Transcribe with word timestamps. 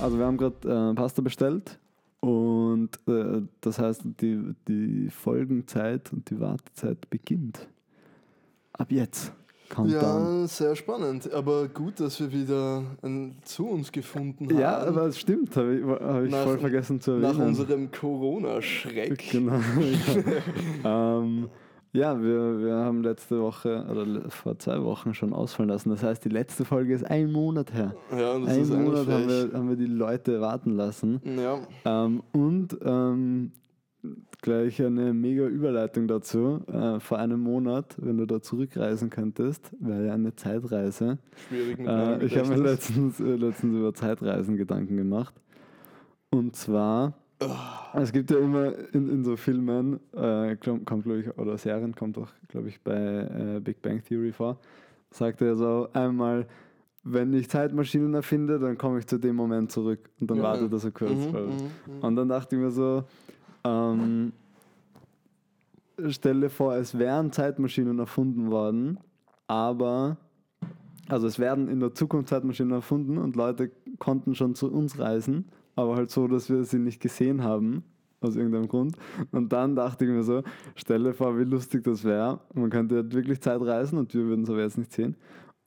also 0.00 0.18
wir 0.18 0.26
haben 0.26 0.36
gerade 0.36 0.90
äh, 0.92 0.94
Pasta 0.94 1.22
bestellt 1.22 1.78
und 2.20 2.90
äh, 3.08 3.42
das 3.60 3.78
heißt, 3.78 4.02
die, 4.20 4.54
die 4.68 5.08
Folgenzeit 5.10 6.12
und 6.12 6.28
die 6.30 6.38
Wartezeit 6.40 7.08
beginnt. 7.10 7.68
Ab 8.72 8.90
jetzt. 8.90 9.32
Countdown. 9.70 10.40
Ja, 10.40 10.46
sehr 10.48 10.74
spannend. 10.74 11.32
Aber 11.32 11.68
gut, 11.68 12.00
dass 12.00 12.18
wir 12.18 12.32
wieder 12.32 12.82
ein, 13.02 13.36
zu 13.44 13.68
uns 13.68 13.92
gefunden 13.92 14.48
haben. 14.48 14.58
Ja, 14.58 14.78
aber 14.78 15.06
es 15.06 15.18
stimmt, 15.20 15.56
habe 15.56 15.76
ich, 15.76 15.84
hab 15.84 16.24
ich 16.24 16.30
Nach- 16.32 16.44
voll 16.44 16.58
vergessen 16.58 17.00
zu 17.00 17.12
erwähnen. 17.12 17.38
Nach 17.38 17.46
unserem 17.46 17.90
Corona-Schreck. 17.90 19.30
Genau. 19.30 19.60
Ja, 20.82 21.18
ähm, 21.20 21.48
ja 21.92 22.20
wir, 22.20 22.60
wir 22.60 22.74
haben 22.74 23.02
letzte 23.02 23.40
Woche 23.40 23.84
oder 23.90 24.30
vor 24.30 24.58
zwei 24.58 24.82
Wochen 24.82 25.14
schon 25.14 25.32
ausfallen 25.32 25.70
lassen. 25.70 25.90
Das 25.90 26.02
heißt, 26.02 26.24
die 26.24 26.28
letzte 26.28 26.64
Folge 26.64 26.94
ist 26.94 27.04
ein 27.04 27.32
Monat 27.32 27.72
her. 27.72 27.94
Ja, 28.10 28.38
das 28.38 28.48
Ein 28.48 28.62
ist 28.62 28.72
Monat 28.72 29.06
haben 29.08 29.28
wir, 29.28 29.50
haben 29.52 29.68
wir 29.68 29.76
die 29.76 29.86
Leute 29.86 30.40
warten 30.40 30.76
lassen. 30.76 31.20
Ja, 31.24 31.60
Ähm, 31.84 32.22
und 32.32 32.78
ähm, 32.82 33.52
gleich 34.40 34.82
eine 34.82 35.12
mega 35.12 35.46
Überleitung 35.46 36.08
dazu. 36.08 36.60
Äh, 36.66 37.00
vor 37.00 37.18
einem 37.18 37.40
Monat, 37.40 37.96
wenn 37.98 38.16
du 38.16 38.26
da 38.26 38.40
zurückreisen 38.40 39.10
könntest, 39.10 39.70
wäre 39.80 40.06
ja 40.06 40.14
eine 40.14 40.34
Zeitreise. 40.34 41.18
schwierig 41.48 41.78
mit 41.78 41.88
Äh, 41.88 42.24
ich 42.24 42.38
habe 42.38 42.48
mir 42.48 42.56
letztens, 42.56 43.20
äh, 43.20 43.36
letztens 43.36 43.76
über 43.76 43.92
Zeitreisen 43.94 44.56
Gedanken 44.56 44.96
gemacht. 44.96 45.34
Und 46.30 46.56
zwar, 46.56 47.14
es 47.94 48.12
gibt 48.12 48.30
ja 48.30 48.38
immer 48.38 48.72
in, 48.92 49.08
in 49.08 49.24
so 49.24 49.36
Filmen, 49.36 49.98
äh, 50.12 50.56
kommt 50.56 50.86
glaube 51.04 51.20
ich, 51.20 51.38
oder 51.38 51.56
Serien 51.58 51.94
kommt 51.94 52.18
auch, 52.18 52.28
glaube 52.48 52.68
ich, 52.68 52.80
bei 52.82 52.92
äh, 53.56 53.60
Big 53.60 53.80
Bang 53.82 54.02
Theory 54.04 54.32
vor, 54.32 54.58
sagt 55.10 55.40
er 55.40 55.56
so 55.56 55.88
einmal, 55.92 56.46
wenn 57.02 57.32
ich 57.32 57.48
Zeitmaschinen 57.48 58.12
erfinde, 58.14 58.58
dann 58.58 58.76
komme 58.76 58.98
ich 58.98 59.06
zu 59.06 59.18
dem 59.18 59.34
Moment 59.36 59.72
zurück. 59.72 60.10
Und 60.20 60.30
dann 60.30 60.36
Ja. 60.38 60.42
wartet 60.44 60.70
er 60.72 60.78
so 60.78 60.90
kurz. 60.90 61.12
Mhm, 61.26 61.32
weil- 61.32 61.46
mhm, 61.46 62.02
Und 62.02 62.16
dann 62.16 62.28
dachte 62.28 62.56
ich 62.56 62.60
mir 62.62 62.70
so, 62.70 63.04
ähm, 63.64 64.32
stelle 66.08 66.50
vor, 66.50 66.74
es 66.76 66.98
wären 66.98 67.32
Zeitmaschinen 67.32 67.98
erfunden 67.98 68.50
worden, 68.50 68.98
aber, 69.46 70.16
also 71.08 71.26
es 71.26 71.38
werden 71.38 71.68
in 71.68 71.80
der 71.80 71.94
Zukunft 71.94 72.28
Zeitmaschinen 72.28 72.72
erfunden 72.72 73.18
und 73.18 73.34
Leute 73.36 73.70
konnten 73.98 74.34
schon 74.34 74.54
zu 74.54 74.70
uns 74.70 74.98
reisen, 74.98 75.46
aber 75.80 75.96
halt 75.96 76.10
so, 76.10 76.28
dass 76.28 76.48
wir 76.48 76.64
sie 76.64 76.78
nicht 76.78 77.00
gesehen 77.00 77.42
haben, 77.42 77.84
aus 78.20 78.36
irgendeinem 78.36 78.68
Grund. 78.68 78.96
Und 79.32 79.52
dann 79.52 79.74
dachte 79.74 80.04
ich 80.04 80.10
mir 80.10 80.22
so, 80.22 80.42
stelle 80.76 81.14
vor, 81.14 81.38
wie 81.38 81.44
lustig 81.44 81.84
das 81.84 82.04
wäre. 82.04 82.40
Man 82.54 82.70
könnte 82.70 82.96
halt 82.96 83.14
wirklich 83.14 83.40
Zeit 83.40 83.60
reisen 83.60 83.98
und 83.98 84.14
wir 84.14 84.24
würden 84.24 84.44
es 84.44 84.50
aber 84.50 84.60
jetzt 84.60 84.78
nicht 84.78 84.92
sehen. 84.92 85.16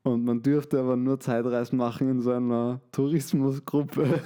Und 0.06 0.26
man 0.26 0.42
dürfte 0.42 0.80
aber 0.80 0.98
nur 0.98 1.18
Zeitreisen 1.20 1.78
machen 1.78 2.10
in 2.10 2.22
so 2.22 2.32
einer 2.32 2.82
Tourismusgruppe. 2.92 4.04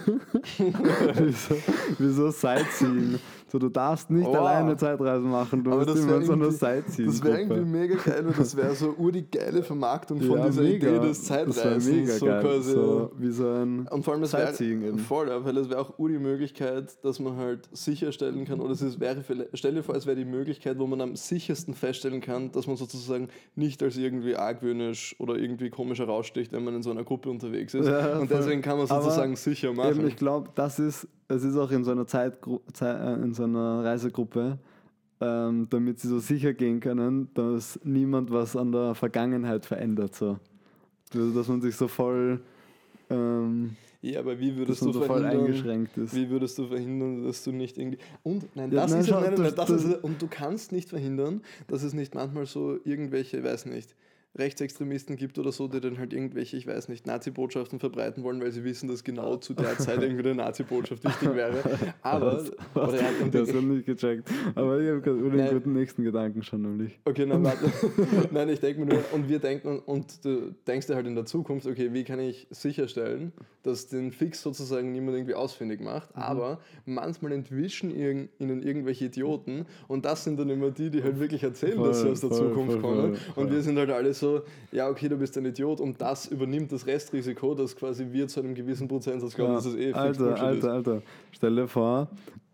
wie, 0.58 1.32
so, 1.32 1.56
wie 2.00 2.10
so 2.10 2.32
Sightseeing. 2.32 3.20
So, 3.50 3.60
du 3.60 3.70
darfst 3.70 4.10
nicht 4.10 4.26
Wow. 4.28 4.36
alleine 4.36 4.76
Zeitreisen 4.76 5.30
machen, 5.32 5.64
du 5.64 5.72
Aber 5.72 5.86
musst 5.86 5.98
immer 5.98 6.12
wäre 6.12 6.24
so 6.26 6.34
irgendwie, 6.34 6.52
Sightseeing. 6.52 7.08
das 7.08 7.24
wär 7.24 7.40
irgendwie 7.40 7.62
mega 7.66 7.96
geil 7.96 8.26
und 8.28 8.38
das 8.38 8.58
wäre 8.58 8.76
so 8.76 8.94
ur 8.98 9.12
die 9.12 9.30
geile 9.32 9.64
Vermarktung 9.64 10.20
von 10.22 10.42
dieser 10.46 10.64
Idee 10.64 11.00
des 11.00 11.26
Das 11.26 11.30
wär 11.30 11.48
Zeitreisens. 11.48 11.88
mega 11.96 12.14
so 12.14 12.26
geil. 12.26 12.42
quasi. 12.44 12.72
so, 12.74 13.12
wie 13.18 13.32
so 13.32 13.48
ein 13.50 13.88
Und 13.88 14.04
vor 14.04 14.14
allem, 14.14 14.22
das 14.22 14.34
wäre 14.34 14.48
Sightseeing 14.48 14.82
eben. 14.84 15.00
voll, 15.00 15.30
ja, 15.30 15.46
weil 15.46 15.56
es 15.58 15.70
wäre 15.70 15.80
auch 15.80 15.98
ur 15.98 16.10
die 16.10 16.20
Möglichkeit, 16.20 17.04
dass 17.06 17.20
man 17.22 17.38
halt 17.38 17.70
sicherstellen 17.72 18.44
kann, 18.44 18.60
oder 18.60 18.72
es 18.74 19.00
wäre, 19.00 19.24
stell 19.54 19.74
dir 19.76 19.84
vor, 19.84 19.96
es 19.96 20.06
wäre 20.06 20.18
die 20.18 20.26
Möglichkeit, 20.26 20.78
wo 20.78 20.86
man 20.86 21.00
am 21.00 21.16
sichersten 21.16 21.74
feststellen 21.74 22.20
kann, 22.20 22.52
dass 22.52 22.68
man 22.68 22.76
sozusagen 22.76 23.30
nicht 23.56 23.82
als 23.82 23.96
irgendwie 23.96 24.36
argwöhnisch 24.36 25.16
oder 25.20 25.36
irgendwie 25.38 25.70
komisch 25.70 26.00
heraussticht, 26.00 26.52
wenn 26.52 26.66
man 26.66 26.76
in 26.76 26.84
so 26.84 26.92
einer 26.92 27.04
Gruppe 27.06 27.30
unterwegs 27.30 27.74
ist. 27.74 27.88
Ja, 27.98 28.20
und 28.20 28.30
deswegen 28.30 28.62
kann 28.62 28.78
man 28.78 28.90
Aber 28.90 29.02
sozusagen 29.02 29.36
sicher 29.38 29.72
machen. 29.74 30.00
Eben, 30.00 30.08
ich 30.08 30.18
glaube, 30.18 30.50
das 30.56 30.78
ist, 30.80 31.08
es 31.30 31.44
ist 31.44 31.56
auch 31.58 31.72
in 31.72 31.84
so 31.86 31.92
einer 31.92 32.06
Zeitgru 32.06 32.60
Zei- 32.74 32.92
äh, 32.92 33.14
in 33.24 33.34
so 33.38 33.44
einer 33.46 33.84
Reisegruppe, 33.86 34.58
ähm, 35.22 35.68
damit 35.70 36.00
sie 36.00 36.08
so 36.10 36.20
sicher 36.20 36.54
gehen 36.54 36.80
können, 36.80 37.30
dass 37.34 37.80
niemand 37.84 38.32
was 38.32 38.56
an 38.56 38.72
der 38.72 38.94
Vergangenheit 38.96 39.66
verändert. 39.66 40.14
So. 40.16 40.38
Also, 41.14 41.32
dass 41.32 41.48
man 41.48 41.62
sich 41.62 41.76
so 41.76 41.88
voll, 41.88 42.42
ähm, 43.10 43.76
ja, 44.02 44.20
aber 44.20 44.40
wie 44.40 44.56
würdest 44.56 44.82
du 44.84 44.94
verhindern, 44.94 45.26
eingeschränkt 45.26 45.98
ist. 45.98 46.14
Wie 46.14 46.30
würdest 46.30 46.58
du 46.58 46.68
verhindern, 46.68 47.24
dass 47.24 47.44
du 47.44 47.52
nicht 47.52 47.78
irgendwie. 47.78 47.98
Und 48.24 48.56
nein, 48.56 48.72
Ja, 48.72 48.82
das 48.82 48.92
nein, 48.92 49.00
ist 49.02 49.10
schau, 49.10 49.22
nein, 49.22 49.34
nein, 49.34 49.44
das- 49.44 49.56
das, 49.56 49.68
das- 49.70 49.84
ist, 49.86 50.04
und 50.04 50.22
du 50.22 50.28
kannst 50.28 50.72
nicht 50.72 50.90
verhindern, 50.90 51.42
dass 51.68 51.82
es 51.84 51.94
nicht 51.94 52.14
manchmal 52.14 52.46
so 52.46 52.78
irgendwelche, 52.84 53.44
weiß 53.44 53.66
nicht, 53.66 53.96
Rechtsextremisten 54.38 55.16
gibt 55.16 55.38
oder 55.40 55.52
so, 55.52 55.68
die 55.68 55.80
dann 55.82 55.98
halt 55.98 56.14
irgendwelche, 56.14 56.58
ich 56.58 56.68
weiß 56.68 56.90
nicht, 56.90 57.06
Nazi-Botschaften 57.08 57.80
verbreiten 57.80 58.24
wollen, 58.24 58.42
weil 58.42 58.52
sie 58.52 58.64
wissen, 58.64 58.88
dass 58.88 59.04
genau 59.04 59.38
zu 59.38 59.54
der 59.54 59.78
Zeit 59.78 60.02
irgendwie 60.02 60.24
eine 60.24 60.36
Nazi-Botschaft 60.36 61.04
wichtig 61.04 61.34
wäre. 61.36 61.58
Aber, 62.02 62.38
Was? 62.38 62.52
oder 62.76 62.96
ja, 63.02 63.08
und 63.22 63.34
das 63.34 63.50
habe 63.50 63.64
nicht 63.64 63.86
gecheckt. 63.86 64.30
Aber 64.56 64.80
ich 64.80 64.90
habe 64.90 65.02
gerade 65.02 65.18
über 65.20 65.30
den 65.38 65.50
guten 65.54 65.74
nächsten 65.74 66.04
Gedanken 66.04 66.44
schon 66.44 66.62
nämlich. 66.62 67.00
Okay, 67.06 67.26
nein, 67.26 67.44
warte. 67.44 67.72
nein, 68.32 68.50
ich 68.50 68.60
denke 68.60 68.82
mir 68.82 68.88
nur, 68.94 69.04
und 69.14 69.28
wir 69.30 69.40
denken, 69.40 69.80
und 69.86 70.24
du 70.26 70.54
denkst 70.68 70.88
dir 70.88 70.96
halt 70.96 71.08
in 71.08 71.16
der 71.16 71.26
Zukunft, 71.26 71.66
okay, 71.68 71.94
wie 71.94 72.04
kann 72.04 72.20
ich 72.20 72.48
sicherstellen, 72.50 73.32
dass 73.64 73.88
den 73.88 74.12
Fix 74.12 74.42
sozusagen 74.42 74.92
niemand 74.92 75.18
irgendwie 75.18 75.34
ausfindig 75.36 75.82
macht, 75.82 76.16
Mhm. 76.16 76.22
aber 76.22 76.60
manchmal 76.86 77.32
entwischen 77.34 77.92
irg- 77.92 78.28
ihnen 78.40 78.62
irgendwelche 78.62 79.06
Idioten 79.06 79.66
und 79.88 80.06
das 80.06 80.24
sind 80.24 80.40
dann 80.40 80.50
immer 80.50 80.72
die, 80.72 80.90
die 80.90 81.04
halt 81.04 81.20
wirklich 81.20 81.44
erzählen, 81.44 81.78
dass 81.84 81.98
sie 81.98 82.04
Voll, 82.04 82.12
aus 82.14 82.22
der 82.22 82.30
voll, 82.30 82.38
Zukunft 82.50 82.72
voll, 82.74 82.82
kommen. 82.82 83.16
voll, 83.16 83.34
Und 83.36 83.48
voll. 83.48 83.52
wir 83.52 83.62
sind 83.62 83.78
halt 83.78 83.90
alle 83.90 84.14
so, 84.14 84.27
ja, 84.72 84.90
okay, 84.90 85.10
du 85.10 85.18
bist 85.18 85.38
ein 85.38 85.46
Idiot 85.46 85.80
und 85.80 86.00
das 86.02 86.28
übernimmt 86.28 86.72
das 86.72 86.86
Restrisiko, 86.86 87.54
dass 87.56 87.76
quasi 87.76 88.08
wir 88.12 88.28
zu 88.28 88.40
einem 88.42 88.54
gewissen 88.56 88.88
Prozentsatz 88.88 89.34
glauben, 89.36 89.54
dass 89.54 89.66
es 89.66 89.76
eh 89.76 89.88
fix 89.88 89.98
Alter, 89.98 90.24
Bullshit 90.26 90.44
Alter, 90.44 90.72
Alter. 90.72 91.02
Stell 91.32 91.56
dir 91.56 91.68
vor, 91.68 92.08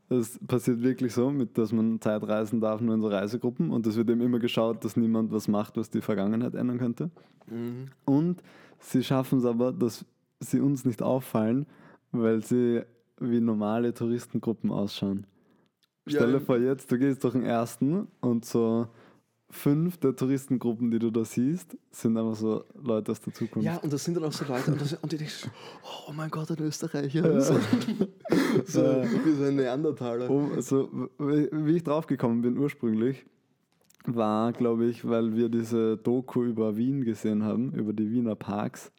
es 0.10 0.40
passiert 0.48 0.82
wirklich 0.84 1.14
so, 1.14 1.32
mit, 1.32 1.58
dass 1.58 1.72
man 1.72 2.00
Zeitreisen 2.02 2.60
darf 2.62 2.82
nur 2.82 2.94
in 2.96 3.02
so 3.02 3.08
Reisegruppen 3.08 3.72
und 3.72 3.88
es 3.88 3.96
wird 3.96 4.10
eben 4.10 4.22
immer 4.22 4.40
geschaut, 4.40 4.84
dass 4.86 4.96
niemand 4.98 5.32
was 5.32 5.48
macht, 5.48 5.78
was 5.78 5.90
die 5.90 6.02
Vergangenheit 6.02 6.56
ändern 6.56 6.78
könnte. 6.78 7.10
Mhm. 7.48 7.88
Und 8.06 8.44
sie 8.80 9.04
schaffen 9.04 9.40
es 9.40 9.46
aber, 9.46 9.72
dass 9.72 10.06
sie 10.40 10.60
uns 10.60 10.86
nicht 10.86 11.02
auffallen, 11.02 11.66
weil 12.12 12.44
sie 12.44 12.82
wie 13.20 13.40
normale 13.40 13.94
Touristengruppen 13.94 14.72
ausschauen. 14.72 15.26
Ja, 16.06 16.18
Stell 16.20 16.32
dir 16.32 16.38
im- 16.38 16.46
vor, 16.46 16.58
jetzt, 16.58 16.92
du 16.92 16.98
gehst 16.98 17.24
durch 17.24 17.34
den 17.34 17.44
ersten 17.44 18.08
und 18.20 18.44
so 18.46 18.88
fünf 19.54 19.98
der 19.98 20.16
Touristengruppen, 20.16 20.92
die 20.92 21.00
du 21.00 21.12
da 21.12 21.24
siehst, 21.24 21.78
sind 21.92 22.18
einfach 22.18 22.36
so 22.36 22.64
Leute 22.82 23.12
aus 23.12 23.22
der 23.22 23.34
Zukunft. 23.34 23.66
Ja, 23.66 23.78
und 23.78 23.94
das 23.94 24.04
sind 24.04 24.16
dann 24.16 24.26
auch 24.26 24.32
so 24.32 24.44
Leute, 24.46 24.72
und, 24.72 24.82
das, 24.82 24.94
und 24.94 25.12
die 25.12 25.18
denken 25.18 25.34
oh 26.08 26.12
mein 26.12 26.30
Gott, 26.30 26.52
ein 26.52 26.60
Österreicher. 26.60 27.42
So, 27.42 27.54
so, 28.66 28.82
wie 28.82 29.32
so 29.32 29.44
ein 29.46 29.56
Neandertaler. 29.56 30.30
Um, 30.30 30.52
also, 30.54 30.90
w- 31.18 31.50
wie 31.52 31.76
ich 31.78 31.84
draufgekommen 31.84 32.42
bin 32.42 32.58
ursprünglich, 32.58 33.26
war, 34.06 34.52
glaube 34.52 34.86
ich, 34.86 35.08
weil 35.08 35.36
wir 35.36 35.50
diese 35.50 35.98
Doku 35.98 36.44
über 36.44 36.76
Wien 36.76 37.06
gesehen 37.06 37.44
haben, 37.44 37.72
über 37.74 37.94
die 37.94 38.12
Wiener 38.12 38.36
Parks. 38.36 38.92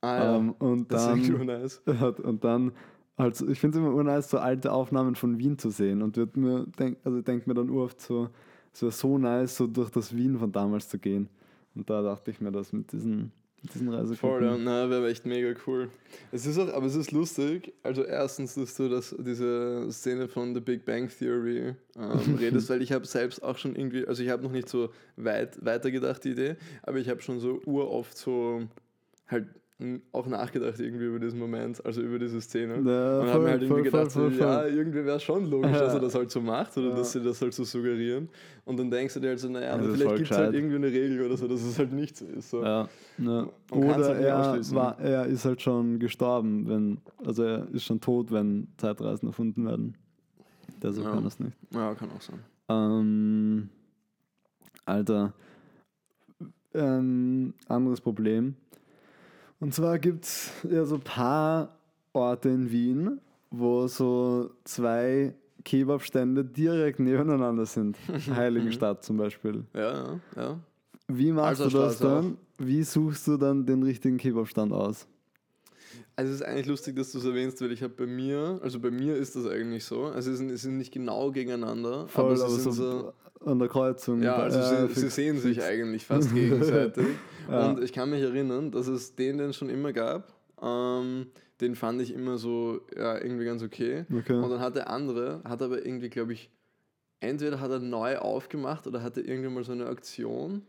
Ah, 0.00 0.16
ja. 0.16 0.36
Ähm, 0.36 0.52
und 0.58 0.92
das 0.92 1.16
ist 1.18 1.28
dann, 1.30 1.40
echt 1.40 1.44
nice. 1.46 1.82
und 2.24 2.44
dann, 2.44 2.72
also 3.16 3.48
ich 3.48 3.60
finde 3.60 3.78
es 3.78 3.84
immer 3.84 3.94
urnice, 3.94 4.28
so 4.30 4.38
alte 4.38 4.72
Aufnahmen 4.72 5.14
von 5.14 5.38
Wien 5.38 5.58
zu 5.58 5.70
sehen 5.70 6.02
und 6.02 6.16
wird 6.16 6.36
mir, 6.36 6.66
denk, 6.78 6.98
also 7.04 7.18
ich 7.18 7.24
denke 7.24 7.48
mir 7.48 7.54
dann 7.54 7.70
oft 7.70 8.00
so, 8.00 8.28
es 8.72 8.82
wäre 8.82 8.92
so 8.92 9.18
nice, 9.18 9.56
so 9.56 9.66
durch 9.66 9.90
das 9.90 10.16
Wien 10.16 10.38
von 10.38 10.50
damals 10.50 10.88
zu 10.88 10.98
gehen. 10.98 11.28
Und 11.74 11.88
da 11.88 12.02
dachte 12.02 12.30
ich 12.30 12.40
mir 12.40 12.52
das 12.52 12.72
mit 12.72 12.92
diesen, 12.92 13.32
mit 13.62 13.74
diesen 13.74 13.88
Reisegruppen. 13.88 14.18
Voll, 14.18 14.44
ja, 14.44 14.56
na, 14.58 14.90
wäre 14.90 15.08
echt 15.10 15.26
mega 15.26 15.54
cool. 15.66 15.88
Es 16.32 16.46
ist 16.46 16.58
auch, 16.58 16.72
aber 16.72 16.86
es 16.86 16.94
ist 16.94 17.12
lustig. 17.12 17.72
Also 17.82 18.04
erstens, 18.04 18.54
dass 18.54 18.74
du 18.76 18.88
das, 18.88 19.14
diese 19.18 19.88
Szene 19.90 20.28
von 20.28 20.54
The 20.54 20.60
Big 20.60 20.84
Bang 20.84 21.08
Theory 21.08 21.74
ähm, 21.96 22.34
redest, 22.40 22.68
weil 22.70 22.82
ich 22.82 22.92
habe 22.92 23.06
selbst 23.06 23.42
auch 23.42 23.58
schon 23.58 23.76
irgendwie, 23.76 24.06
also 24.06 24.22
ich 24.22 24.30
habe 24.30 24.42
noch 24.42 24.52
nicht 24.52 24.68
so 24.68 24.90
weit 25.16 25.64
weitergedacht 25.64 26.24
die 26.24 26.30
Idee, 26.30 26.56
aber 26.82 26.98
ich 26.98 27.08
habe 27.08 27.20
schon 27.22 27.40
so 27.40 27.60
uroft 27.64 28.16
so 28.16 28.62
halt 29.28 29.46
auch 30.12 30.26
nachgedacht 30.26 30.78
irgendwie 30.80 31.06
über 31.06 31.18
diesen 31.18 31.38
Moment, 31.38 31.84
also 31.84 32.00
über 32.00 32.18
diese 32.18 32.40
Szene. 32.40 32.74
Ja, 32.74 32.78
und 32.78 32.84
voll, 32.84 33.28
habe 33.28 33.44
mir 33.44 33.50
halt 33.50 33.62
irgendwie 33.62 33.90
voll, 33.90 34.00
gedacht, 34.00 34.12
voll, 34.12 34.32
so, 34.32 34.38
ja, 34.40 34.66
irgendwie 34.66 35.04
wäre 35.04 35.16
es 35.16 35.22
schon 35.22 35.46
logisch, 35.50 35.72
dass 35.72 35.94
er 35.94 36.00
das 36.00 36.14
halt 36.14 36.30
so 36.30 36.40
macht 36.40 36.76
oder 36.76 36.90
Ja. 36.90 36.96
dass 36.96 37.12
sie 37.12 37.22
das 37.22 37.40
halt 37.40 37.54
so 37.54 37.64
suggerieren. 37.64 38.28
Und 38.64 38.78
dann 38.78 38.90
denkst 38.90 39.14
du 39.14 39.20
dir 39.20 39.28
halt 39.28 39.40
so, 39.40 39.48
naja, 39.48 39.74
aber 39.74 39.90
vielleicht 39.90 40.16
gibt 40.16 40.30
es 40.30 40.36
halt 40.36 40.54
irgendwie 40.54 40.76
eine 40.76 40.86
Regel 40.86 41.24
oder 41.24 41.36
so, 41.36 41.48
dass 41.48 41.62
es 41.62 41.78
halt 41.78 41.92
nicht 41.92 42.16
so 42.16 42.26
ist. 42.26 42.50
So. 42.50 42.62
Ja, 42.62 42.88
kann's 43.16 43.48
Oder 43.70 44.08
halt 44.08 44.20
er, 44.24 44.74
war, 44.74 45.00
er 45.00 45.26
ist 45.26 45.44
halt 45.44 45.60
schon 45.62 45.98
gestorben, 45.98 46.68
wenn, 46.68 46.98
also 47.24 47.42
er 47.42 47.68
ist 47.72 47.84
schon 47.84 48.00
tot, 48.00 48.30
wenn 48.30 48.68
Zeitreisen 48.76 49.28
erfunden 49.28 49.66
werden. 49.66 49.96
Deshalb 50.82 51.06
Ja. 51.06 51.12
kann 51.14 51.24
das 51.24 51.38
nicht. 51.38 51.56
Ja, 51.70 51.94
kann 51.94 52.10
auch 52.10 52.20
sein. 52.20 52.38
Ähm, 52.68 53.68
Alter, 54.84 55.32
ähm, 56.74 57.54
anderes 57.68 58.00
Problem. 58.00 58.56
Und 59.62 59.72
zwar 59.72 60.00
gibt 60.00 60.24
es 60.24 60.50
ja 60.68 60.84
so 60.84 60.96
ein 60.96 61.02
paar 61.02 61.78
Orte 62.12 62.48
in 62.48 62.72
Wien, 62.72 63.20
wo 63.48 63.86
so 63.86 64.50
zwei 64.64 65.34
Kebabstände 65.64 66.44
direkt 66.44 66.98
nebeneinander 66.98 67.64
sind. 67.64 67.96
Heiligenstadt 68.34 69.04
zum 69.04 69.18
Beispiel. 69.18 69.62
Ja, 69.72 69.92
ja, 69.92 70.20
ja. 70.34 70.58
Wie 71.06 71.30
machst 71.30 71.64
du 71.64 71.68
das 71.68 71.98
dann? 71.98 72.38
Wie 72.58 72.82
suchst 72.82 73.28
du 73.28 73.36
dann 73.36 73.64
den 73.64 73.84
richtigen 73.84 74.16
Kebabstand 74.16 74.72
aus? 74.72 75.06
Also 76.16 76.32
es 76.32 76.40
ist 76.40 76.46
eigentlich 76.46 76.66
lustig, 76.66 76.96
dass 76.96 77.12
du 77.12 77.18
es 77.18 77.24
erwähnst, 77.24 77.60
weil 77.60 77.72
ich 77.72 77.82
habe 77.82 77.94
bei 77.94 78.06
mir, 78.06 78.60
also 78.62 78.78
bei 78.80 78.90
mir 78.90 79.16
ist 79.16 79.36
das 79.36 79.46
eigentlich 79.46 79.84
so. 79.84 80.04
Also 80.04 80.30
sie 80.30 80.36
sind, 80.36 80.50
sie 80.50 80.56
sind 80.56 80.76
nicht 80.76 80.92
genau 80.92 81.30
gegeneinander, 81.30 82.08
Voll, 82.08 82.24
aber 82.24 82.36
sie 82.36 82.44
aber 82.44 82.52
sind 82.52 82.72
so, 82.72 82.72
so, 82.72 83.12
an 83.44 83.58
der 83.58 83.68
Kreuzung. 83.68 84.22
ja, 84.22 84.36
also 84.36 84.58
Ja, 84.58 84.88
sie, 84.88 85.00
sie 85.00 85.08
sehen 85.08 85.38
sich 85.38 85.62
eigentlich 85.62 86.06
fast 86.06 86.34
gegenseitig. 86.34 87.06
Ja. 87.50 87.70
Und 87.70 87.82
ich 87.82 87.92
kann 87.92 88.10
mich 88.10 88.22
erinnern, 88.22 88.70
dass 88.70 88.86
es 88.86 89.14
den, 89.14 89.38
den 89.38 89.50
es 89.50 89.56
schon 89.56 89.68
immer 89.70 89.92
gab, 89.92 90.32
ähm, 90.60 91.26
den 91.60 91.74
fand 91.74 92.00
ich 92.02 92.12
immer 92.12 92.38
so, 92.38 92.80
ja, 92.96 93.18
irgendwie 93.18 93.44
ganz 93.44 93.62
okay. 93.62 94.04
Okay. 94.12 94.34
Und 94.34 94.50
dann 94.50 94.60
hat 94.60 94.76
der 94.76 94.90
andere, 94.90 95.40
hat 95.44 95.62
aber 95.62 95.84
irgendwie, 95.84 96.08
glaube 96.08 96.32
ich, 96.32 96.50
entweder 97.20 97.60
hat 97.60 97.70
er 97.70 97.78
neu 97.78 98.18
aufgemacht 98.18 98.86
oder 98.86 99.02
hatte 99.02 99.20
irgendwann 99.20 99.54
mal 99.54 99.64
so 99.64 99.72
eine 99.72 99.86
Aktion. 99.86 100.62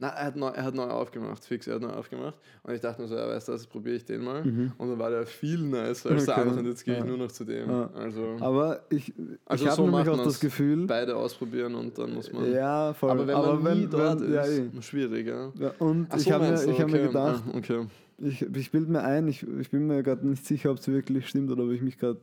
Na, 0.00 0.08
er 0.08 0.26
hat, 0.26 0.36
neu, 0.36 0.48
er 0.48 0.64
hat 0.64 0.74
neu 0.74 0.82
aufgemacht, 0.84 1.44
fix, 1.44 1.68
er 1.68 1.76
hat 1.76 1.82
neu 1.82 1.90
aufgemacht. 1.90 2.34
Und 2.64 2.74
ich 2.74 2.80
dachte 2.80 3.00
mir 3.00 3.06
so, 3.08 3.14
ja, 3.14 3.28
weißt 3.28 3.46
du, 3.48 3.52
das 3.52 3.64
probiere 3.66 3.94
ich 3.96 4.04
den 4.04 4.24
mal. 4.24 4.42
Und 4.76 4.88
dann 4.90 4.98
war 4.98 5.08
der 5.10 5.24
viel 5.24 5.60
nicer 5.60 6.10
als 6.10 6.24
der 6.26 6.34
Mhm. 6.36 6.40
Okay. 6.40 6.40
andere 6.42 6.58
und 6.60 6.66
jetzt 6.66 6.84
gehe 6.84 6.94
ich 6.94 7.00
Ja. 7.00 7.06
nur 7.06 7.16
noch 7.16 7.30
zu 7.32 7.44
dem. 7.44 7.70
Ja. 7.70 7.90
Also 7.94 8.36
Aber 8.40 8.80
ich, 8.90 9.12
Also 9.46 9.64
ich 9.64 9.70
habe 9.70 9.76
so 9.76 9.86
nämlich 9.88 10.08
auch 10.08 10.24
das 10.24 10.40
Gefühl, 10.40 10.86
beide 10.86 11.14
ausprobieren 11.14 11.74
und 11.76 11.96
dann 11.96 12.12
muss 12.12 12.32
man. 12.32 12.50
ja, 12.52 12.92
voll. 12.92 13.10
aber 13.12 13.26
wenn 13.26 13.34
man 13.36 13.64
wenn, 13.64 13.78
nie 13.82 13.86
dort 13.86 14.20
wenn, 14.20 14.32
ja, 14.34 14.42
ist, 14.42 14.58
eh. 14.76 14.82
schwierig, 14.82 15.26
ja. 15.28 15.52
ja, 15.60 15.72
und 15.78 16.08
Ach 16.10 16.16
ich 16.16 16.24
so, 16.24 16.30
habe 16.32 16.44
mir, 16.48 16.54
ich 16.64 16.80
hab 16.80 16.88
mir 16.90 16.94
Okay. 16.98 17.06
gedacht, 17.06 17.42
Ah, 17.52 17.56
okay. 17.56 17.86
ich, 18.18 18.42
ich 18.42 18.70
bilde 18.72 18.90
mir 18.90 19.02
ein, 19.04 19.28
ich, 19.28 19.46
ich 19.60 19.70
bin 19.70 19.86
mir 19.86 20.02
gerade 20.02 20.26
nicht 20.26 20.44
sicher, 20.44 20.72
ob 20.72 20.78
es 20.78 20.88
wirklich 20.88 21.28
stimmt 21.28 21.50
oder 21.52 21.62
ob 21.64 21.70
ich 21.70 21.82
mich 21.82 21.98
gerade, 21.98 22.18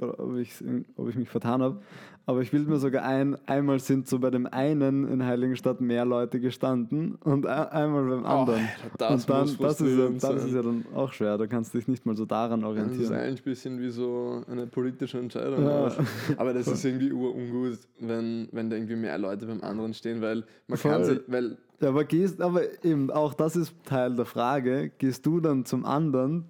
ob 0.00 0.36
ich, 0.36 0.52
ob 0.96 1.08
ich 1.08 1.16
mich 1.16 1.28
vertan 1.28 1.62
habe. 1.62 1.80
Aber 2.26 2.42
ich 2.42 2.50
bilde 2.50 2.70
mir 2.70 2.76
sogar 2.76 3.02
ein, 3.02 3.36
einmal 3.48 3.80
sind 3.80 4.06
so 4.06 4.18
bei 4.20 4.30
dem 4.30 4.46
einen 4.46 5.08
in 5.08 5.24
Heiligenstadt 5.24 5.80
mehr 5.80 6.04
Leute 6.04 6.38
gestanden 6.38 7.16
und 7.16 7.46
ein, 7.46 7.68
einmal 7.68 8.04
beim 8.04 8.24
anderen. 8.24 8.60
Alter, 8.60 8.96
das 8.98 9.24
und 9.24 9.30
dann, 9.30 9.56
das, 9.58 9.80
ist 9.80 9.98
ja, 9.98 10.08
das 10.10 10.44
ist 10.44 10.54
ja 10.54 10.62
dann 10.62 10.84
auch 10.94 11.12
schwer, 11.12 11.38
da 11.38 11.46
kannst 11.46 11.74
du 11.74 11.78
dich 11.78 11.88
nicht 11.88 12.06
mal 12.06 12.16
so 12.16 12.26
daran 12.26 12.60
Das 12.60 12.70
ist 12.70 12.78
orientieren. 12.78 13.14
eigentlich 13.14 13.40
ein 13.40 13.44
bisschen 13.44 13.80
wie 13.80 13.90
so 13.90 14.42
eine 14.48 14.66
politische 14.66 15.18
Entscheidung. 15.18 15.64
Ja. 15.64 15.90
Aber 16.36 16.52
das 16.52 16.68
ist 16.68 16.84
irgendwie 16.84 17.10
urungut, 17.10 17.78
wenn, 17.98 18.48
wenn 18.52 18.70
da 18.70 18.76
irgendwie 18.76 18.96
mehr 18.96 19.18
Leute 19.18 19.46
beim 19.46 19.62
anderen 19.62 19.92
stehen, 19.94 20.20
weil 20.20 20.44
man 20.68 20.78
kann 20.78 21.04
Voll. 21.04 21.04
sich, 21.04 21.20
weil 21.26 21.56
Ja, 21.80 21.88
aber 21.88 22.04
gehst, 22.04 22.40
aber 22.40 22.62
eben, 22.84 23.10
auch 23.10 23.34
das 23.34 23.56
ist 23.56 23.74
Teil 23.84 24.14
der 24.14 24.26
Frage, 24.26 24.92
gehst 24.98 25.26
du 25.26 25.40
dann 25.40 25.64
zum 25.64 25.84
anderen 25.84 26.44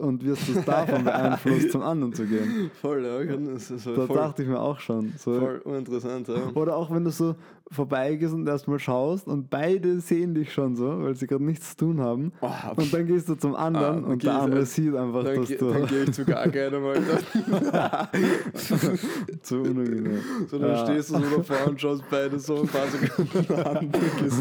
und 0.00 0.24
wirst 0.24 0.48
es 0.48 0.64
davon 0.64 1.04
beeinflusst, 1.04 1.70
zum 1.72 1.82
anderen 1.82 2.12
zu 2.14 2.24
gehen? 2.26 2.70
voll, 2.80 3.04
ja, 3.04 3.24
das 3.36 3.70
ist 3.70 3.84
so 3.84 3.94
Da 3.94 4.06
voll, 4.06 4.16
dachte 4.16 4.42
ich 4.42 4.48
mir 4.48 4.60
auch 4.60 4.78
schon. 4.80 5.12
So. 5.18 5.38
voll 5.38 5.60
uninteressant. 5.64 6.28
Ja. 6.28 6.34
Oder 6.54 6.76
auch 6.76 6.90
wenn 6.90 7.04
du 7.04 7.10
so 7.10 7.34
vorbeigehst 7.70 8.34
und 8.34 8.46
erstmal 8.46 8.78
schaust 8.78 9.26
und 9.26 9.48
beide 9.48 9.98
sehen 10.00 10.34
dich 10.34 10.52
schon 10.52 10.76
so, 10.76 11.02
weil 11.02 11.14
sie 11.14 11.26
gerade 11.26 11.42
nichts 11.44 11.70
zu 11.70 11.86
tun 11.86 12.00
haben. 12.00 12.32
Oh, 12.42 12.50
Und 12.76 12.92
dann 12.92 13.06
gehst 13.06 13.28
du 13.28 13.34
zum 13.36 13.56
anderen 13.56 14.04
Ah, 14.04 14.08
und 14.08 14.22
der 14.22 14.32
ich- 14.32 14.38
andere 14.38 14.66
sieht 14.66 14.94
einfach, 14.94 15.24
dann 15.24 15.36
dass 15.36 15.48
ge- 15.48 15.56
du 15.58 15.70
dann 15.72 15.86
gehe 15.86 16.02
ich 16.04 16.12
zu 16.12 16.24
gar 16.26 16.46
keinem, 16.48 16.84
Alter. 16.84 18.08
zu 19.42 19.56
unangenehm. 19.62 20.18
So, 20.50 20.58
dann 20.58 20.70
Ja. 20.70 20.84
stehst 20.84 21.10
du 21.10 21.14
so 21.20 21.36
davor 21.38 21.56
und 21.68 21.80
schaust 21.80 22.04
beide 22.10 22.38
so 22.38 22.60
ein 22.60 22.68
paar 22.68 22.86
Sekunden 22.86 23.54
an. 23.54 23.92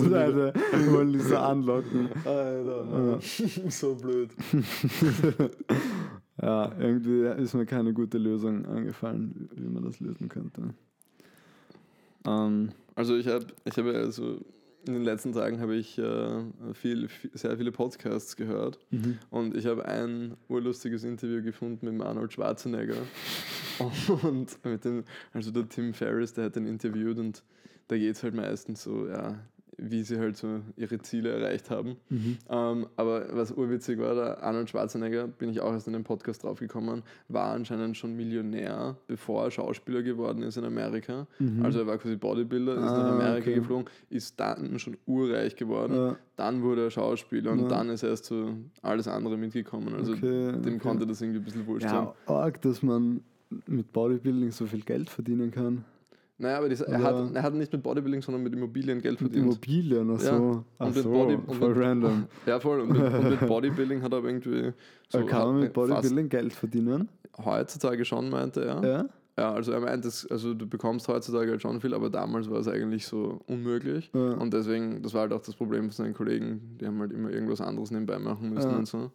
Leute, 0.09 0.53
wollen 0.91 1.13
die 1.13 1.19
so 1.19 1.37
anlocken. 1.37 2.09
Alter, 2.25 3.19
so 3.69 3.95
blöd. 3.95 4.29
Ja, 6.41 6.71
irgendwie 6.79 7.41
ist 7.41 7.53
mir 7.53 7.65
keine 7.65 7.93
gute 7.93 8.17
Lösung 8.17 8.65
angefallen, 8.65 9.49
wie 9.55 9.69
man 9.69 9.83
das 9.83 9.99
lösen 9.99 10.29
könnte. 10.29 10.73
Ähm, 12.25 12.71
Also 12.95 13.15
ich 13.15 13.27
habe 13.27 13.45
ich 13.65 13.77
hab 13.77 13.85
also 13.85 14.39
in 14.85 14.93
den 14.95 15.03
letzten 15.03 15.31
Tagen 15.31 15.61
habe 15.61 15.75
ich 15.75 15.97
äh, 15.97 16.43
viel, 16.73 17.07
viel, 17.07 17.31
sehr 17.33 17.55
viele 17.57 17.71
Podcasts 17.71 18.35
gehört. 18.35 18.79
Und 19.29 19.55
ich 19.55 19.65
habe 19.65 19.85
ein 19.85 20.35
urlustiges 20.49 21.03
Interview 21.05 21.41
gefunden 21.41 21.85
mit 21.95 22.05
Arnold 22.05 22.33
Schwarzenegger. 22.33 22.97
Und 24.23 24.57
mit 24.65 24.83
dem, 24.83 25.03
also 25.31 25.51
der 25.51 25.69
Tim 25.69 25.93
Ferriss, 25.93 26.33
der 26.33 26.45
hat 26.45 26.55
den 26.57 26.65
interviewt 26.67 27.17
und 27.17 27.43
da 27.87 27.97
geht 27.97 28.15
es 28.15 28.23
halt 28.23 28.35
meistens 28.35 28.83
so, 28.83 29.07
ja, 29.07 29.39
wie 29.77 30.03
sie 30.03 30.19
halt 30.19 30.37
so 30.37 30.61
ihre 30.77 30.99
Ziele 30.99 31.29
erreicht 31.31 31.69
haben. 31.69 31.97
Ähm, 32.49 32.87
aber 32.95 33.25
was 33.35 33.51
urwitzig 33.51 33.99
war, 33.99 34.13
der 34.15 34.43
Arnold 34.43 34.69
Schwarzenegger, 34.69 35.27
bin 35.27 35.49
ich 35.49 35.59
auch 35.61 35.71
erst 35.73 35.87
in 35.87 35.93
den 35.93 36.03
Podcast 36.03 36.43
draufgekommen, 36.43 37.03
war 37.27 37.51
anscheinend 37.53 37.97
schon 37.97 38.15
Millionär, 38.15 38.95
bevor 39.07 39.45
er 39.45 39.51
Schauspieler 39.51 40.03
geworden 40.03 40.43
ist 40.43 40.57
in 40.57 40.63
Amerika. 40.65 41.27
Also 41.61 41.79
er 41.79 41.87
war 41.87 41.97
quasi 41.97 42.15
Bodybuilder, 42.15 42.75
ist 42.75 42.81
nach 42.81 42.91
Ah, 43.05 43.11
Amerika 43.13 43.49
okay. 43.49 43.55
geflogen, 43.55 43.85
ist 44.09 44.39
dann 44.39 44.77
schon 44.79 44.97
urreich 45.05 45.55
geworden. 45.55 45.95
Ja. 45.95 46.15
Dann 46.35 46.61
wurde 46.61 46.85
er 46.85 46.91
Schauspieler 46.91 47.51
und 47.51 47.61
Ja. 47.63 47.67
dann 47.67 47.89
ist 47.89 48.03
er 48.03 48.09
erst 48.09 48.25
zu 48.25 48.55
alles 48.81 49.07
andere 49.07 49.37
mitgekommen. 49.37 49.93
Also 49.95 50.13
Okay, 50.13 50.51
dem 50.53 50.59
okay. 50.59 50.77
konnte 50.79 51.05
das 51.07 51.21
irgendwie 51.21 51.39
ein 51.39 51.43
bisschen 51.45 51.65
wurscht 51.67 51.87
sein. 51.87 51.93
ja, 52.05 52.15
arg, 52.27 52.61
dass 52.61 52.81
man 52.83 53.21
mit 53.67 53.91
Bodybuilding 53.93 54.51
so 54.51 54.65
viel 54.65 54.81
Geld 54.81 55.09
verdienen 55.09 55.51
kann. 55.51 55.85
Naja, 56.39 56.57
aber 56.57 56.67
das, 56.69 56.81
er, 56.81 57.01
hat, 57.01 57.35
er 57.35 57.43
hat 57.43 57.53
nicht 57.53 57.71
mit 57.71 57.83
Bodybuilding, 57.83 58.21
sondern 58.21 58.43
mit 58.43 58.53
Immobilien 58.53 59.01
Geld 59.01 59.21
Mit 59.21 59.31
verdient. 59.31 59.45
Immobilien, 59.53 60.09
ach 60.15 60.21
Ja, 60.23 60.37
so. 60.37 60.65
Ach 60.79 60.85
und 60.87 60.95
mit 60.95 61.03
so, 61.03 61.11
Body- 61.11 61.35
und 61.35 61.55
voll 61.55 61.75
mit- 61.75 61.83
random. 61.85 62.25
Ja, 62.45 62.59
voll. 62.59 62.81
Und 62.81 62.89
mit, 62.91 63.01
und 63.13 63.29
mit 63.29 63.47
Bodybuilding 63.47 64.01
hat 64.01 64.11
er 64.11 64.17
aber 64.17 64.29
irgendwie 64.29 64.73
so 65.09 65.25
kann 65.25 65.47
man 65.53 65.59
mit 65.61 65.73
Bodybuilding 65.73 66.29
Geld 66.29 66.53
verdienen? 66.53 67.07
heutzutage 67.43 68.03
schon, 68.05 68.29
meinte 68.29 68.63
er. 68.63 68.83
Ja? 68.83 69.05
Ja, 69.35 69.51
also 69.53 69.71
er 69.71 69.79
meint, 69.79 70.05
das, 70.05 70.27
also 70.29 70.53
du 70.53 70.67
bekommst 70.67 71.07
heutzutage 71.07 71.49
halt 71.49 71.61
schon 71.63 71.81
viel, 71.81 71.95
aber 71.95 72.11
damals 72.11 72.47
war 72.51 72.59
es 72.59 72.67
eigentlich 72.67 73.07
so 73.07 73.41
unmöglich. 73.47 74.11
Ja. 74.13 74.33
Und 74.33 74.53
deswegen, 74.53 75.01
das 75.01 75.15
war 75.15 75.21
halt 75.21 75.33
auch 75.33 75.41
das 75.41 75.55
Problem 75.55 75.85
von 75.85 75.91
seinen 75.91 76.13
Kollegen, 76.13 76.77
die 76.79 76.85
haben 76.85 76.99
halt 76.99 77.11
immer 77.11 77.31
irgendwas 77.31 77.59
anderes 77.59 77.89
nebenbei 77.89 78.19
machen 78.19 78.51
müssen 78.53 78.69
Ja. 78.69 78.77
und 78.77 78.87
so. 78.87 79.11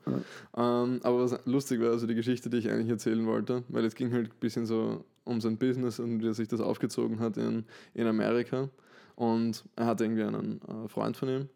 Ähm, 0.56 0.98
aber 1.04 1.20
was 1.20 1.38
lustig 1.44 1.80
war, 1.80 1.90
also 1.90 2.08
die 2.08 2.16
Geschichte, 2.16 2.50
die 2.50 2.56
ich 2.56 2.68
eigentlich 2.68 2.88
erzählen 2.88 3.24
wollte, 3.26 3.62
weil 3.68 3.84
es 3.84 3.94
ging 3.94 4.12
halt 4.12 4.26
ein 4.30 4.40
bisschen 4.40 4.66
so 4.66 5.04
um 5.28 5.40
sein 5.40 5.56
Business 5.58 6.00
und 6.00 6.20
wie 6.22 6.26
er 6.28 6.34
sich 6.34 6.48
das 6.48 6.60
aufgezogen 6.60 7.20
hat 7.20 7.36
in, 7.36 7.64
in 7.94 8.06
Amerika. 8.06 8.68
Und 9.16 9.64
er 9.76 9.86
hatte 9.86 10.04
irgendwie 10.04 10.22
einen 10.24 10.60
äh, 10.62 10.88
Freund 10.88 11.16
von 11.16 11.28
ihm 11.28 11.48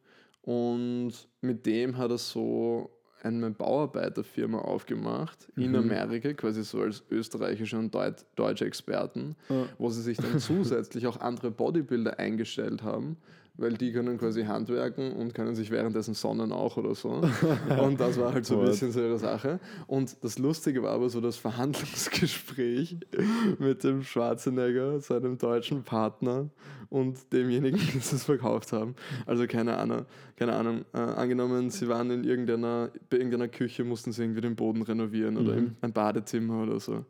und 0.42 1.12
mit 1.40 1.64
dem 1.66 1.96
hat 1.96 2.10
er 2.10 2.18
so 2.18 2.90
eine 3.22 3.50
Bauarbeiterfirma 3.50 4.58
aufgemacht 4.58 5.48
in 5.56 5.70
Mhm. 5.70 5.76
Amerika, 5.78 6.32
quasi 6.32 6.64
so 6.64 6.80
als 6.80 7.04
österreichische 7.08 7.78
und 7.78 7.94
Deut 7.94 8.24
deutsche 8.34 8.64
Experten, 8.66 9.36
Ja. 9.48 9.66
wo 9.78 9.90
sie 9.90 10.02
sich 10.02 10.18
dann 10.18 10.38
zusätzlich 10.40 11.06
auch 11.06 11.20
andere 11.20 11.52
Bodybuilder 11.52 12.18
eingestellt 12.18 12.82
haben, 12.82 13.16
weil 13.56 13.74
die 13.74 13.92
können 13.92 14.16
quasi 14.18 14.44
handwerken 14.44 15.12
und 15.12 15.34
können 15.34 15.54
sich 15.54 15.70
währenddessen 15.70 16.14
sonnen 16.14 16.52
auch 16.52 16.76
oder 16.78 16.94
so. 16.94 17.20
Und 17.82 18.00
das 18.00 18.18
war 18.18 18.32
halt 18.32 18.46
so 18.46 18.58
ein 18.58 18.64
bisschen 18.66 18.92
so 18.92 19.00
ihre 19.00 19.18
Sache. 19.18 19.60
Und 19.86 20.16
das 20.24 20.38
Lustige 20.38 20.82
war 20.82 20.92
aber 20.92 21.10
so 21.10 21.20
das 21.20 21.36
Verhandlungsgespräch 21.36 22.96
mit 23.58 23.84
dem 23.84 24.02
Schwarzenegger, 24.02 25.00
seinem 25.00 25.36
deutschen 25.38 25.82
Partner 25.82 26.48
und 26.88 27.32
demjenigen, 27.32 27.78
die 27.78 27.98
es 27.98 28.24
verkauft 28.24 28.72
haben. 28.72 28.94
Also 29.26 29.46
keine 29.46 29.76
Ahnung, 29.76 30.06
keine 30.36 30.54
Ahnung. 30.54 30.84
Äh, 30.94 30.98
angenommen, 30.98 31.70
sie 31.70 31.88
waren 31.88 32.10
in 32.10 32.24
irgendeiner, 32.24 32.90
bei 33.10 33.18
irgendeiner 33.18 33.48
Küche, 33.48 33.84
mussten 33.84 34.12
sie 34.12 34.22
irgendwie 34.22 34.40
den 34.40 34.56
Boden 34.56 34.82
renovieren 34.82 35.36
oder 35.36 35.54
Mhm. 35.56 35.76
ein 35.82 35.92
Badezimmer 35.92 36.62
oder 36.62 36.80
so. 36.80 37.04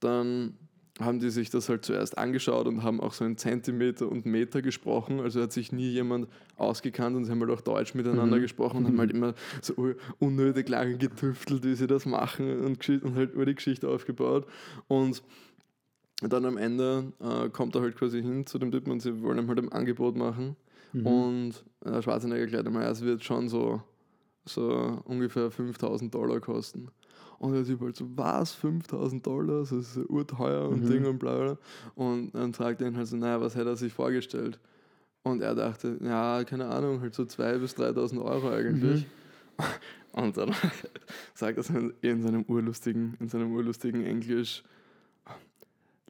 Dann 0.00 0.54
haben 0.98 1.20
die 1.20 1.28
sich 1.30 1.50
das 1.50 1.68
halt 1.68 1.84
zuerst 1.84 2.16
angeschaut 2.16 2.66
und 2.66 2.82
haben 2.82 3.00
auch 3.00 3.12
so 3.12 3.24
in 3.24 3.36
Zentimeter 3.36 4.08
und 4.08 4.24
Meter 4.24 4.62
gesprochen. 4.62 5.20
Also 5.20 5.42
hat 5.42 5.52
sich 5.52 5.70
nie 5.70 5.90
jemand 5.90 6.26
ausgekannt 6.56 7.16
und 7.16 7.24
sie 7.26 7.30
haben 7.32 7.40
halt 7.40 7.50
auch 7.50 7.60
Deutsch 7.60 7.94
miteinander 7.94 8.38
Mhm. 8.38 8.40
gesprochen 8.40 8.78
und 8.78 8.86
haben 8.86 8.98
halt 8.98 9.10
immer 9.12 9.34
so 9.60 9.74
unnötig 10.18 10.68
lange 10.70 10.96
getüftelt, 10.96 11.64
wie 11.64 11.74
sie 11.74 11.86
das 11.86 12.06
machen 12.06 12.60
und, 12.64 12.88
und 12.88 13.14
halt 13.14 13.34
über 13.34 13.44
die 13.44 13.54
Geschichte 13.54 13.88
aufgebaut. 13.88 14.46
Und 14.88 15.22
dann 16.22 16.46
am 16.46 16.56
Ende 16.56 17.12
äh, 17.20 17.50
kommt 17.50 17.74
er 17.74 17.82
halt 17.82 17.96
quasi 17.96 18.22
hin 18.22 18.46
zu 18.46 18.58
dem 18.58 18.72
Typen 18.72 18.90
und 18.90 19.00
sie 19.00 19.20
wollen 19.22 19.38
ihm 19.38 19.48
halt 19.48 19.58
ein 19.58 19.72
Angebot 19.72 20.16
machen. 20.16 20.56
Mhm. 20.94 21.06
Und 21.06 21.64
der 21.84 22.00
Schwarzenegger 22.00 22.40
erklärt 22.40 22.66
einmal, 22.66 22.84
ja, 22.84 22.90
es 22.90 23.02
wird 23.02 23.22
schon 23.22 23.50
so, 23.50 23.82
so 24.46 25.02
ungefähr 25.04 25.50
5000 25.50 26.14
Dollar 26.14 26.40
kosten. 26.40 26.88
Und 27.38 27.52
der 27.52 27.64
Typ 27.64 27.80
halt 27.80 27.96
so, 27.96 28.06
was, 28.16 28.52
5000 28.54 29.26
Dollar? 29.26 29.60
Das 29.60 29.72
ist 29.72 29.98
urteuer 30.08 30.68
und 30.68 30.84
Mhm. 30.84 30.88
Ding 30.88 31.04
und 31.06 31.18
bla 31.18 31.36
bla. 31.36 31.58
Und 31.94 32.34
dann 32.34 32.52
fragt 32.54 32.80
er 32.80 32.88
ihn 32.88 32.96
halt 32.96 33.06
so, 33.06 33.16
naja, 33.16 33.40
was 33.40 33.54
hätte 33.54 33.70
er 33.70 33.76
sich 33.76 33.92
vorgestellt? 33.92 34.58
Und 35.22 35.42
er 35.42 35.54
dachte, 35.54 35.98
ja, 36.02 36.44
keine 36.44 36.66
Ahnung, 36.66 37.00
halt 37.00 37.14
so 37.14 37.24
2.000 37.24 37.58
bis 37.58 37.76
3.000 37.76 38.22
Euro 38.24 38.50
eigentlich. 38.50 39.06
Und 40.12 40.36
dann 40.36 40.54
sagt 41.34 41.58
er 41.58 41.92
in 42.00 42.22
seinem 42.22 42.44
urlustigen, 42.48 43.16
in 43.20 43.28
seinem 43.28 43.52
urlustigen 43.52 44.02
Englisch, 44.04 44.62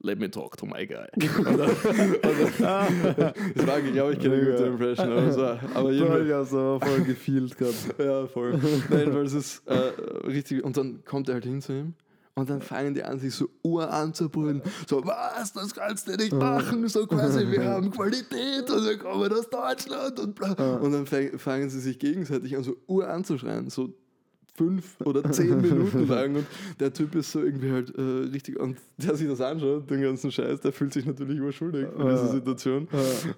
Let 0.03 0.19
me 0.19 0.31
talk 0.31 0.57
to 0.59 0.67
my 0.67 0.87
guy. 0.87 1.07
Oder, 1.41 1.69
oder, 1.69 3.35
das 3.55 3.67
war, 3.67 3.81
glaube 3.81 4.13
ich, 4.13 4.19
keine 4.21 4.45
gute 4.45 4.65
Impression, 4.67 5.11
aber, 5.11 5.37
war, 5.37 5.61
aber 5.75 5.83
Voll, 5.83 5.93
jedenfalls, 5.95 6.29
ja, 6.29 6.45
so 6.45 6.79
voll 6.83 7.01
gefielt 7.01 7.57
gerade. 7.57 7.75
ja, 7.99 8.27
voll. 8.27 8.61
Nein, 8.91 9.15
weil 9.15 9.25
es 9.25 9.33
ist 9.33 9.63
äh, 9.67 9.75
richtig. 10.27 10.63
Und 10.63 10.77
dann 10.77 11.03
kommt 11.05 11.29
er 11.29 11.35
halt 11.35 11.45
hin 11.45 11.61
zu 11.63 11.73
ihm. 11.73 11.95
Und 12.35 12.51
dann 12.51 12.61
fangen 12.61 12.93
die 12.93 13.03
an, 13.03 13.19
sich 13.19 13.35
so 13.35 13.49
ur 13.65 13.91
anzubrüllen. 13.91 14.61
So, 14.87 15.03
was, 15.03 15.55
das 15.55 15.75
kannst 15.75 16.07
du 16.07 16.13
nicht 16.17 16.35
machen. 16.35 16.87
So 16.89 17.07
quasi, 17.07 17.51
wir 17.51 17.65
haben 17.71 17.91
Qualität 17.91 18.71
und 18.71 18.85
wir 18.85 18.99
kommen 18.99 19.33
aus 19.33 19.49
Deutschland 19.49 20.21
und 20.21 20.35
bla. 20.35 20.53
Und 20.77 20.93
dann 20.93 21.07
fang- 21.07 21.39
fangen 21.39 21.71
sie 21.71 21.81
sich 21.81 21.99
gegenseitig 21.99 22.55
an, 22.55 22.63
so 22.63 22.77
ur 22.87 23.09
anzuschreien. 23.09 23.71
So 23.71 23.95
fünf 24.57 24.97
oder 25.05 25.31
zehn 25.31 25.61
Minuten 25.61 26.07
lang 26.09 26.37
und 26.37 26.47
der 26.81 26.93
Typ 26.93 27.15
ist 27.15 27.33
so 27.33 27.43
irgendwie 27.43 27.71
halt 27.71 27.93
äh, 27.97 28.03
richtig, 28.33 28.59
und 28.59 28.79
der 28.97 29.15
sich 29.17 29.29
das 29.29 29.41
anschaut, 29.41 29.91
den 29.91 30.03
ganzen 30.03 30.31
Scheiß, 30.31 30.61
der 30.61 30.73
fühlt 30.73 30.93
sich 30.93 31.05
natürlich 31.07 31.39
überschuldig 31.39 31.87
in 31.99 32.03
dieser 32.09 32.29
Situation. 32.29 32.89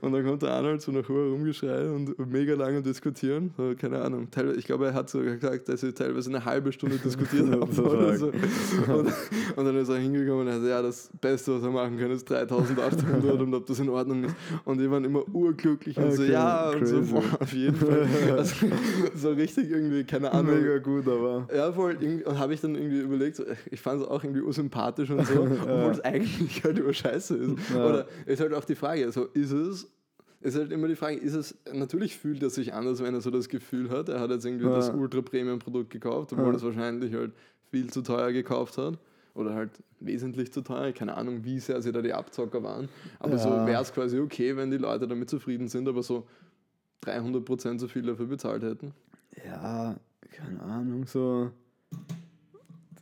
Und 0.00 0.12
dann 0.12 0.24
kommt 0.24 0.42
der 0.42 0.50
Arnold 0.52 0.80
so 0.80 0.92
nach 0.92 1.08
hoher 1.08 1.30
Rumgeschrei 1.30 1.90
und 1.90 2.18
mega 2.30 2.54
lange 2.54 2.82
diskutieren, 2.82 3.50
so, 3.56 3.74
keine 3.78 4.00
Ahnung, 4.00 4.28
ich 4.56 4.64
glaube, 4.64 4.86
er 4.86 4.94
hat 4.94 5.10
sogar 5.10 5.34
gesagt, 5.36 5.68
dass 5.68 5.80
sie 5.80 5.92
teilweise 5.92 6.30
eine 6.30 6.44
halbe 6.44 6.72
Stunde 6.72 6.96
diskutiert 6.96 7.50
haben 7.52 7.72
so. 7.72 7.84
Und, 7.84 9.12
und 9.56 9.64
dann 9.64 9.76
ist 9.76 9.88
er 9.88 9.96
hingekommen 9.96 10.42
und 10.42 10.48
er 10.48 10.60
sagt, 10.60 10.68
ja, 10.68 10.82
das 10.82 11.10
Beste, 11.20 11.54
was 11.56 11.62
er 11.62 11.70
machen 11.70 11.98
kann, 11.98 12.10
ist 12.10 12.28
3800 12.30 13.40
und 13.40 13.54
ob 13.54 13.66
das 13.66 13.78
in 13.80 13.88
Ordnung 13.88 14.24
ist. 14.24 14.34
Und 14.64 14.78
die 14.78 14.90
waren 14.90 15.04
immer 15.04 15.22
urglücklich 15.34 15.96
und 15.96 16.12
so, 16.12 16.22
Okay, 16.22 16.32
ja, 16.32 16.70
und 16.70 16.86
so, 16.86 16.96
crazy. 16.98 17.12
boah, 17.12 17.22
auf 17.40 17.52
jeden 17.52 17.76
Fall. 17.76 18.06
Also, 18.38 18.66
so 19.14 19.30
richtig 19.32 19.70
irgendwie, 19.70 20.04
keine 20.04 20.30
Ahnung. 20.32 20.54
Mega 20.60 20.78
gut, 20.78 21.07
aber. 21.12 21.48
Ja, 21.54 21.72
voll. 21.72 21.96
Und 22.24 22.38
habe 22.38 22.54
ich 22.54 22.60
dann 22.60 22.74
irgendwie 22.74 23.00
überlegt, 23.00 23.36
so, 23.36 23.44
ich 23.70 23.80
fand 23.80 24.00
es 24.02 24.06
auch 24.08 24.22
irgendwie 24.24 24.42
ursympathisch 24.42 25.10
und 25.10 25.26
so, 25.26 25.40
obwohl 25.62 25.90
es 25.90 26.00
eigentlich 26.00 26.62
halt 26.64 26.78
über 26.78 26.92
Scheiße 26.92 27.36
ist. 27.36 27.70
Ja. 27.74 27.86
Oder 27.86 28.06
ist 28.26 28.40
halt 28.40 28.52
auch 28.54 28.64
die 28.64 28.74
Frage, 28.74 29.10
so 29.12 29.24
ist 29.26 29.50
es, 29.52 29.88
ist 30.40 30.56
halt 30.56 30.70
immer 30.72 30.86
die 30.88 30.96
Frage, 30.96 31.16
ist 31.16 31.34
es, 31.34 31.56
natürlich 31.72 32.16
fühlt 32.16 32.42
er 32.42 32.50
sich 32.50 32.72
anders, 32.72 33.02
wenn 33.02 33.14
er 33.14 33.20
so 33.20 33.30
das 33.30 33.48
Gefühl 33.48 33.90
hat, 33.90 34.08
er 34.08 34.20
hat 34.20 34.30
jetzt 34.30 34.44
irgendwie 34.44 34.66
Ja. 34.66 34.74
das 34.74 34.90
Ultra-Premium-Produkt 34.90 35.90
gekauft, 35.90 36.32
obwohl 36.32 36.50
Ja. 36.50 36.54
es 36.56 36.62
wahrscheinlich 36.62 37.12
halt 37.14 37.32
viel 37.70 37.90
zu 37.90 38.02
teuer 38.02 38.32
gekauft 38.32 38.78
hat. 38.78 38.98
Oder 39.34 39.54
halt 39.54 39.70
wesentlich 40.00 40.52
zu 40.52 40.62
teuer. 40.62 40.90
Keine 40.92 41.16
Ahnung, 41.16 41.44
wie 41.44 41.60
sehr 41.60 41.80
sie 41.80 41.92
da 41.92 42.02
die 42.02 42.12
Abzocker 42.12 42.60
waren. 42.64 42.88
Aber 43.20 43.38
so 43.38 43.48
Ja. 43.50 43.66
wäre 43.66 43.82
es 43.82 43.92
quasi 43.92 44.18
okay, 44.18 44.56
wenn 44.56 44.70
die 44.72 44.78
Leute 44.78 45.06
damit 45.06 45.30
zufrieden 45.30 45.68
sind, 45.68 45.86
aber 45.88 46.02
so 46.02 46.26
300% 47.04 47.78
so 47.78 47.86
viel 47.88 48.02
dafür 48.02 48.26
bezahlt 48.26 48.62
hätten. 48.62 48.92
Ja, 49.44 49.96
keine 50.30 50.60
Ahnung, 50.62 51.06
so. 51.06 51.50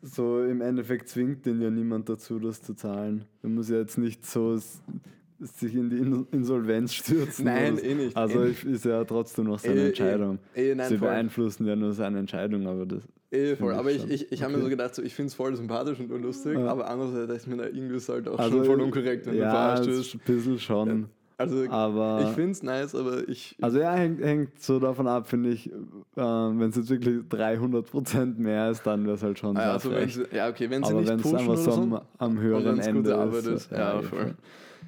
So 0.03 0.43
im 0.45 0.61
Endeffekt 0.61 1.09
zwingt 1.09 1.47
den 1.47 1.61
ja 1.61 1.71
niemand 1.71 2.09
dazu, 2.09 2.39
das 2.39 2.63
zu 2.63 2.75
zahlen. 2.75 3.25
Man 3.43 3.55
muss 3.57 3.69
ja 3.69 3.79
jetzt 3.79 3.99
nicht 3.99 4.25
so 4.25 4.57
sich 4.57 5.75
in 5.75 5.91
die 5.91 5.97
In- 5.99 6.27
Insolvenz 6.31 6.95
stürzen. 6.95 7.45
Nein, 7.47 7.77
so. 7.77 7.83
eh 7.83 7.95
nicht. 7.95 8.17
Also 8.17 8.43
Eh 8.45 8.55
ist 8.71 8.85
ja 8.85 9.05
trotzdem 9.05 9.47
noch 9.47 9.59
seine 9.59 9.75
Eh, 9.81 9.85
eh. 9.85 9.89
Entscheidung. 9.89 10.39
Eh, 10.55 10.75
nein, 10.75 10.89
Sie 10.89 10.99
voll. 10.99 11.09
beeinflussen 11.09 11.67
ja 11.67 11.75
nur 11.77 11.93
seine 11.93 12.21
Entscheidung, 12.21 12.67
aber 12.67 12.87
das. 12.87 13.03
Eh, 13.33 13.57
voll. 13.57 13.75
Aber 13.75 13.91
ich 13.91 13.97
ich, 13.97 14.03
schon. 14.03 14.11
ich, 14.13 14.33
ich 14.33 14.43
habe 14.43 14.53
mir 14.53 14.59
Okay. 14.59 14.65
so 14.67 14.71
gedacht, 14.71 14.95
so, 14.95 15.03
ich 15.03 15.15
finde 15.15 15.27
es 15.29 15.35
voll 15.35 15.55
sympathisch 15.57 15.99
und 15.99 16.09
lustig, 16.23 16.55
Ja. 16.55 16.69
aber 16.69 16.89
andererseits 16.89 17.27
dachte 17.27 17.41
ich 17.43 17.47
mir, 17.49 17.57
na, 17.57 17.67
irgendwie 17.67 17.97
ist 17.97 18.09
halt 18.09 18.29
auch 18.29 18.39
Also, 18.39 18.59
schon 18.59 18.65
voll 18.67 18.81
unkorrekt, 18.81 19.27
wenn 19.27 19.35
du 19.35 19.41
ja, 19.41 19.51
verarscht 19.51 19.83
es 19.83 19.89
wirst. 19.89 20.01
ist 20.01 20.15
ein 20.15 20.21
bisschen 20.37 20.59
schon. 20.61 21.07
Also 21.39 21.69
Aber. 21.69 22.23
ich 22.23 22.29
finde 22.35 22.53
es 22.53 22.63
nice, 22.63 22.95
aber 22.95 23.29
ich. 23.29 23.57
Also 23.61 23.79
ja, 23.79 23.93
hängt, 23.95 24.23
hängt 24.23 24.59
so 24.61 24.79
davon 24.79 25.07
ab, 25.07 25.29
finde 25.29 25.51
ich, 25.51 25.71
ähm, 26.17 26.61
wenn 26.61 26.71
es 26.71 26.77
jetzt 26.77 26.89
wirklich 26.89 27.19
300% 27.29 28.39
mehr 28.39 28.71
ist, 28.71 28.87
dann 28.87 29.05
wäre 29.05 29.17
es 29.17 29.23
halt 29.23 29.39
schon 29.39 29.55
Ah, 29.57 29.63
ja, 29.63 29.73
also 29.75 29.91
sie, 29.91 30.25
ja, 30.35 30.49
okay, 30.49 30.71
wenn 30.71 30.83
sie 30.83 30.91
Aber 30.91 31.01
nicht 31.01 31.11
wenn 31.11 31.17
es 31.19 31.23
pushen 31.23 31.39
einfach 31.39 31.53
oder 31.53 31.63
so 31.63 31.71
so. 31.73 31.81
am, 31.83 32.01
am 32.19 32.41
höheren 32.41 32.79
Ende 32.79 33.03
gute 33.03 33.19
Arbeit 33.19 33.47
ist. 33.47 33.71
ja, 33.71 33.99
eh, 33.99 34.03
voll. 34.03 34.35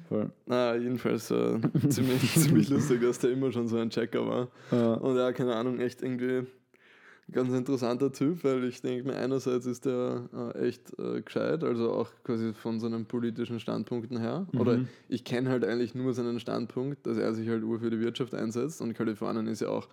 voll. 0.07 0.29
Na, 0.47 0.75
jedenfalls 0.75 1.29
äh, 1.29 1.59
ziemlich, 1.89 2.33
ziemlich 2.33 2.69
lustig, 2.69 3.01
dass 3.01 3.19
der 3.19 3.31
immer 3.31 3.51
schon 3.51 3.67
so 3.67 3.77
ein 3.77 3.91
Checker 3.91 4.25
war. 4.27 4.47
Ja. 4.71 4.93
Und 4.95 5.17
ja, 5.17 5.31
keine 5.33 5.55
Ahnung, 5.55 5.79
echt 5.79 6.01
irgendwie 6.01 6.47
ganz 7.31 7.53
interessanter 7.53 8.11
Typ, 8.11 8.43
weil 8.43 8.63
ich 8.63 8.81
denke 8.81 9.07
mir, 9.07 9.15
einerseits 9.17 9.65
ist 9.65 9.85
der 9.85 10.29
äh, 10.55 10.67
echt 10.67 10.97
äh, 10.99 11.21
gescheit, 11.21 11.63
also 11.63 11.91
auch 11.93 12.09
quasi 12.23 12.53
von 12.53 12.79
seinen 12.79 13.05
politischen 13.05 13.59
Standpunkten 13.59 14.17
her. 14.19 14.47
Oder 14.53 14.77
Mhm. 14.77 14.87
ich 15.07 15.23
kenne 15.23 15.49
halt 15.49 15.63
eigentlich 15.63 15.95
nur 15.95 16.13
seinen 16.13 16.39
Standpunkt, 16.39 17.05
dass 17.05 17.17
er 17.17 17.33
sich 17.33 17.47
halt 17.49 17.63
ur 17.63 17.79
für 17.79 17.89
die 17.89 17.99
Wirtschaft 17.99 18.33
einsetzt 18.33 18.81
und 18.81 18.93
Kalifornien 18.93 19.47
ist 19.47 19.61
ja 19.61 19.69
auch 19.69 19.87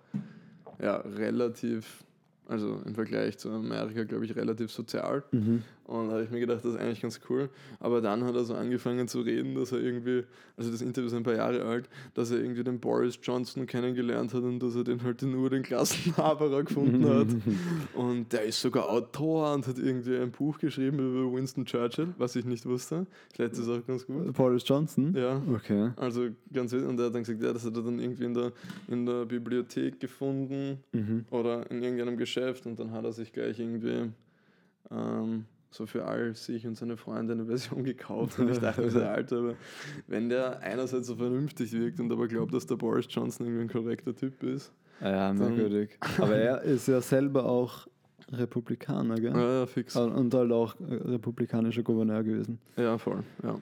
ja, 0.81 0.97
relativ, 0.97 2.03
also 2.47 2.81
im 2.85 2.93
Vergleich 2.95 3.37
zu 3.37 3.49
Amerika, 3.51 4.03
glaube 4.03 4.25
ich, 4.25 4.35
relativ 4.35 4.71
sozial. 4.71 5.23
Mhm. 5.31 5.63
Und 5.87 6.07
da 6.09 6.13
habe 6.15 6.23
ich 6.23 6.29
mir 6.29 6.39
gedacht, 6.41 6.63
das 6.65 6.73
ist 6.73 6.79
eigentlich 6.79 7.01
ganz 7.01 7.19
cool. 7.29 7.49
Aber 7.79 8.01
dann 8.01 8.23
hat 8.25 8.35
er 8.35 8.43
so 8.43 8.53
angefangen 8.55 9.07
zu 9.07 9.21
reden, 9.21 9.55
dass 9.55 9.71
er 9.71 9.79
irgendwie, 9.79 10.23
also 10.57 10.69
das 10.69 10.81
Interview 10.81 11.07
ist 11.07 11.13
ein 11.13 11.23
paar 11.23 11.35
Jahre 11.35 11.63
alt, 11.63 11.89
dass 12.13 12.29
er 12.31 12.39
irgendwie 12.39 12.63
den 12.63 12.79
Boris 12.79 13.17
Johnson 13.23 13.65
kennengelernt 13.65 14.33
hat 14.33 14.43
und 14.43 14.59
dass 14.59 14.75
er 14.75 14.83
den 14.83 15.01
halt 15.03 15.21
nur 15.21 15.49
den 15.49 15.63
Klassenhaberer 15.63 16.63
gefunden 16.63 17.07
hat. 17.07 17.27
Und 17.95 18.31
der 18.33 18.43
ist 18.43 18.61
sogar 18.61 18.89
Autor 18.89 19.53
und 19.53 19.65
hat 19.67 19.79
irgendwie 19.79 20.17
ein 20.17 20.31
Buch 20.31 20.57
geschrieben 20.59 20.99
über 20.99 21.33
Winston 21.35 21.65
Churchill, 21.65 22.09
was 22.17 22.35
ich 22.35 22.45
nicht 22.45 22.65
wusste. 22.65 23.07
Vielleicht 23.33 23.53
ist 23.53 23.59
es 23.59 23.69
auch 23.69 23.85
ganz 23.87 24.05
gut. 24.05 24.33
Boris 24.33 24.63
Johnson? 24.67 25.15
Ja. 25.15 25.41
Okay. 25.53 25.91
Also 25.95 26.27
ganz 26.53 26.71
wild. 26.73 26.85
Und 26.85 26.99
er 26.99 27.07
hat 27.07 27.15
dann 27.15 27.23
gesagt, 27.23 27.41
ja, 27.41 27.53
das 27.53 27.65
hat 27.65 27.75
er 27.75 27.81
dann 27.83 27.99
irgendwie 27.99 28.25
in 28.25 28.33
der, 28.33 28.51
in 28.87 29.05
der 29.05 29.25
Bibliothek 29.25 29.99
gefunden 29.99 30.79
Mhm. 30.91 31.25
oder 31.31 31.69
in 31.71 31.81
irgendeinem 31.83 32.17
Geschäft 32.17 32.65
und 32.65 32.79
dann 32.79 32.91
hat 32.91 33.03
er 33.05 33.11
sich 33.13 33.31
gleich 33.31 33.59
irgendwie 33.59 34.11
ähm, 34.91 35.45
so 35.69 35.85
für 35.85 36.05
all 36.05 36.33
sich 36.35 36.65
und 36.65 36.75
seine 36.75 36.97
Freunde 36.97 37.33
eine 37.33 37.45
Version 37.45 37.83
gekauft. 37.83 38.39
Und 38.39 38.49
ich 38.49 38.59
dachte 38.59 38.81
mir 38.81 38.91
so, 38.91 39.01
Alter, 39.01 39.37
aber 39.37 39.53
wenn 40.07 40.29
der 40.29 40.59
einerseits 40.61 41.07
so 41.07 41.15
vernünftig 41.15 41.71
wirkt 41.73 41.99
und 41.99 42.11
aber 42.11 42.27
glaubt, 42.27 42.53
dass 42.53 42.65
der 42.65 42.75
Boris 42.75 43.05
Johnson 43.09 43.45
irgendwie 43.47 43.63
ein 43.63 43.69
korrekter 43.69 44.15
Typ 44.15 44.43
ist. 44.43 44.71
Ah 44.99 45.09
Ja, 45.09 45.33
merkwürdig. 45.33 45.97
Aber 46.17 46.35
er 46.35 46.61
ist 46.63 46.87
ja 46.87 47.01
selber 47.01 47.45
auch 47.45 47.87
Republikaner, 48.31 49.15
gell? 49.15 49.33
Ja, 49.33 49.59
ja, 49.59 49.65
fix. 49.65 49.95
Und 49.95 50.33
halt 50.33 50.51
auch 50.51 50.75
republikanischer 50.79 51.83
Gouverneur 51.83 52.23
gewesen. 52.23 52.59
Ja, 52.75 52.97
voll. 52.97 53.23
Ja. 53.43 53.55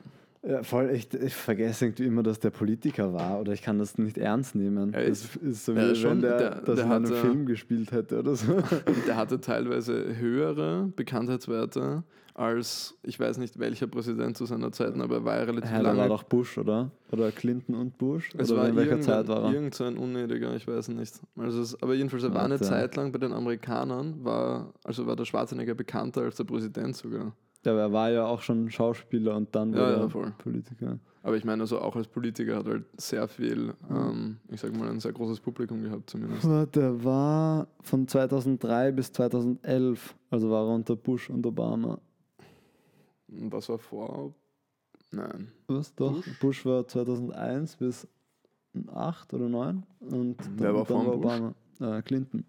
Ja, 0.48 0.62
voll, 0.62 0.92
ich, 0.92 1.12
ich 1.14 1.34
vergesse 1.34 1.86
irgendwie 1.86 2.06
immer, 2.06 2.22
dass 2.22 2.40
der 2.40 2.52
Politiker 2.52 3.12
war 3.14 3.40
oder 3.42 3.54
ich 3.54 3.62
kann 3.64 3.80
das 3.80 3.98
nicht 3.98 4.18
ernst 4.20 4.54
nehmen. 4.54 4.94
Er 4.94 5.10
das 5.10 5.36
ist- 5.42 5.66
so 5.66 5.74
wie 5.76 5.80
er 5.80 5.88
wenn 5.90 5.96
schon- 5.96 6.22
der, 6.22 6.38
der- 6.38 6.62
das 6.62 6.76
der 6.76 6.86
in 6.86 6.92
einem 6.92 7.06
Film 7.14 7.46
gespielt 7.48 7.92
hätte 7.92 8.20
oder 8.20 8.36
so. 8.36 8.54
Der 9.08 9.16
hatte 9.18 9.42
teilweise 9.42 10.16
höhere 10.18 10.92
Bekanntheitswerte 10.96 12.04
als, 12.36 12.98
ich 13.04 13.18
weiß 13.20 13.38
nicht 13.38 13.58
welcher 13.60 13.88
Präsident 13.88 14.36
zu 14.38 14.46
seiner 14.46 14.72
Zeit, 14.72 14.94
aber 15.00 15.16
er 15.16 15.26
war 15.26 15.38
ja 15.38 15.44
relativ 15.44 15.72
Ja, 15.72 15.80
lange 15.80 15.98
war 16.00 16.10
doch 16.10 16.24
Bush, 16.24 16.58
oder? 16.58 16.92
Oder 17.12 17.32
Clinton 17.32 17.76
und 17.76 17.98
Bush? 17.98 18.30
Es 18.38 18.52
oder 18.52 18.62
war 18.62 18.70
in 18.70 18.76
welcher 18.76 19.00
Zeit 19.00 19.28
war 19.30 19.46
er? 19.46 19.54
irgend 19.54 19.74
so 19.74 19.86
ein 19.86 19.98
Unnötiger, 19.98 20.54
ich 20.56 20.68
weiß 20.68 20.90
nicht. 20.90 21.20
Also 21.38 21.62
es, 21.62 21.82
aber 21.82 21.94
jedenfalls, 21.96 22.24
er 22.24 22.34
war 22.34 22.44
eine. 22.44 22.60
Zeit 22.60 22.96
lang 22.98 23.12
bei 23.14 23.20
den 23.20 23.32
Amerikanern, 23.32 24.24
war, 24.24 24.74
also 24.84 25.08
war 25.08 25.16
der 25.16 25.26
Schwarzenegger 25.26 25.76
bekannter 25.76 26.22
als 26.22 26.36
der 26.36 26.44
Präsident 26.44 26.96
sogar. 26.98 27.34
Ja, 27.66 27.72
aber 27.74 27.82
er 27.82 27.92
war 27.94 28.10
ja 28.12 28.26
auch 28.26 28.42
schon 28.42 28.70
Schauspieler 28.72 29.36
und 29.36 29.54
dann 29.56 29.74
Ja, 29.74 29.80
wurde 29.80 29.92
ja, 29.94 30.02
er 30.02 30.10
voll. 30.10 30.34
Politiker. 30.38 31.00
Aber 31.24 31.36
ich 31.36 31.44
meine, 31.44 31.64
also 31.64 31.80
auch 31.80 31.96
als 31.96 32.08
Politiker 32.08 32.56
hat 32.58 32.68
er 32.68 32.74
halt 32.74 32.86
sehr 32.98 33.28
viel, 33.28 33.74
ähm, 33.90 34.38
ich 34.50 34.62
sag 34.62 34.78
mal, 34.78 34.88
ein 34.90 35.00
sehr 35.00 35.12
großes 35.12 35.40
Publikum 35.40 35.82
gehabt 35.82 36.08
zumindest. 36.12 36.46
Der 36.76 37.04
war 37.04 37.68
von 37.82 38.08
2003 38.08 38.92
bis 38.92 39.12
2011, 39.12 40.16
also 40.30 40.52
war 40.52 40.68
er 40.68 40.76
unter 40.76 40.96
Bush 40.96 41.30
und 41.32 41.44
Obama. 41.46 42.00
Und 43.28 43.52
was 43.52 43.68
war 43.70 43.80
vor? 43.80 44.36
Nein. 45.12 45.52
Was 45.68 45.96
doch? 45.96 46.14
Bush? 46.14 46.40
Bush, 46.40 46.66
war 46.66 46.88
2001 46.88 47.78
bis 47.78 48.08
8 48.94 49.34
oder 49.34 49.50
9 49.50 49.84
und 50.02 50.36
Wer 50.58 50.68
dann, 50.68 50.76
war 50.76 50.86
dann 50.86 50.86
vor 50.86 51.06
Bush? 51.06 51.16
Obama. 51.80 51.98
Äh, 51.98 52.02
Clinton. 52.04 52.46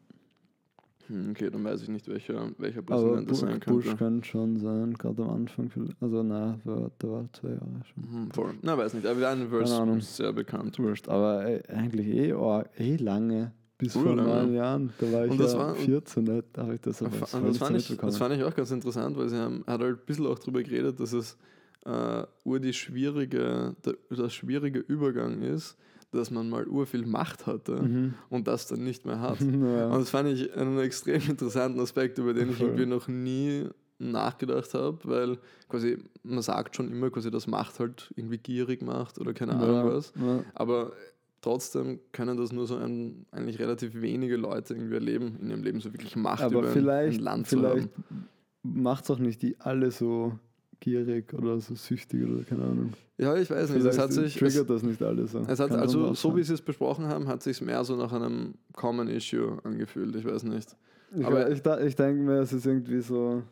Hm, 1.09 1.31
Okay, 1.31 1.51
dann 1.51 1.63
weiß 1.65 1.83
ich 1.83 1.89
nicht, 1.89 2.09
welcher, 2.09 2.51
welcher 2.59 2.79
Aber 2.81 2.87
Präsident 2.97 3.31
das 3.31 3.39
sein 3.41 3.61
Bush 3.61 3.85
könnte. 3.85 3.97
kann 3.99 4.25
schon 4.25 4.59
sein, 4.59 4.95
gerade 4.95 5.23
am 5.23 5.31
Anfang. 5.31 5.71
Also, 6.01 6.23
na, 6.23 6.59
der 6.65 7.11
war 7.11 7.29
zwei 7.33 7.49
Jahre 7.51 7.81
schon. 7.95 8.03
Hm, 8.13 8.31
voll. 8.33 8.55
Na, 8.63 8.77
weiß 8.77 8.95
nicht, 8.95 9.07
aber 9.07 9.19
wir 9.21 9.27
Keine 9.61 9.75
Ahnung. 9.77 9.99
ist 9.99 10.17
sehr 10.17 10.33
bekannt. 10.33 10.79
Wurscht, 10.79 11.09
aber 11.09 11.47
äh, 11.47 11.63
eigentlich 11.69 12.07
eh, 12.09 12.33
oh, 12.33 12.63
eh 12.79 12.97
lange. 12.97 13.53
Bis 13.79 13.93
vor 13.93 14.07
Urlange. 14.07 14.29
neun 14.29 14.55
Jahren. 14.55 14.93
Da 14.99 15.13
war 15.13 15.25
ich 15.27 15.31
Und 15.33 15.39
das 15.39 15.53
ja 15.53 15.59
war- 15.59 15.75
14, 15.75 16.25
da 16.25 16.63
habe 16.63 16.75
ich 16.75 16.81
das 16.81 17.03
aber 17.03 17.11
Und 17.13 17.19
voll 17.27 17.41
das 17.43 17.51
nicht 17.51 17.59
fand, 17.59 17.77
ich, 17.77 17.97
das 17.99 18.17
fand 18.17 18.35
ich 18.35 18.43
auch 18.43 18.55
ganz 18.55 18.71
interessant, 18.71 19.17
weil 19.19 19.29
sie 19.29 19.37
haben, 19.37 19.65
hat 19.67 19.81
halt 19.83 19.99
ein 20.01 20.07
bisschen 20.07 20.27
auch 20.27 20.39
darüber 20.39 20.63
geredet, 20.63 20.99
dass 20.99 21.13
es 21.13 21.37
äh, 21.85 22.23
ur 22.45 22.59
die 22.59 22.73
schwierige, 22.73 23.77
der, 23.85 23.95
der 24.17 24.29
schwierige 24.31 24.79
Übergang 24.81 25.43
ist, 25.43 25.77
dass 26.17 26.31
man 26.31 26.49
mal 26.51 26.67
ur 26.67 26.87
viel 26.87 27.07
Macht 27.07 27.47
hatte 27.47 27.83
Mhm. 27.83 28.15
und 28.31 28.47
das 28.49 28.67
dann 28.67 28.83
nicht 28.85 29.05
mehr 29.07 29.21
hat. 29.21 29.39
Ja. 29.41 29.87
Und 29.89 30.01
das 30.01 30.11
fand 30.11 30.29
ich 30.29 30.55
einen 30.57 30.79
extrem 30.79 31.21
interessanten 31.29 31.81
Aspekt, 31.81 32.19
über 32.19 32.35
den 32.35 32.51
ich 32.51 32.57
Voll. 32.57 32.67
irgendwie 32.69 32.87
noch 32.87 33.09
nie 33.09 33.65
nachgedacht 33.99 34.75
habe, 34.75 34.99
weil 35.05 35.39
quasi 35.69 35.97
man 36.23 36.43
sagt 36.43 36.77
schon 36.77 36.91
immer, 36.91 37.11
quasi 37.11 37.31
das 37.31 37.47
Macht 37.47 37.79
halt 37.81 38.13
irgendwie 38.17 38.39
gierig 38.39 38.83
macht 38.83 39.19
oder 39.19 39.33
keine 39.33 39.55
Ahnung 39.55 39.75
ja, 39.77 39.87
was. 39.87 40.13
ja. 40.21 40.45
Aber 40.55 40.93
trotzdem 41.41 42.01
können 42.13 42.37
das 42.37 42.53
nur 42.53 42.67
so 42.67 42.77
ein, 42.77 43.25
eigentlich 43.31 43.59
relativ 43.59 43.95
wenige 43.95 44.37
Leute 44.37 44.75
irgendwie 44.75 44.95
erleben 44.95 45.37
in 45.41 45.49
ihrem 45.51 45.63
Leben, 45.63 45.81
so 45.81 45.93
wirklich 45.93 46.15
Macht 46.17 46.43
Aber 46.43 46.59
über 46.61 46.69
vielleicht, 46.69 47.19
ein 47.21 47.25
Land 47.25 47.47
zu 47.49 47.57
vielleicht 47.59 47.89
haben. 47.89 48.29
macht 48.63 49.05
es 49.05 49.11
auch 49.11 49.19
nicht 49.19 49.41
die 49.43 49.59
alle 49.61 49.91
so 49.91 50.39
gierig 50.81 51.33
oder 51.35 51.61
so 51.61 51.75
süchtig 51.75 52.25
oder 52.25 52.43
keine 52.45 52.65
Ahnung. 52.65 52.93
Ja, 53.19 53.37
ich 53.37 53.51
weiß 53.51 53.71
nicht. 53.71 53.85
Es 53.85 53.99
hat 53.99 54.13
sich, 54.13 54.35
es, 54.35 54.53
triggert 54.53 54.71
das 54.71 54.83
nicht 54.83 55.03
alle 55.03 55.27
so. 55.27 55.41
es 55.41 55.59
hat, 55.59 55.71
Kann 55.71 55.81
also 55.81 56.15
so 56.15 56.37
wie 56.37 56.43
sie 56.43 56.55
es 56.55 56.63
besprochen 56.63 57.07
haben, 57.07 57.27
hat 57.29 57.43
sich 57.43 57.61
mehr 57.61 57.83
so 57.85 57.97
nach 57.97 58.13
einem 58.13 58.55
Common 58.75 59.09
Issue 59.09 59.59
angefühlt. 59.65 60.15
Ich 60.17 60.25
weiß 60.25 60.45
nicht. 60.45 60.77
Ich, 61.17 61.25
aber- 61.25 61.51
ich, 61.51 61.65
ich 61.87 61.97
denke 61.97 62.23
mir, 62.23 62.41
es 62.41 62.53
ist 62.53 62.67
irgendwie 62.67 63.01
so 63.01 63.43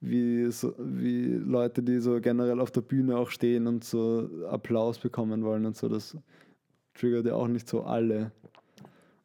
wie, 0.00 0.50
so 0.50 0.74
wie 0.78 1.34
Leute, 1.34 1.82
die 1.82 1.98
so 1.98 2.20
generell 2.20 2.60
auf 2.60 2.70
der 2.70 2.82
Bühne 2.82 3.16
auch 3.16 3.30
stehen 3.30 3.66
und 3.66 3.84
so 3.84 4.28
Applaus 4.48 4.98
bekommen 4.98 5.42
wollen 5.42 5.66
und 5.66 5.76
so. 5.76 5.88
Das 5.88 6.16
triggert 6.94 7.26
ja 7.26 7.34
auch 7.34 7.48
nicht 7.48 7.68
so 7.68 7.82
alle. 7.82 8.32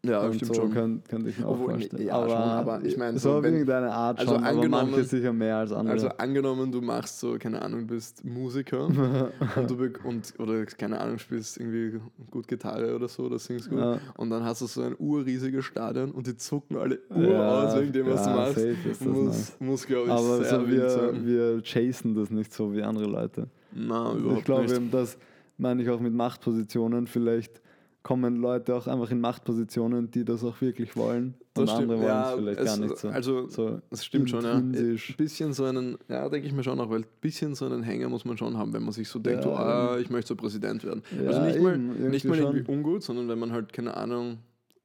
Ja, 0.04 0.22
und 0.26 0.34
stimmt 0.34 0.56
so 0.56 0.62
schon. 0.64 0.72
Könnte 0.74 1.08
könnt 1.10 1.28
ich 1.28 1.38
mir 1.38 1.46
auch 1.46 1.52
Obwohl, 1.52 1.74
vorstellen. 1.74 2.08
ja, 2.08 2.28
schon, 2.28 2.36
aber 2.36 2.84
ich 2.84 2.98
meine, 2.98 3.20
so 3.20 3.34
so, 3.36 3.44
wenn- 3.44 3.54
irgendeine 3.54 3.92
Art 3.94 4.18
also 4.18 4.34
schon, 4.34 4.44
aber 4.44 4.56
angenommen- 4.58 4.90
manche 4.92 5.04
sicher 5.04 5.32
mehr 5.32 5.58
als 5.58 5.72
andere. 5.72 5.94
Also 5.94 6.08
angenommen, 6.18 6.72
du 6.72 6.82
machst 6.82 7.20
so, 7.20 7.38
keine 7.38 7.62
Ahnung, 7.62 7.86
bist 7.86 8.26
Musiker 8.26 8.86
und 8.88 9.70
du 9.70 9.90
und, 10.04 10.34
oder 10.40 10.66
keine 10.66 11.00
Ahnung, 11.00 11.20
spielst 11.20 11.60
irgendwie 11.60 12.00
gut 12.32 12.48
Gitarre 12.48 12.96
oder 12.96 13.08
so 13.08 13.26
oder 13.26 13.38
singst 13.38 13.70
gut 13.70 13.78
Ja. 13.78 14.00
und 14.18 14.32
dann 14.32 14.44
hast 14.44 14.62
du 14.62 14.66
so 14.66 14.82
ein 14.82 14.96
urriesiges 14.98 15.66
Stadion 15.66 16.10
und 16.10 16.26
die 16.26 16.36
zucken 16.36 16.78
alle 16.78 16.98
Ja, 17.12 17.16
ur 17.16 17.68
aus 17.68 17.80
wegen 17.80 17.94
dem, 17.94 18.08
was 18.08 18.26
ja, 18.26 18.32
du 18.34 18.38
machst. 18.40 18.56
safe 18.56 18.68
ist 18.70 19.02
das 19.02 19.08
muss, 19.08 19.26
nice. 19.28 19.56
muss 19.60 19.86
glaube 19.86 20.06
ich, 20.08 20.12
aber 20.14 20.38
sehr 20.44 20.60
so 20.62 20.68
wir, 20.68 20.90
sein. 20.90 21.26
wir 21.28 21.62
chasen 21.62 22.16
das 22.16 22.32
nicht 22.32 22.52
so 22.52 22.74
wie 22.74 22.82
andere 22.82 23.06
Leute. 23.06 23.48
Na, 23.72 24.14
ich 24.16 24.20
überhaupt 24.24 24.46
glaube, 24.46 24.64
nicht. 24.64 24.76
eben, 24.76 24.90
das 24.90 25.16
meine 25.60 25.84
ich 25.84 25.90
auch 25.92 26.00
mit 26.00 26.14
Machtpositionen. 26.16 27.06
Vielleicht 27.06 27.62
kommen 28.04 28.36
Leute 28.38 28.76
auch 28.76 28.88
einfach 28.88 29.12
in 29.12 29.22
Machtpositionen, 29.22 30.10
die 30.10 30.26
das 30.26 30.44
auch 30.44 30.60
wirklich 30.62 30.96
wollen. 30.96 31.36
Das 31.54 31.62
und 31.64 31.68
stimmt. 31.70 31.82
andere 31.84 31.98
wollen 32.00 32.08
Ja, 32.08 32.30
es 32.34 32.40
vielleicht 32.40 32.60
es- 32.60 32.66
gar 32.66 32.78
nicht 32.78 32.98
so. 32.98 33.10
also, 33.10 33.48
so 33.48 33.82
Das 33.90 34.06
stimmt 34.06 34.30
schon, 34.30 34.44
ja. 34.44 34.54
Ein 34.56 34.98
bisschen 35.18 35.54
so 35.54 35.66
einen, 35.66 35.98
ja, 36.08 36.28
denke 36.30 36.48
ich 36.48 36.54
mir 36.54 36.64
schon 36.64 36.80
auch, 36.80 36.90
weil 36.90 37.02
ein 37.02 37.06
bisschen 37.20 37.54
so 37.56 37.66
einen 37.66 37.84
Hänger 37.84 38.10
muss 38.10 38.26
man 38.26 38.38
schon 38.38 38.58
haben, 38.58 38.74
wenn 38.74 38.84
man 38.84 38.94
sich 38.94 39.08
so 39.10 39.20
denkt, 39.20 39.46
Ja, 39.46 39.52
oh, 39.52 39.56
ah, 39.56 39.98
ich 40.00 40.10
möchte 40.10 40.30
so 40.30 40.36
Präsident 40.36 40.84
werden. 40.84 41.04
Ja, 41.22 41.28
also 41.28 41.42
nicht 41.42 41.60
mal, 41.62 41.74
eben, 41.76 41.90
irgendwie 41.90 42.10
nicht 42.10 42.26
mal 42.26 42.38
irgendwie 42.40 42.66
schon. 42.66 42.76
ungut, 42.76 43.04
sondern 43.04 43.28
wenn 43.28 43.38
man 43.40 43.52
halt, 43.52 43.72
keine 43.74 43.96
Ahnung, 43.96 44.38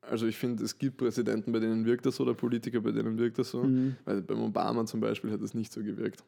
also 0.03 0.27
ich 0.27 0.37
finde, 0.37 0.63
es 0.65 0.77
gibt 0.77 0.99
Präsidenten, 0.99 1.53
bei 1.53 1.59
denen 1.61 1.85
wirkt 1.87 2.05
das 2.07 2.17
so, 2.17 2.25
oder 2.25 2.35
Politiker, 2.35 2.81
bei 2.81 2.93
denen 2.93 3.17
wirkt 3.19 3.39
das 3.39 3.51
so. 3.51 3.63
Mhm. 3.65 3.97
Weil 4.05 4.23
beim 4.23 4.41
Obama 4.43 4.85
zum 4.87 5.01
Beispiel 5.01 5.31
hat 5.33 5.41
es 5.41 5.55
nicht 5.55 5.73
so 5.73 5.81
gewirkt. 5.83 6.23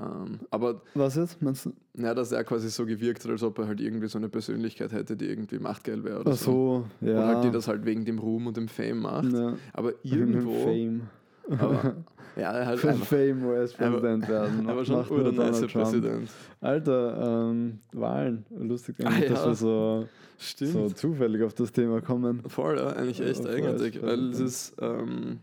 Ähm, 0.00 0.40
aber 0.50 0.82
Was 0.94 1.14
jetzt? 1.14 1.40
Meinst 1.40 1.66
du? 1.66 1.72
ja, 1.96 2.14
dass 2.14 2.32
er 2.32 2.42
quasi 2.42 2.68
so 2.68 2.84
gewirkt 2.84 3.22
hat, 3.24 3.30
als 3.30 3.42
ob 3.44 3.58
er 3.58 3.68
halt 3.68 3.80
irgendwie 3.80 4.08
so 4.08 4.18
eine 4.18 4.28
Persönlichkeit 4.28 4.92
hätte, 4.92 5.16
die 5.16 5.26
irgendwie 5.26 5.58
machtgeil 5.60 6.02
wäre 6.02 6.20
oder 6.20 6.32
Ach 6.32 6.36
so. 6.36 6.86
so, 7.00 7.06
ja. 7.06 7.20
Und 7.20 7.26
halt 7.26 7.44
die 7.44 7.50
das 7.52 7.68
halt 7.68 7.84
wegen 7.84 8.04
dem 8.04 8.18
Ruhm 8.18 8.48
und 8.48 8.56
dem 8.56 8.66
Fame 8.68 8.98
macht. 9.00 9.32
ja. 9.32 9.54
Aber 9.72 9.92
irgendwo. 10.02 10.52
Fame. 10.64 11.02
Aber, 11.48 11.94
ja, 12.36 12.52
er 12.52 12.66
hat 12.66 12.78
Für 12.80 12.90
einfach. 12.90 13.06
Fame 13.06 13.44
US-Präsident 13.44 14.28
werden. 14.28 14.66
Er 14.68 14.76
war 14.76 14.84
schon 14.84 15.06
Donald 15.06 15.36
Trump. 15.56 15.72
Präsident. 15.72 16.30
Alter, 16.60 17.48
ähm, 17.50 17.78
Wahlen. 17.92 18.44
Lustig, 18.58 18.96
eigentlich, 18.98 19.30
Ah, 19.30 19.34
dass 19.34 19.40
ja. 19.42 19.46
wir 19.50 19.54
so, 19.54 20.08
Stimmt. 20.38 20.72
so 20.72 20.88
zufällig 20.88 21.42
auf 21.42 21.54
das 21.54 21.70
Thema 21.70 22.00
kommen. 22.00 22.42
Voll, 22.48 22.78
ja, 22.78 22.88
eigentlich 22.94 23.20
echt 23.20 23.46
eigenartig. 23.46 23.98
voll, 24.00 24.08
Weil 24.08 24.30
es 24.30 24.40
ist, 24.40 24.74
ähm, 24.80 25.38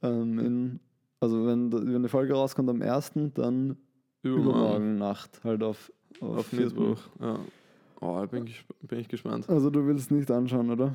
Ähm, 0.00 0.38
in, 0.38 0.80
also 1.20 1.46
wenn, 1.46 1.72
wenn 1.72 2.02
die 2.02 2.08
Folge 2.08 2.34
rauskommt 2.34 2.70
am 2.70 2.82
1., 2.82 3.12
dann 3.34 3.76
übermorgen, 4.22 4.50
übermorgen 4.50 4.98
Nacht, 4.98 5.40
halt 5.44 5.62
auf, 5.62 5.92
auf 6.20 6.46
vierten. 6.46 6.90
Mittwoch. 6.90 7.02
Ja. 7.20 7.38
Oh, 8.00 8.26
bin 8.26 8.46
ich, 8.46 8.64
bin 8.82 9.00
ich 9.00 9.08
gespannt. 9.08 9.48
Also 9.48 9.70
du 9.70 9.84
willst 9.86 10.10
nicht 10.10 10.30
anschauen, 10.30 10.70
oder? 10.70 10.94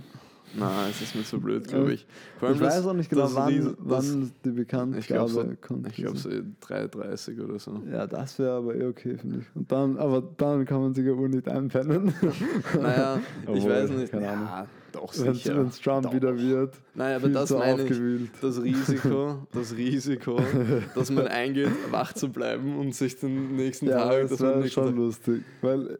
Nein, 0.55 0.87
es 0.91 1.01
ist 1.01 1.15
mir 1.15 1.23
zu 1.23 1.39
blöd, 1.39 1.67
glaube 1.67 1.93
ich. 1.93 2.05
Vor 2.39 2.51
Ich 2.51 2.59
weiß 2.59 2.85
auch 2.85 2.93
nicht 2.93 3.09
genau, 3.09 3.23
das 3.23 3.35
wann, 3.35 3.63
das- 3.65 3.75
wann 3.79 4.31
die 4.45 4.51
Bekanntgabe 4.51 4.99
Ich 4.99 5.07
glaube 5.07 5.29
so, 5.31 5.43
kommt. 5.61 5.87
ich 5.87 5.95
glaub 5.95 6.17
so 6.17 6.29
3,30 6.29 7.41
oder 7.43 7.57
so. 7.59 7.81
Ja, 7.91 8.05
das 8.07 8.37
wäre 8.39 8.51
aber 8.57 8.75
eh 8.75 8.85
okay, 8.87 9.17
finde 9.17 9.39
ich. 9.39 9.45
Und 9.55 9.71
dann, 9.71 9.97
aber 9.97 10.21
dann 10.37 10.65
kann 10.65 10.81
man 10.81 10.93
sich 10.93 11.05
ja 11.05 11.17
wohl 11.17 11.29
nicht 11.29 11.47
einpennen. 11.47 12.13
Naja, 12.81 13.19
ich 13.43 13.49
Obwohl, 13.49 13.69
weiß 13.71 13.89
nicht. 13.91 14.11
keine 14.11 14.25
ja, 14.25 14.67
doch 14.91 15.11
Wenn 15.17 15.33
sicher. 15.33 15.57
es 15.67 15.79
Trump 15.81 16.03
Doch. 16.03 16.13
wieder 16.13 16.37
wird. 16.37 16.75
Naja, 16.93 17.15
aber 17.15 17.29
das 17.29 17.49
meine 17.49 17.75
ich. 17.75 17.81
aufgewühlt. 17.81 18.29
Das 18.41 18.61
Risiko, 18.61 19.47
das 19.51 19.75
Risiko, 19.75 20.39
dass 20.95 21.09
man 21.09 21.27
eingeht, 21.27 21.71
wach 21.89 22.13
zu 22.13 22.29
bleiben 22.29 22.77
und 22.77 22.93
sich 22.93 23.19
den 23.19 23.55
nächsten 23.55 23.87
Ja, 23.87 24.07
Tag, 24.09 24.29
das 24.29 24.39
wäre 24.39 24.67
schon 24.69 24.85
Tag 24.87 24.95
lustig. 24.95 25.41
Weil 25.61 25.97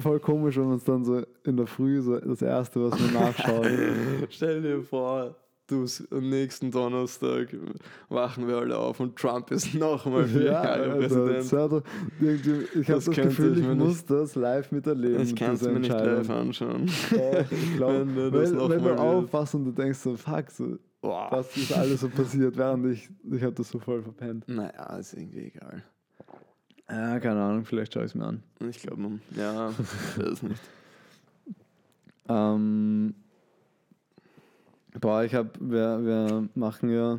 voll 0.00 0.20
komisch, 0.20 0.56
wenn 0.56 0.66
man 0.68 0.76
es 0.76 0.84
dann 0.84 1.04
so 1.04 1.22
in 1.44 1.56
der 1.56 1.66
Früh 1.66 2.00
so 2.02 2.18
das 2.18 2.42
Erste, 2.42 2.82
was 2.90 2.98
man 3.00 3.12
nachschaut. 3.14 3.66
Stell 4.30 4.62
dir 4.62 4.82
vor, 4.82 5.34
du 5.68 5.84
am 6.12 6.28
nächsten 6.28 6.70
Donnerstag 6.70 7.48
wachen 8.08 8.46
wir 8.46 8.56
alle 8.58 8.78
auf 8.78 9.00
und 9.00 9.16
Trump 9.16 9.50
ist 9.50 9.74
nochmal 9.74 10.28
ja, 10.42 10.60
also, 10.60 11.24
Präsident. 11.26 11.84
irgendwie, 12.20 12.50
ich 12.80 12.88
habe 12.88 12.94
Das 12.96 13.04
das, 13.06 13.14
Gefühl, 13.16 13.52
ich 13.58 13.64
ich 13.66 13.74
muss 13.74 13.88
nicht- 13.88 14.10
das 14.10 14.34
live 14.36 14.70
miterleben. 14.72 15.22
Ich 15.22 15.34
kann 15.34 15.54
es 15.54 15.62
mir 15.62 15.78
nicht 15.80 15.90
live 15.90 16.30
anschauen. 16.30 16.86
Ich 17.50 17.76
glaub, 17.76 17.90
Wenn 17.92 18.14
du 18.14 18.30
das 18.30 18.52
noch 18.52 18.70
wenn 18.70 18.82
du 18.84 18.94
aufwachst 18.96 19.54
und 19.56 19.64
du 19.64 19.72
denkst 19.72 19.98
so, 19.98 20.16
fuck, 20.16 20.50
so, 20.50 20.78
was 21.02 21.56
ist 21.56 21.72
alles 21.72 22.00
so 22.00 22.08
passiert, 22.08 22.56
während 22.56 22.86
ich, 22.86 23.08
ich 23.30 23.42
habe 23.42 23.52
das 23.54 23.68
so 23.68 23.78
voll 23.78 24.02
verpennt. 24.02 24.48
Naja, 24.48 24.96
ist 24.98 25.14
irgendwie 25.14 25.46
egal. 25.46 25.82
Ja, 26.88 27.18
keine 27.18 27.42
Ahnung, 27.42 27.64
vielleicht 27.64 27.94
schaue 27.94 28.04
ich 28.04 28.10
es 28.10 28.14
mir 28.14 28.26
an. 28.26 28.42
Ich 28.68 28.80
glaube, 28.80 29.00
man, 29.00 29.20
ja, 29.36 29.70
ich 29.70 29.78
weiß 30.24 30.42
nicht. 30.42 30.60
Ähm, 32.28 33.14
boah, 35.00 35.24
ich 35.24 35.34
habe, 35.34 35.50
wir, 35.60 36.04
wir 36.04 36.48
machen 36.54 36.90
ja, 36.90 37.18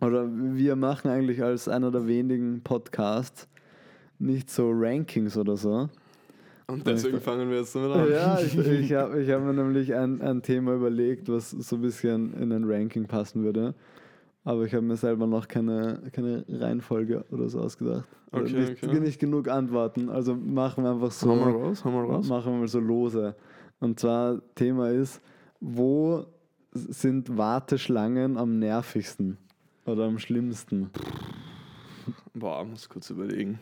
oder 0.00 0.28
wir 0.28 0.76
machen 0.76 1.10
eigentlich 1.10 1.42
als 1.42 1.68
einer 1.68 1.90
der 1.90 2.06
wenigen 2.06 2.62
Podcasts 2.62 3.48
nicht 4.18 4.50
so 4.50 4.70
Rankings 4.72 5.36
oder 5.36 5.56
so. 5.56 5.88
Und 6.68 6.86
deswegen 6.86 7.20
fangen 7.20 7.48
wir 7.48 7.58
jetzt 7.58 7.74
damit 7.74 7.92
an. 7.92 8.10
Ja, 8.10 8.40
ich, 8.40 8.56
ich 8.58 8.92
habe 8.92 9.22
ich 9.22 9.30
hab 9.30 9.42
mir 9.42 9.52
nämlich 9.52 9.94
ein, 9.94 10.20
ein 10.20 10.42
Thema 10.42 10.74
überlegt, 10.74 11.28
was 11.28 11.50
so 11.50 11.76
ein 11.76 11.82
bisschen 11.82 12.34
in 12.34 12.52
ein 12.52 12.64
Ranking 12.64 13.06
passen 13.06 13.44
würde. 13.44 13.74
Aber 14.46 14.62
ich 14.62 14.72
habe 14.72 14.86
mir 14.86 14.94
selber 14.94 15.26
noch 15.26 15.48
keine, 15.48 16.00
keine 16.12 16.44
Reihenfolge 16.48 17.24
oder 17.32 17.48
so 17.48 17.58
ausgedacht. 17.58 18.06
Oder 18.30 18.42
Okay, 18.42 18.60
nicht, 18.60 18.84
okay. 18.84 19.00
nicht 19.00 19.18
genug 19.18 19.48
Antworten. 19.48 20.08
Also 20.08 20.36
machen 20.36 20.84
wir 20.84 20.92
einfach 20.92 21.10
so. 21.10 21.30
Hau 21.30 21.34
mal 21.34 21.50
raus, 21.50 21.84
hau 21.84 21.90
mal 21.90 22.04
raus. 22.04 22.28
Machen 22.28 22.52
wir 22.52 22.58
mal 22.60 22.68
so 22.68 22.78
lose. 22.78 23.34
Und 23.80 23.98
zwar 23.98 24.40
Thema 24.54 24.90
ist, 24.90 25.20
wo 25.58 26.26
sind 26.72 27.36
Warteschlangen 27.36 28.36
am 28.36 28.60
nervigsten 28.60 29.36
oder 29.84 30.04
am 30.04 30.18
schlimmsten? 30.20 30.90
Boah, 32.32 32.64
muss 32.64 32.88
kurz 32.88 33.10
überlegen. 33.10 33.58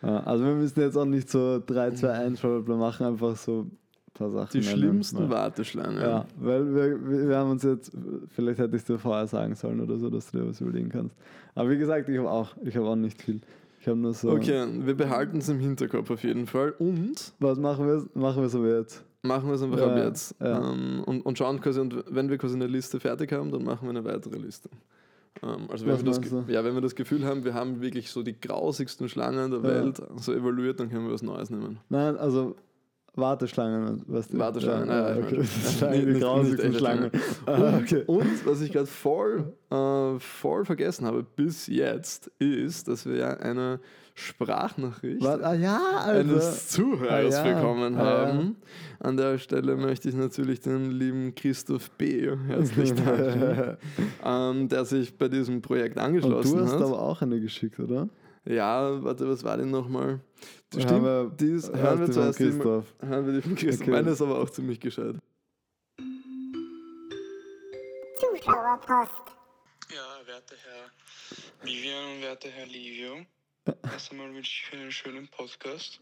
Also 0.00 0.44
wir 0.44 0.54
müssen 0.54 0.78
jetzt 0.80 0.96
auch 0.96 1.06
nicht 1.06 1.28
so 1.28 1.60
3, 1.66 1.90
2, 1.90 2.08
1 2.08 2.40
Blablabla 2.40 2.76
machen, 2.76 3.06
einfach 3.06 3.34
so 3.34 3.66
paar 4.14 4.30
Sachen. 4.30 4.50
Die 4.52 4.62
schlimmsten. 4.62 5.30
Warteschlangen. 5.30 6.00
Ja, 6.00 6.26
weil 6.38 6.74
wir, 6.74 7.08
wir 7.08 7.28
wir 7.28 7.36
haben 7.36 7.50
uns 7.50 7.62
jetzt, 7.62 7.92
vielleicht 8.30 8.58
hätte 8.58 8.76
ich 8.76 8.82
es 8.82 8.86
dir 8.86 8.98
vorher 8.98 9.26
sagen 9.26 9.54
sollen 9.54 9.80
oder 9.80 9.98
so, 9.98 10.10
dass 10.10 10.30
du 10.30 10.38
dir 10.38 10.48
was 10.48 10.60
überlegen 10.60 10.88
kannst. 10.88 11.14
Aber 11.54 11.70
wie 11.70 11.78
gesagt, 11.78 12.08
ich 12.08 12.18
habe 12.18 12.30
auch, 12.30 12.56
ich 12.64 12.76
habe 12.76 12.86
auch 12.86 12.96
nicht 12.96 13.20
viel. 13.22 13.40
Ich 13.80 13.88
habe 13.88 13.98
nur 13.98 14.12
so. 14.12 14.30
Okay, 14.32 14.66
wir 14.84 14.94
behalten 14.94 15.38
es 15.38 15.48
im 15.48 15.58
Hinterkopf 15.58 16.10
auf 16.10 16.22
jeden 16.22 16.46
Fall 16.46 16.72
und 16.78 17.32
Was 17.38 17.58
machen 17.58 17.86
wir? 17.86 18.04
Machen 18.14 18.42
wir 18.42 18.48
so 18.48 18.62
wie 18.64 18.68
jetzt? 18.68 19.04
machen 19.22 19.48
wir 19.48 19.54
es 19.54 19.62
einfach 19.62 19.78
Ja, 19.78 19.86
ab 19.88 19.96
jetzt. 19.98 20.34
ja. 20.40 20.72
Ähm, 20.72 21.02
und, 21.04 21.20
und 21.26 21.36
schauen 21.36 21.60
quasi, 21.60 21.78
und 21.80 22.04
wenn 22.08 22.30
wir 22.30 22.38
quasi 22.38 22.54
eine 22.56 22.66
Liste 22.66 23.00
fertig 23.00 23.32
haben, 23.32 23.50
dann 23.52 23.64
machen 23.64 23.82
wir 23.86 23.90
eine 23.90 24.04
weitere 24.04 24.38
Liste. 24.38 24.70
Ähm, 25.42 25.66
also 25.70 25.86
wenn 25.86 25.96
wir, 25.98 26.04
das, 26.04 26.20
du? 26.20 26.44
ja, 26.48 26.64
wenn 26.64 26.74
wir 26.74 26.80
das 26.80 26.94
Gefühl 26.94 27.24
haben, 27.26 27.44
wir 27.44 27.52
haben 27.54 27.80
wirklich 27.82 28.10
so 28.10 28.22
die 28.22 28.38
grausigsten 28.40 29.08
Schlangen 29.10 29.50
der 29.50 29.60
Ja. 29.60 29.64
Welt 29.84 30.02
so 30.16 30.32
evaluiert, 30.32 30.80
dann 30.80 30.88
können 30.90 31.06
wir 31.06 31.12
was 31.12 31.22
Neues 31.22 31.50
nehmen. 31.50 31.78
Nein, 31.90 32.16
also 32.16 32.56
Warteschlangen, 33.16 34.04
du? 34.06 34.38
Warteschlangen, 34.38 34.88
ja, 34.88 35.10
ja, 35.10 35.16
okay. 35.24 35.38
Nicht- 35.38 35.82
die 36.16 36.20
grausigsten 36.20 36.66
echte 36.66 36.78
Schlangen. 36.78 37.10
Schlangen. 37.44 37.74
Ah, 37.74 37.78
okay. 37.78 38.04
Und 38.06 38.46
was 38.46 38.60
ich 38.60 38.72
gerade 38.72 38.86
voll, 38.86 39.52
äh, 39.70 40.18
voll 40.18 40.64
vergessen 40.64 41.06
habe 41.06 41.24
bis 41.36 41.66
jetzt, 41.66 42.30
ist, 42.38 42.88
dass 42.88 43.06
wir 43.06 43.16
ja 43.16 43.28
eine 43.34 43.80
Sprachnachricht 44.14 45.22
Was? 45.24 45.40
Ah 45.42 45.54
ja, 45.54 45.80
also. 46.04 46.32
eines 46.34 46.68
Zuhörers 46.68 47.34
Ah, 47.36 47.46
ja. 47.48 47.54
bekommen 47.54 47.96
Ah, 47.96 48.26
haben. 48.26 48.56
An 48.98 49.16
der 49.16 49.38
Stelle 49.38 49.76
möchte 49.76 50.08
ich 50.08 50.14
natürlich 50.14 50.60
den 50.60 50.90
lieben 50.90 51.34
Christoph 51.34 51.90
B. 51.92 52.30
herzlich 52.46 52.92
danken, 52.94 53.76
ähm, 54.24 54.68
der 54.68 54.84
sich 54.84 55.16
bei 55.16 55.28
diesem 55.28 55.62
Projekt 55.62 55.98
angeschlossen 55.98 56.56
du 56.58 56.64
hast 56.64 56.74
hat. 56.74 56.82
aber 56.82 57.00
auch 57.00 57.22
eine 57.22 57.40
geschickt, 57.40 57.78
oder? 57.80 58.08
Ja, 58.44 59.02
warte, 59.04 59.28
was 59.28 59.44
war 59.44 59.56
denn 59.58 59.70
nochmal? 59.70 60.20
Haben 60.72 60.80
Stimmt, 60.82 61.02
wir- 61.04 61.30
die 61.38 61.50
ist, 61.52 61.72
hören 61.72 62.00
wir 62.00 62.10
zuerst 62.10 62.38
die, 62.38 62.44
Christoph. 62.50 62.86
hören 63.00 63.26
wir 63.26 63.32
die 63.34 63.42
von 63.42 63.54
Christoph. 63.54 63.82
Okay. 63.82 63.90
Meine 63.90 64.10
ist 64.10 64.22
aber 64.22 64.38
auch 64.38 64.50
ziemlich 64.50 64.80
gescheit. 64.80 65.16
Zuschauerpost. 68.18 69.36
Ja, 69.94 70.26
werter 70.26 70.56
Herr 70.56 70.90
Vivian 71.66 72.16
und 72.16 72.22
werter 72.22 72.48
Herr 72.48 72.66
Livio, 72.66 73.26
erst 73.92 74.10
einmal 74.12 74.32
wünsche 74.32 74.62
ich 74.66 74.72
Ihnen 74.72 74.82
einen 74.82 74.92
schönen 74.92 75.28
Podcast. 75.28 76.00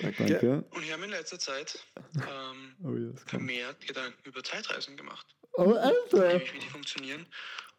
Danke. 0.00 0.64
Und 0.70 0.82
ich 0.84 0.92
habe 0.92 1.04
in 1.04 1.10
letzter 1.10 1.38
Zeit 1.38 1.78
ähm, 2.16 2.74
Oh, 2.84 2.92
yes. 2.94 3.22
vermehrt 3.26 3.80
Gedanken 3.86 4.18
über 4.28 4.42
Zeitreisen 4.44 4.96
gemacht, 4.96 5.26
oh, 5.54 5.72
Alter! 5.72 6.28
nämlich 6.28 6.54
wie 6.54 6.58
die 6.60 6.68
funktionieren. 6.68 7.26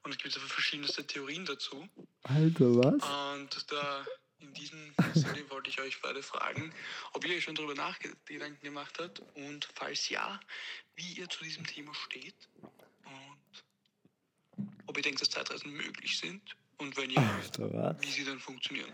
Und 0.05 0.11
es 0.11 0.19
gibt 0.19 0.37
aber 0.37 0.45
verschiedenste 0.45 1.05
Theorien 1.05 1.45
dazu. 1.45 1.89
Alter, 2.21 2.77
was? 2.77 3.33
Und 3.33 3.71
da 3.71 4.05
in 4.37 4.53
diesem 4.53 4.93
Sinne 5.15 5.43
wollte 5.49 5.71
ich 5.71 5.81
euch 5.81 5.99
beide 5.99 6.21
fragen, 6.21 6.71
ob 7.13 7.25
ihr 7.25 7.35
euch 7.35 7.43
schon 7.43 7.55
darüber 7.55 7.73
Nachgedanken 7.73 8.63
gemacht 8.63 8.99
habt 8.99 9.23
und 9.33 9.67
falls 9.73 10.07
ja, 10.09 10.39
wie 10.95 11.13
ihr 11.13 11.27
zu 11.27 11.43
diesem 11.43 11.65
Thema 11.65 11.91
steht 11.95 12.35
und 13.05 14.67
ob 14.85 14.95
ihr 14.95 15.01
denkt, 15.01 15.21
dass 15.21 15.31
Zeitreisen 15.31 15.71
möglich 15.71 16.19
sind 16.19 16.55
und 16.77 16.95
wenn 16.97 17.09
ja, 17.09 17.39
Alter, 17.41 17.97
wie 17.99 18.11
sie 18.11 18.25
dann 18.25 18.39
funktionieren. 18.39 18.91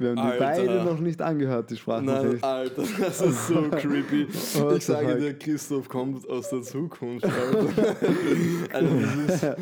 Wir 0.00 0.08
haben 0.10 0.16
die 0.16 0.22
Alter. 0.22 0.44
beide 0.44 0.84
noch 0.84 0.98
nicht 0.98 1.20
angehört, 1.20 1.68
die 1.68 1.74
Nein, 1.74 1.80
Sprachnachricht. 1.80 2.42
Alter, 2.42 2.82
das 2.98 3.20
ist 3.20 3.48
so 3.48 3.62
creepy. 3.70 4.28
Ich 4.76 4.84
sage 4.86 5.16
dir, 5.18 5.34
Christoph 5.38 5.90
kommt 5.90 6.26
aus 6.26 6.48
der 6.48 6.62
Zukunft, 6.62 7.26
Alter. 7.26 7.66
Also 8.72 8.88
das 9.26 9.34
ist, 9.34 9.56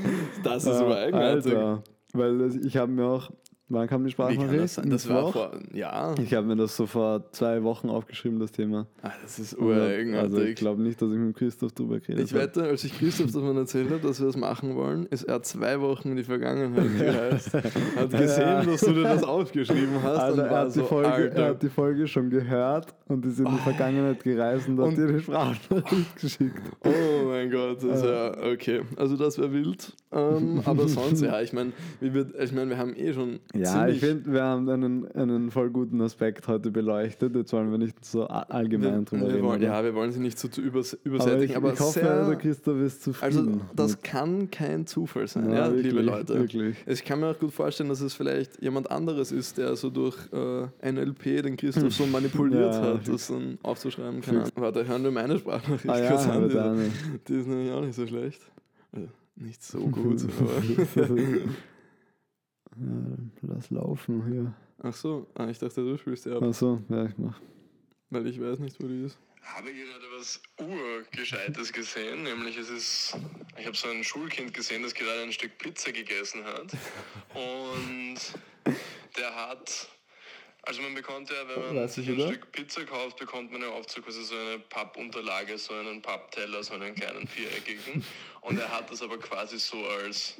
das 0.44 0.64
ist 0.64 0.70
aber 0.70 0.96
eigenartig. 0.96 1.57
Alter, 1.57 1.83
weil 2.12 2.64
ich 2.64 2.77
habe 2.77 2.92
mir 2.92 3.05
auch, 3.07 3.31
wann 3.69 3.87
kam 3.87 4.05
die 4.05 4.11
Sprachnachricht? 4.11 4.79
das? 4.79 4.81
Das 4.89 5.09
war 5.09 5.33
vor, 5.33 5.51
ja, 5.73 6.15
Ich 6.23 6.33
habe 6.35 6.47
mir 6.47 6.57
das 6.57 6.77
so 6.77 6.87
vor 6.87 7.31
zwei 7.33 7.63
Wochen 7.63 7.89
aufgeschrieben, 7.89 8.39
das 8.39 8.53
Thema. 8.53 8.87
ah, 9.03 9.11
das 9.23 9.39
ist 9.39 9.57
Also 9.59 10.41
ich 10.43 10.57
glaube 10.57 10.83
nicht, 10.83 11.01
dass 11.03 11.11
ich 11.13 11.19
mit 11.19 11.37
Christoph 11.37 11.73
drüber 11.73 12.01
geredet 12.01 12.25
Ich 12.25 12.33
wette, 12.35 12.63
als 12.65 12.85
ich 12.85 12.99
Christoph 12.99 13.33
davon 13.33 13.57
erzählt 13.57 13.91
habe, 13.91 14.01
dass 14.07 14.21
wir 14.21 14.27
das 14.27 14.37
machen 14.37 14.75
wollen, 14.77 15.07
ist 15.07 15.25
er 15.25 15.43
zwei 15.43 15.81
Wochen 15.81 16.11
in 16.11 16.17
die 16.17 16.25
Vergangenheit 16.25 16.99
gereist, 16.99 17.53
hat 17.55 18.11
gesehen, 18.11 18.67
dass 18.67 18.81
du 18.81 18.93
dir 18.93 19.03
das 19.03 19.23
aufgeschrieben 19.23 20.03
hast 20.03 20.19
Also 20.19 20.43
und 20.43 20.49
er 20.49 20.59
hat, 20.59 20.69
die 20.69 20.79
so, 20.79 20.85
Folge, 20.85 21.31
er 21.35 21.49
hat 21.49 21.63
die 21.63 21.69
Folge 21.69 22.07
schon 22.07 22.31
gehört 22.31 22.95
und 23.09 23.25
ist 23.27 23.39
in 23.39 23.47
die 23.47 23.57
Vergangenheit 23.63 24.23
gereist 24.23 24.69
und, 24.69 24.79
Und- 24.79 24.93
hat 24.93 24.99
dir 24.99 25.13
die 25.13 25.21
Sprachnachricht 25.21 26.17
geschickt. 26.21 26.61
oh 26.85 27.27
mein 27.27 27.51
Gott, 27.51 27.83
das 27.83 27.99
ist 28.01 28.05
ja, 28.05 28.33
okay, 28.53 28.83
also 28.97 29.17
das 29.17 29.39
wäre 29.39 29.53
wild, 29.53 29.93
ähm, 30.13 30.63
aber 30.65 30.89
sonst, 30.89 31.21
ja, 31.23 31.41
ich 31.41 31.53
meine, 31.53 31.73
ich 32.01 32.53
meine, 32.53 32.71
wir 32.71 32.79
haben 32.79 32.95
eh 32.97 33.13
schon 33.13 33.41
Ja, 33.61 33.88
ich 33.88 34.01
finde, 34.01 34.33
wir 34.33 34.42
haben 34.42 34.68
einen, 34.68 35.11
einen 35.12 35.51
voll 35.51 35.71
guten 35.71 36.01
Aspekt 36.01 36.47
heute 36.49 36.71
beleuchtet. 36.71 37.35
Jetzt 37.37 37.53
wollen 37.53 37.71
wir 37.71 37.79
nicht 37.79 38.05
so 38.05 38.27
allgemein 38.27 39.05
drüber 39.05 39.27
wir 39.27 39.35
reden. 39.35 39.44
wollen, 39.44 39.62
ja, 39.62 39.83
wir 39.85 39.94
wollen 39.94 40.12
sie 40.12 40.21
nicht 40.21 40.38
so 40.38 40.49
zu 40.49 40.61
übers 40.61 40.94
aber 40.94 41.05
übersättigen, 41.05 41.51
ich, 41.51 41.57
aber, 41.57 41.73
ich 41.73 41.81
hoffe, 41.81 42.01
sehr, 42.01 42.27
der 42.27 42.37
Christoph 42.37 42.81
ist 42.81 43.09
Also 43.23 43.40
zufrieden. 43.40 43.61
das 43.75 43.92
mit- 43.92 44.05
kann 44.05 44.51
kein 44.51 44.87
Zufall 44.87 45.27
sein, 45.29 45.51
Ja, 45.51 45.55
ja, 45.57 45.66
wirklich, 45.73 45.92
liebe 45.92 46.03
Leute. 46.03 46.35
wirklich. 46.38 46.77
Ich 46.87 47.05
kann 47.05 47.21
mir 47.21 47.29
auch 47.31 47.38
gut 47.38 47.53
vorstellen, 47.53 47.88
dass 47.88 48.01
es 48.01 48.14
vielleicht 48.14 48.61
jemand 48.62 48.90
anderes 48.90 49.33
ist, 49.33 49.59
der 49.59 49.77
so 49.77 49.90
durch 49.90 50.16
äh, 50.33 50.90
NLP 50.92 51.42
den 51.42 51.57
Christoph 51.57 51.92
so 51.94 52.07
manipuliert 52.12 52.75
Ja, 52.75 52.94
hat, 52.94 53.09
das 53.09 53.29
dann 53.29 53.59
aufzuschreiben. 53.62 54.23
Ahnung. 54.29 54.44
Warte, 54.57 54.87
hören 54.87 55.03
wir 55.05 55.11
meine 55.11 55.38
Sprachnachricht 55.38 55.88
ah 55.88 56.09
kurz 56.09 56.25
ja, 56.27 56.33
an. 56.33 56.44
aber 56.44 56.75
Die, 56.75 57.18
die 57.27 57.35
ist 57.40 57.47
nämlich 57.47 57.73
auch 57.73 57.81
nicht 57.83 57.94
so 57.94 58.07
schlecht. 58.07 58.40
Also, 58.92 59.09
nicht 59.37 59.62
so 59.62 59.79
gut, 59.81 60.23
aber... 60.40 61.16
ja, 62.81 63.17
lass 63.55 63.71
laufen 63.71 64.25
hier. 64.27 64.55
Ach 64.83 64.95
so, 64.95 65.27
ah, 65.35 65.49
ich 65.49 65.59
dachte, 65.59 65.83
du 65.83 65.97
spielst 65.99 66.27
ja 66.27 66.37
ab, 66.37 66.43
Achso, 66.43 66.81
ja, 66.88 67.05
ich 67.07 67.19
mach. 67.19 67.41
weil 68.11 68.27
ich 68.27 68.41
weiß 68.41 68.59
nicht, 68.61 68.83
wo 68.83 68.87
die 68.87 69.05
ist. 69.05 69.19
Habe 69.43 69.73
gerade 69.73 70.05
was 70.17 70.41
Urgescheites 70.61 71.73
gesehen, 71.73 72.23
nämlich 72.25 72.57
es 72.59 72.69
ist, 72.71 73.17
ich 73.57 73.67
habe 73.67 73.77
so 73.77 73.88
ein 73.88 74.05
Schulkind 74.05 74.53
gesehen, 74.53 74.83
das 74.83 74.93
gerade 74.95 75.23
ein 75.23 75.33
Stück 75.33 75.57
Pizza 75.59 75.91
gegessen 75.91 76.45
hat 76.45 76.73
und 77.35 78.17
der 79.17 79.35
hat, 79.35 79.88
also 80.62 80.83
man 80.83 80.95
bekommt 80.95 81.31
ja, 81.31 81.37
wenn 81.49 81.75
man 81.75 81.77
Weiß 81.83 81.97
ich 81.99 82.07
sich 82.07 82.19
ein? 82.21 82.29
Stück 82.29 82.53
Pizza 82.53 82.85
kauft, 82.85 83.19
bekommt 83.19 83.51
man 83.51 83.62
ja 83.62 83.71
oft 83.71 83.88
so 83.91 84.03
quasi 84.03 84.23
so 84.23 84.35
eine 84.37 84.59
Pappunterlage, 84.59 85.57
so 85.57 85.73
einen 85.73 86.03
Pappteller, 86.03 86.62
so 86.62 86.75
einen 86.75 86.95
kleinen 86.95 87.27
viereckigen 87.27 88.05
und 88.43 88.59
er 88.59 88.71
hat 88.71 88.91
das 88.91 89.01
aber 89.03 89.19
quasi 89.19 89.59
so 89.59 89.83
als 89.87 90.37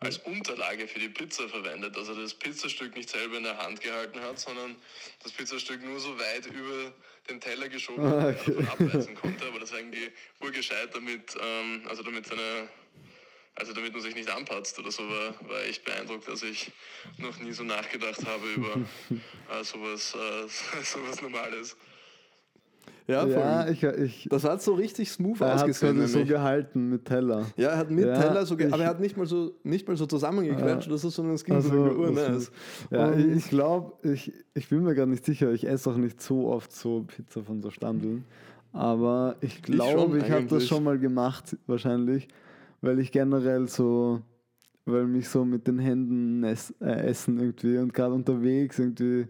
als 0.00 0.18
Unterlage 0.18 0.86
für 0.86 1.00
die 1.00 1.08
Pizza 1.08 1.48
verwendet. 1.48 1.96
Also 1.96 2.14
das 2.14 2.34
Pizzastück 2.34 2.94
nicht 2.96 3.10
selber 3.10 3.36
in 3.36 3.42
der 3.42 3.58
Hand 3.58 3.80
gehalten 3.80 4.20
hat, 4.20 4.38
sondern 4.38 4.76
das 5.22 5.32
Pizzastück 5.32 5.82
nur 5.82 5.98
so 5.98 6.16
weit 6.18 6.46
über 6.46 6.92
den 7.28 7.40
Teller 7.40 7.68
geschoben 7.68 8.04
hat, 8.08 8.14
Ah, 8.14 8.32
dass 8.32 8.48
er 8.48 8.54
davon 8.54 8.86
abreißen 8.88 9.14
konnte. 9.16 9.46
Aber 9.46 9.58
das 9.58 9.70
ist 9.70 9.76
eigentlich 9.76 10.10
urgescheit, 10.40 10.94
damit, 10.94 11.36
ähm, 11.40 11.82
also 11.88 12.02
damit 12.02 12.26
seine, 12.26 12.68
also 13.56 13.72
damit 13.72 13.92
man 13.92 14.02
sich 14.02 14.14
nicht 14.14 14.30
anpatzt 14.30 14.78
oder 14.78 14.92
so, 14.92 15.02
war, 15.08 15.34
war 15.48 15.62
echt 15.64 15.84
beeindruckt, 15.84 16.28
dass 16.28 16.42
ich 16.42 16.70
noch 17.16 17.36
nie 17.40 17.52
so 17.52 17.64
nachgedacht 17.64 18.24
habe 18.24 18.52
über 18.52 18.74
äh, 19.50 19.64
sowas, 19.64 20.14
äh, 20.14 20.48
sowas 20.84 21.20
Normales. 21.20 21.76
Ja. 23.08 23.26
Ja, 23.26 23.66
ich, 23.68 23.82
ich, 23.82 24.28
das 24.30 24.44
hat 24.44 24.60
so 24.60 24.74
richtig 24.74 25.10
smooth 25.10 25.40
er 25.40 25.54
hat 25.54 25.54
ausgesehen. 25.62 25.96
quasi 25.96 26.08
so 26.12 26.18
nämlich. 26.18 26.34
gehalten 26.34 26.90
mit 26.90 27.06
Teller. 27.06 27.46
ja, 27.56 27.70
er 27.70 27.78
hat 27.78 27.90
mit 27.90 28.04
Ja, 28.04 28.20
Teller 28.20 28.44
so, 28.44 28.54
ge- 28.54 28.66
ich- 28.68 28.72
aber 28.74 28.82
er 28.82 28.90
hat 28.90 29.00
nicht 29.00 29.16
mal 29.16 29.24
so, 29.26 29.52
nicht 29.62 29.88
mal 29.88 29.96
so 29.96 30.04
zusammengequetscht 30.04 30.88
oder 30.88 30.98
so, 30.98 31.08
sondern 31.08 31.34
es 31.36 31.44
ging 31.44 31.54
Also, 31.54 31.70
so 31.70 31.74
urnice. 31.78 32.50
ja, 32.90 33.06
Und- 33.08 33.18
ich, 33.18 33.26
ich 33.38 33.48
glaube, 33.48 34.08
ich, 34.08 34.32
ich 34.52 34.68
bin 34.68 34.82
mir 34.84 34.94
gar 34.94 35.06
nicht 35.06 35.24
sicher. 35.24 35.50
Ich 35.52 35.66
esse 35.66 35.88
auch 35.90 35.96
nicht 35.96 36.20
so 36.20 36.48
oft 36.48 36.70
so 36.70 37.04
Pizza 37.06 37.42
von 37.42 37.62
so 37.62 37.70
Standeln. 37.70 38.24
Aber 38.74 39.36
ich 39.40 39.62
glaube, 39.62 40.18
ich, 40.18 40.30
habe 40.30 40.44
das 40.44 40.66
schon 40.68 40.84
mal 40.84 40.98
gemacht, 40.98 41.56
wahrscheinlich, 41.66 42.28
weil 42.82 42.98
ich 43.00 43.10
generell 43.10 43.68
so, 43.68 44.20
weil 44.84 45.06
mich 45.06 45.30
so 45.30 45.46
mit 45.46 45.66
den 45.66 45.78
Händen 45.78 46.44
äh, 46.44 46.54
essen 46.82 47.38
irgendwie 47.40 47.78
und 47.78 47.94
gerade 47.94 48.12
unterwegs 48.12 48.78
irgendwie 48.78 49.28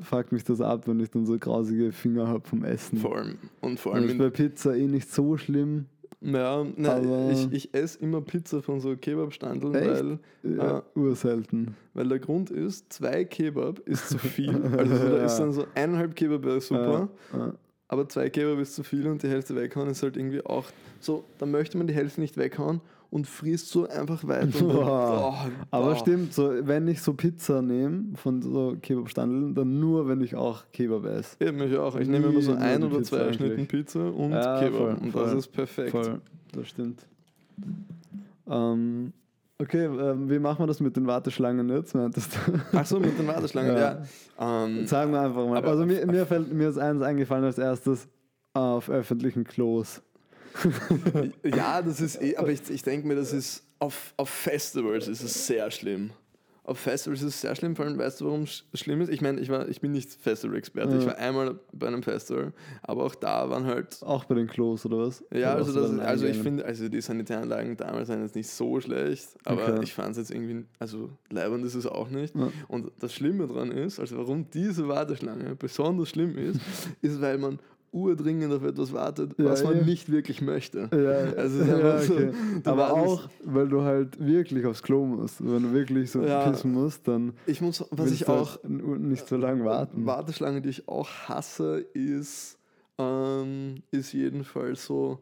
fuckt 0.00 0.32
mich 0.32 0.44
das 0.44 0.60
ab, 0.60 0.86
wenn 0.86 1.00
ich 1.00 1.10
dann 1.10 1.26
so 1.26 1.38
grausige 1.38 1.92
Finger 1.92 2.28
habe 2.28 2.46
vom 2.48 2.64
Essen. 2.64 2.98
Vor 2.98 3.16
allem, 3.16 3.38
und 3.60 3.78
vor 3.80 3.92
Das 3.92 4.00
allem 4.00 4.06
ist 4.08 4.12
in, 4.12 4.18
bei 4.18 4.30
Pizza 4.30 4.76
eh 4.76 4.86
nicht 4.86 5.10
so 5.12 5.36
schlimm. 5.36 5.86
Ja, 6.20 6.66
nein, 6.76 7.30
ich, 7.30 7.52
ich 7.52 7.74
esse 7.74 8.00
immer 8.00 8.20
Pizza 8.20 8.60
von 8.60 8.80
so 8.80 8.96
Kebabstandeln, 8.96 9.72
Echt? 9.74 9.88
weil, 9.88 10.18
Ja, 10.42 10.78
Ah. 10.78 10.82
urselten. 10.96 11.76
weil 11.94 12.08
der 12.08 12.18
Grund 12.18 12.50
ist, 12.50 12.92
zwei 12.92 13.24
Kebab 13.24 13.78
ist 13.80 14.08
zu 14.08 14.18
viel. 14.18 14.50
Also 14.76 14.96
so, 14.96 15.08
da 15.10 15.24
ist 15.24 15.36
dann 15.36 15.52
so 15.52 15.64
eineinhalb 15.76 16.16
Kebab 16.16 16.44
wäre 16.44 16.60
super, 16.60 17.08
Ja, 17.32 17.38
ja. 17.38 17.54
aber 17.86 18.08
zwei 18.08 18.30
Kebab 18.30 18.58
ist 18.58 18.74
zu 18.74 18.82
viel 18.82 19.06
und 19.06 19.22
die 19.22 19.28
Hälfte 19.28 19.54
weghauen 19.54 19.88
ist 19.90 20.02
halt 20.02 20.16
irgendwie 20.16 20.44
auch 20.44 20.64
so, 20.98 21.22
dann 21.38 21.52
möchte 21.52 21.78
man 21.78 21.86
die 21.86 21.94
Hälfte 21.94 22.20
nicht 22.20 22.36
weghauen 22.36 22.80
und 23.10 23.26
frisst 23.26 23.70
so 23.70 23.88
einfach 23.88 24.26
weiter. 24.26 24.46
Dann, 24.58 24.68
Boah. 24.68 25.48
Aber 25.70 25.86
boah. 25.86 25.96
stimmt, 25.96 26.34
so, 26.34 26.50
wenn 26.66 26.86
ich 26.88 27.00
so 27.00 27.14
Pizza 27.14 27.62
nehme 27.62 28.16
von 28.16 28.42
so 28.42 28.76
Kebabstandeln, 28.82 29.54
dann 29.54 29.80
nur, 29.80 30.06
wenn 30.08 30.20
ich 30.20 30.34
auch 30.36 30.64
Kebab 30.72 31.04
esse. 31.06 31.36
Ja, 31.42 31.52
mich 31.52 31.74
auch. 31.76 31.96
Ich 31.96 32.06
nehme 32.08 32.26
immer 32.26 32.42
so 32.42 32.52
ein 32.54 32.82
oder 32.84 32.98
Pizza 32.98 33.16
zwei. 33.16 33.32
Schnitten 33.32 33.66
Pizza 33.66 34.00
und 34.12 34.32
Ja, 34.32 34.58
Kebab. 34.60 34.78
voll, 34.78 34.94
und 35.00 35.10
voll, 35.12 35.24
das 35.24 35.34
ist 35.34 35.48
perfekt. 35.48 35.90
Voll, 35.90 36.20
das 36.52 36.68
stimmt. 36.68 37.06
Ähm, 38.48 39.12
okay, 39.58 39.84
ähm, 39.86 40.30
wie 40.30 40.38
machen 40.38 40.60
wir 40.62 40.66
das 40.66 40.80
mit 40.80 40.96
den 40.96 41.06
Warteschlangen 41.06 41.68
jetzt? 41.70 41.94
Meintest 41.94 42.34
du? 42.46 42.52
Ach 42.72 42.86
so, 42.86 43.00
mit 43.00 43.18
den 43.18 43.26
Warteschlangen, 43.26 43.72
Ja. 43.76 44.02
ja. 44.38 44.64
Ähm, 44.66 44.86
Sagen 44.86 45.12
wir 45.12 45.20
einfach 45.20 45.46
mal. 45.46 45.64
Also 45.64 45.84
mir, 45.86 46.06
mir, 46.06 46.26
fällt, 46.26 46.52
mir 46.52 46.68
ist 46.68 46.78
eins 46.78 47.02
eingefallen 47.02 47.44
als 47.44 47.58
erstes 47.58 48.08
auf 48.54 48.88
öffentlichen 48.90 49.44
Klos. 49.44 50.02
Ja, 51.44 51.82
das 51.82 52.00
ist 52.00 52.20
eh, 52.20 52.36
aber 52.36 52.50
ich, 52.50 52.68
ich 52.70 52.82
denke 52.82 53.06
mir, 53.06 53.14
das 53.14 53.32
ist 53.32 53.62
auf, 53.78 54.14
auf 54.16 54.28
Festivals 54.28 55.08
ist 55.08 55.22
es 55.22 55.46
sehr 55.46 55.70
schlimm. 55.70 56.10
Auf 56.64 56.80
Festivals 56.80 57.22
ist 57.22 57.28
es 57.36 57.40
sehr 57.40 57.56
schlimm, 57.56 57.74
vor 57.74 57.86
allem 57.86 57.96
weißt 57.96 58.20
du, 58.20 58.26
warum 58.26 58.42
es 58.42 58.62
schlimm 58.74 59.00
ist? 59.00 59.08
Ich 59.08 59.22
meine, 59.22 59.40
ich, 59.40 59.48
war, 59.48 59.66
ich 59.70 59.80
bin 59.80 59.92
nicht 59.92 60.10
Festival-Experte, 60.12 60.96
ich 60.96 61.02
Ja. 61.04 61.12
war 61.12 61.16
einmal 61.16 61.58
bei 61.72 61.86
einem 61.86 62.02
Festival, 62.02 62.52
aber 62.82 63.04
auch 63.04 63.14
da 63.14 63.48
waren 63.48 63.64
halt. 63.64 64.02
Auch 64.02 64.24
bei 64.26 64.34
den 64.34 64.46
Klos 64.48 64.84
oder 64.84 64.98
was? 64.98 65.24
Ja, 65.32 65.54
Oder 65.54 65.64
also, 65.64 65.80
das, 65.80 65.98
also 66.00 66.26
ich 66.26 66.36
finde, 66.36 66.66
also 66.66 66.90
die 66.90 67.00
Sanitäranlagen 67.00 67.74
damals 67.78 68.10
waren 68.10 68.20
jetzt 68.20 68.34
nicht 68.36 68.50
so 68.50 68.78
schlecht, 68.80 69.28
aber 69.44 69.68
Okay. 69.68 69.80
ich 69.84 69.94
fand 69.94 70.10
es 70.10 70.18
jetzt 70.18 70.30
irgendwie, 70.30 70.66
also 70.78 71.08
leibend 71.30 71.64
ist 71.64 71.74
es 71.74 71.86
auch 71.86 72.10
nicht. 72.10 72.34
Ja. 72.36 72.52
Und 72.68 72.92
das 73.00 73.14
Schlimme 73.14 73.46
dran 73.46 73.70
ist, 73.70 73.98
also 73.98 74.18
warum 74.18 74.50
diese 74.50 74.86
Warteschlange 74.88 75.56
besonders 75.56 76.10
schlimm 76.10 76.36
ist, 76.36 76.60
ist, 77.00 77.18
weil 77.22 77.38
man 77.38 77.58
urdringend 77.92 78.52
auf 78.52 78.62
etwas 78.62 78.92
wartet, 78.92 79.32
Ja, 79.38 79.46
was 79.46 79.64
man 79.64 79.78
ja. 79.78 79.84
nicht 79.84 80.10
wirklich 80.10 80.40
möchte. 80.42 80.88
Ja, 80.92 81.36
Also 81.40 81.62
ja, 81.64 81.98
so, 82.00 82.14
okay. 82.14 82.30
Aber 82.64 82.92
auch, 82.92 83.28
weil 83.44 83.68
du 83.68 83.82
halt 83.82 84.18
wirklich 84.24 84.66
aufs 84.66 84.82
Klo 84.82 85.04
musst. 85.06 85.44
Wenn 85.44 85.62
du 85.62 85.72
wirklich 85.72 86.10
so 86.10 86.20
pissen 86.20 86.72
musst, 86.72 87.06
dann 87.08 87.32
Ich 87.46 87.60
muss, 87.60 87.84
was 87.90 88.10
ich 88.10 88.28
auch, 88.28 88.62
halt 88.62 88.68
nicht 89.00 89.26
so 89.26 89.36
lange 89.36 89.64
warten. 89.64 90.04
Warteschlange, 90.06 90.60
die 90.60 90.70
ich 90.70 90.88
auch 90.88 91.08
hasse, 91.28 91.84
ist, 91.94 92.58
ähm, 92.98 93.82
ist 93.90 94.12
jedenfalls 94.12 94.84
so 94.84 95.18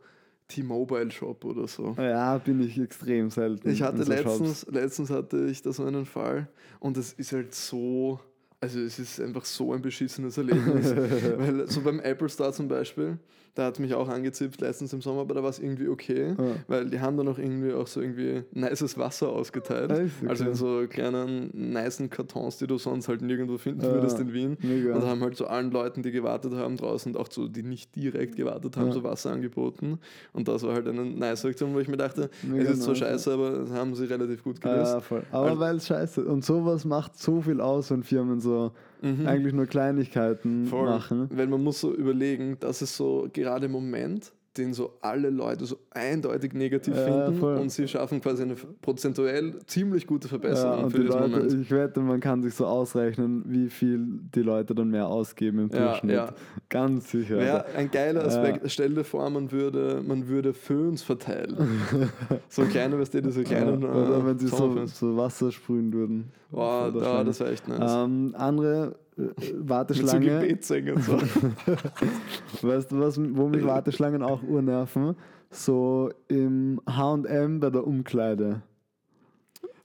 T-Mobile 0.49 1.11
Shop 1.11 1.45
oder 1.45 1.67
so. 1.67 1.95
Ja, 1.99 2.39
bin 2.39 2.61
ich 2.61 2.79
extrem 2.79 3.31
selten. 3.31 3.69
Ich 3.69 3.83
hatte 3.83 4.05
so 4.05 4.13
letztens, 4.13 4.67
letztens 4.71 5.11
hatte 5.11 5.47
ich 5.47 5.61
da 5.63 5.73
so 5.73 5.85
einen 5.85 6.07
Fall 6.07 6.49
und 6.79 6.97
es 6.97 7.13
ist 7.15 7.33
halt 7.33 7.53
so, 7.55 8.21
also 8.61 8.81
es 8.81 8.99
ist 8.99 9.21
einfach 9.21 9.45
so 9.45 9.73
ein 9.73 9.83
beschissenes 9.83 10.39
Erlebnis. 10.39 10.95
Weil 11.39 11.69
so 11.69 11.81
beim 11.83 12.01
Apple 12.01 12.29
Store 12.29 12.53
zum 12.53 12.69
Beispiel, 12.69 13.19
da 13.57 13.65
hat 13.65 13.81
mich 13.81 13.93
auch 13.95 14.09
angezipft 14.09 14.61
letztens 14.61 14.93
im 14.93 15.01
Sommer, 15.01 15.23
aber 15.23 15.35
da 15.35 15.43
war 15.43 15.51
es 15.51 15.59
irgendwie 15.59 15.89
okay, 15.89 16.35
Ja. 16.39 16.45
weil 16.69 16.89
die 16.89 17.01
haben 17.01 17.17
dann 17.17 17.27
auch 17.27 17.39
irgendwie 17.39 17.73
auch 17.73 17.87
so 17.89 18.01
irgendwie 18.01 18.45
nices 18.53 18.97
Wasser 18.99 19.31
ausgeteilt. 19.31 19.91
Echt? 19.91 20.13
Okay. 20.21 20.29
Also 20.29 20.45
in 20.45 20.55
so 20.55 20.85
kleinen, 20.89 21.51
nicen 21.55 22.09
Kartons, 22.11 22.59
die 22.59 22.67
du 22.67 22.77
sonst 22.79 23.09
halt 23.09 23.23
nirgendwo 23.23 23.59
finden 23.59 23.81
Ja, 23.83 23.93
würdest 23.93 24.21
in 24.21 24.33
Wien. 24.33 24.57
mega. 24.63 24.95
Und 24.95 25.05
haben 25.05 25.21
halt 25.23 25.37
so 25.37 25.47
allen 25.47 25.71
Leuten, 25.73 26.03
die 26.03 26.11
gewartet 26.13 26.53
haben 26.53 26.77
draußen 26.77 27.15
und 27.15 27.21
auch 27.21 27.29
so, 27.31 27.49
die 27.49 27.63
nicht 27.63 27.97
direkt 27.97 28.37
gewartet 28.37 28.77
haben, 28.77 28.89
Ja. 28.89 28.93
so 28.93 29.03
Wasser 29.03 29.33
angeboten. 29.33 29.99
Und 30.35 30.49
das 30.49 30.63
war 30.63 30.75
halt 30.75 30.87
eine 30.87 31.05
nice 31.05 31.45
Aktion, 31.47 31.75
wo 31.75 31.81
ich 31.81 31.89
mir 31.89 31.97
dachte, 31.97 32.29
Mega 32.43 32.63
es 32.65 32.71
ist 32.79 32.83
zwar 32.83 32.95
scheiße, 32.95 33.33
aber 33.33 33.51
das 33.53 33.71
haben 33.73 33.95
sie 33.95 34.05
relativ 34.05 34.45
gut 34.45 34.61
gelöst. 34.61 34.93
Ja, 34.93 35.01
voll. 35.01 35.23
Aber 35.33 35.47
Also- 35.49 35.61
weil 35.61 35.77
es 35.77 35.87
scheiße 35.87 36.25
Und 36.27 36.45
sowas 36.45 36.85
macht 36.85 37.19
so 37.19 37.41
viel 37.41 37.61
aus, 37.63 37.91
wenn 37.91 38.03
Firmen 38.03 38.39
so 38.41 38.73
eigentlich 39.03 39.53
nur 39.53 39.67
Kleinigkeiten 39.67 40.63
Mhm. 40.63 40.67
Voll. 40.67 40.89
machen. 40.89 41.29
Weil 41.33 41.47
man 41.47 41.63
muss 41.63 41.81
so 41.81 41.95
überlegen, 41.95 42.57
dass 42.61 42.83
es 42.83 42.97
so 42.97 43.29
gerade 43.33 43.67
im 43.67 43.73
Moment 43.73 44.33
den 44.59 44.73
so 44.75 44.95
alle 45.01 45.31
Leute 45.31 45.65
so 45.67 45.77
eindeutig 45.91 46.53
negativ 46.53 46.95
Ja, 46.97 47.03
finden 47.05 47.39
voll. 47.41 47.57
und 47.57 47.71
sie 47.71 47.87
schaffen 47.89 48.21
quasi 48.21 48.43
eine 48.43 48.55
prozentuell 48.83 49.55
ziemlich 49.67 50.07
gute 50.07 50.27
Ja, 50.27 50.31
Verbesserung 50.31 50.85
und 50.85 50.91
für 50.91 50.99
die 50.99 51.05
diesen 51.07 51.21
Leute, 51.21 51.31
Moment. 51.37 51.53
ich 51.63 51.71
wette, 51.71 52.01
man 52.01 52.21
kann 52.21 52.43
sich 52.43 52.55
so 52.55 52.67
ausrechnen, 52.67 53.45
wie 53.47 53.69
viel 53.69 54.01
die 54.35 54.43
Leute 54.43 54.75
dann 54.75 54.91
mehr 54.91 55.07
ausgeben 55.07 55.59
im 55.61 55.69
Ja, 55.71 55.89
Durchschnitt. 55.89 56.15
ja. 56.17 56.29
Ganz 56.69 57.11
sicher. 57.11 57.39
Wäre 57.39 57.65
ein 57.77 57.91
geiler 57.91 58.25
Aspekt. 58.25 58.63
Ja. 58.63 58.69
Stell 58.69 58.95
dir 58.95 59.05
vor, 59.05 59.29
man 59.31 59.51
würde, 59.53 60.03
man 60.07 60.29
würde 60.29 60.55
Föhns 60.55 61.03
verteilen. 61.03 61.57
so 62.49 62.63
kleine, 62.63 62.99
weißt 62.99 63.15
du, 63.15 63.23
diese 63.23 63.43
Ja, 63.43 63.49
kleinen. 63.49 63.85
oder 63.85 64.19
äh, 64.19 64.27
wenn 64.27 64.39
sie 64.39 64.49
so, 64.49 64.87
so 64.87 65.17
Wasser 65.17 65.53
sprühen 65.53 65.93
würden. 65.93 66.33
Boah, 66.51 66.91
da, 66.93 67.25
das 67.25 67.41
wäre 67.41 67.53
echt 67.53 67.67
nice. 67.69 67.93
Ähm, 67.95 68.35
andere 68.39 68.97
äh, 69.17 69.23
Mit 69.23 69.45
so 69.45 69.69
Warteschlange. 69.69 70.27
Gebetssänger 70.41 70.95
und 70.95 71.03
so. 71.05 71.17
weißt 72.63 72.93
du, 72.93 73.01
was, 73.01 73.19
wo 73.19 73.49
mich 73.49 73.65
Warteschlangen 73.65 74.23
auch 74.23 74.43
urnerven? 74.43 75.15
So 75.51 76.11
im 76.29 76.81
HM 76.89 77.61
bei 77.61 77.71
der 77.71 77.87
Umkleide. 77.87 78.63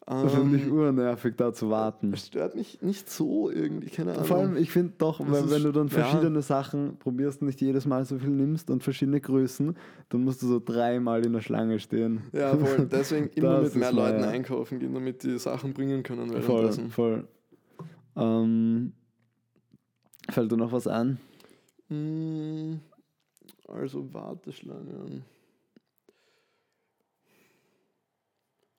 Das 0.08 0.34
finde 0.34 0.58
ich 0.58 0.65
Ähm, 0.65 0.74
urnervig, 0.74 1.36
da 1.38 1.54
zu 1.54 1.70
warten. 1.70 2.12
Es 2.12 2.28
stört 2.28 2.56
mich 2.56 2.82
nicht 2.82 3.10
so 3.10 3.50
irgendwie, 3.50 3.88
keine 3.89 4.12
Ahnung. 4.12 4.26
Vor 4.26 4.38
allem, 4.38 4.58
ich 4.58 4.70
finde 4.72 4.94
doch, 4.98 5.20
Das 5.20 5.30
wenn, 5.32 5.52
wenn 5.52 5.63
du 5.63 5.72
dann 5.72 5.88
ja. 5.88 5.94
verschiedene 5.94 6.41
Sachen 6.41 6.98
probierst, 6.98 7.41
nicht 7.44 7.62
jedes 7.62 7.86
Mal 7.86 8.04
so 8.04 8.17
viel 8.17 8.32
nimmst 8.32 8.70
und 8.72 8.84
verschiedene 8.84 9.22
Größen, 9.22 9.78
dann 10.10 10.24
musst 10.26 10.41
du 10.41 10.48
so 10.48 10.60
dreimal 10.60 11.24
in 11.26 11.32
der 11.32 11.39
Schlange 11.41 11.80
stehen. 11.80 12.24
ja, 12.34 12.58
voll. 12.58 12.88
Deswegen 12.91 13.28
immer 13.36 13.62
Das 13.62 13.74
mit 13.76 13.76
mehr 13.84 13.94
Leuten 13.94 14.22
neuer. 14.22 14.30
einkaufen 14.32 14.80
gehen, 14.80 14.94
damit 14.94 15.24
die 15.24 15.38
Sachen 15.38 15.72
bringen 15.74 16.04
können. 16.04 16.30
Voll, 16.41 16.72
voll. 16.89 17.28
Ähm, 18.17 18.91
fällt 20.29 20.51
dir 20.51 20.57
noch 20.57 20.71
was 20.71 20.88
ein? 20.88 21.19
Mm, 21.89 22.75
Also 23.67 24.13
Warteschlangen. 24.13 25.23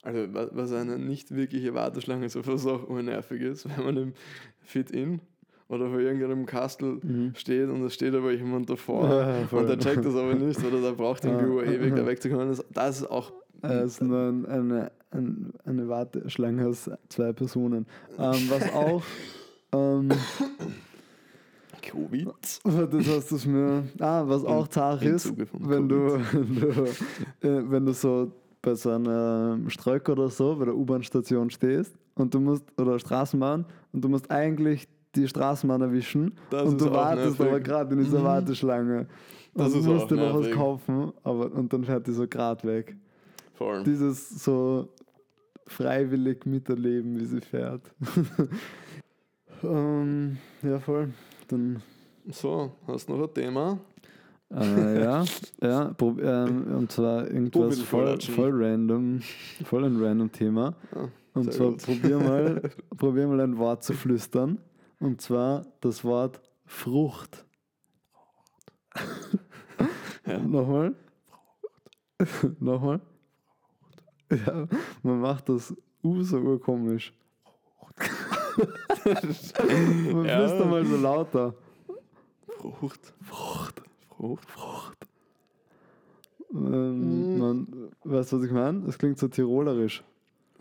Also 0.03 0.35
wa- 0.35 0.49
was 0.53 0.73
eine 0.73 0.99
nicht 0.99 1.31
wirkliche 1.35 1.75
Warteschlange 1.75 2.27
ist, 2.27 2.37
was 2.47 2.67
auch 2.67 2.85
unnervig 2.89 3.41
ist, 3.43 3.69
wenn 3.77 3.85
man 3.85 3.97
im 3.97 4.13
Fit-In 4.61 5.21
oder 5.69 5.89
vor 5.89 6.01
irgendeinem 6.01 6.45
Kastel 6.45 7.01
steht 7.35 7.69
und 7.71 7.83
es 7.85 7.95
steht 7.95 8.15
aber 8.15 8.33
jemand 8.33 8.69
davor 8.69 9.09
Ja, 9.09 9.59
und 9.59 9.67
der 9.69 9.79
checkt 9.79 10.05
das 10.05 10.15
aber 10.15 10.35
nicht 10.35 10.63
oder 10.65 10.81
der 10.83 10.93
braucht 10.93 11.25
irgendwie 11.25 11.65
Ja. 11.67 11.73
ewig 11.73 11.95
da 11.97 12.05
wegzukommen. 12.07 12.55
Das, 12.73 13.01
ist 13.01 13.07
auch 13.11 13.33
Es 13.63 13.93
ist 13.95 14.03
nur 14.03 14.19
ein, 14.29 14.45
eine, 14.47 14.93
ein, 15.13 15.53
eine 15.65 15.89
Warteschlange 15.89 16.67
aus 16.67 16.91
zwei 17.09 17.33
Personen. 17.33 17.87
Ähm, 18.19 18.51
was 18.51 18.69
auch, 18.73 19.03
ähm, 19.73 20.11
Covid. 21.83 22.29
das 22.65 23.09
hast 23.09 23.45
du 23.45 23.49
mir, 23.51 23.85
ah, 23.99 24.23
was 24.27 24.45
auch 24.45 24.69
zart 24.69 25.03
ist, 25.03 25.33
wenn 25.59 25.89
du, 25.89 26.19
wenn 26.33 26.61
du, 26.61 27.47
äh, 27.49 27.71
wenn 27.71 27.87
du 27.87 27.93
so 27.93 28.31
bei 28.63 28.75
so 28.75 28.91
einer 28.91 29.59
Streuk 29.69 30.09
oder 30.09 30.29
so, 30.31 30.55
bei 30.57 30.67
der 30.67 30.77
U-Bahn-Station 30.77 31.51
stehst 31.51 31.95
und 32.15 32.33
du 32.33 32.41
musst, 32.41 32.65
oder 32.81 32.99
Straßenbahn, 32.99 33.67
und 33.93 34.05
du 34.05 34.09
musst 34.09 34.31
eigentlich 34.31 34.89
die 35.15 35.27
Straßenbahn 35.29 35.83
erwischen 35.83 36.33
Das 36.51 36.69
und 36.69 36.81
du 36.81 36.91
wartest 36.91 37.41
aber 37.41 37.61
gerade 37.61 37.93
in 37.95 38.01
dieser 38.05 38.21
Mhm. 38.21 38.25
Warteschlange. 38.25 39.07
Das 39.55 39.75
und 39.75 39.85
du 39.85 39.93
musst 39.93 40.11
dir 40.11 40.15
noch 40.17 40.35
was 40.41 40.51
kaufen, 40.51 41.13
aber, 41.25 41.53
und 41.53 41.71
dann 41.73 41.85
fährt 41.85 42.07
die 42.07 42.13
so 42.13 42.27
gerade 42.27 42.63
weg. 42.67 42.97
Voll. 43.55 43.83
Dieses 43.85 44.43
so 44.43 44.89
freiwillig 45.67 46.47
miterleben, 46.47 47.19
wie 47.21 47.27
sie 47.27 47.41
fährt. 47.41 47.83
ähm, 49.63 50.39
ja, 50.63 50.79
voll. 50.79 51.11
Dann, 51.53 51.83
So, 52.31 52.73
hast 52.87 53.11
du 53.11 53.15
noch 53.15 53.29
ein 53.29 53.35
Thema? 53.35 53.79
äh, 54.55 55.03
ja, 55.03 55.23
ja, 55.63 55.95
ähm, 56.01 56.75
und 56.75 56.91
zwar 56.91 57.31
irgendwas 57.31 57.79
voll, 57.81 58.19
voll 58.21 58.51
random, 58.55 59.21
voll 59.65 59.85
ein 59.85 60.03
random 60.03 60.33
Thema. 60.33 60.75
Ah, 60.95 61.09
Und 61.35 61.53
zwar 61.53 61.73
gut. 61.73 61.83
probier 61.83 62.19
mal, 62.19 62.71
probier 62.97 63.27
mal 63.27 63.41
ein 63.41 63.59
Wort 63.59 63.85
zu 63.85 63.93
flüstern. 63.93 64.59
Und 64.99 65.21
zwar 65.21 65.67
das 65.83 66.05
Wort 66.05 66.41
Frucht. 66.65 67.45
Ja. 70.27 70.39
Nochmal. 70.47 70.95
Nochmal. 72.61 73.01
Ja, 74.31 74.67
man 75.03 75.21
macht 75.21 75.51
das 75.51 75.77
U 76.03 76.23
so 76.23 76.39
urkomisch. 76.39 77.13
Man 78.57 80.25
Ja. 80.27 80.39
flüstert 80.39 80.71
mal 80.71 80.85
so 80.85 80.97
lauter. 80.97 81.55
Frucht. 82.59 83.01
Frucht. 83.23 83.83
Frucht. 84.17 84.51
Frucht. 84.51 84.99
Ähm, 86.55 87.35
Mm. 87.35 87.39
man, 87.39 87.67
weißt 88.05 88.33
du, 88.33 88.39
was 88.39 88.45
ich 88.45 88.53
meine? 88.53 88.87
Es 88.87 88.99
klingt 88.99 89.19
so 89.19 89.29
tirolerisch. 89.29 90.05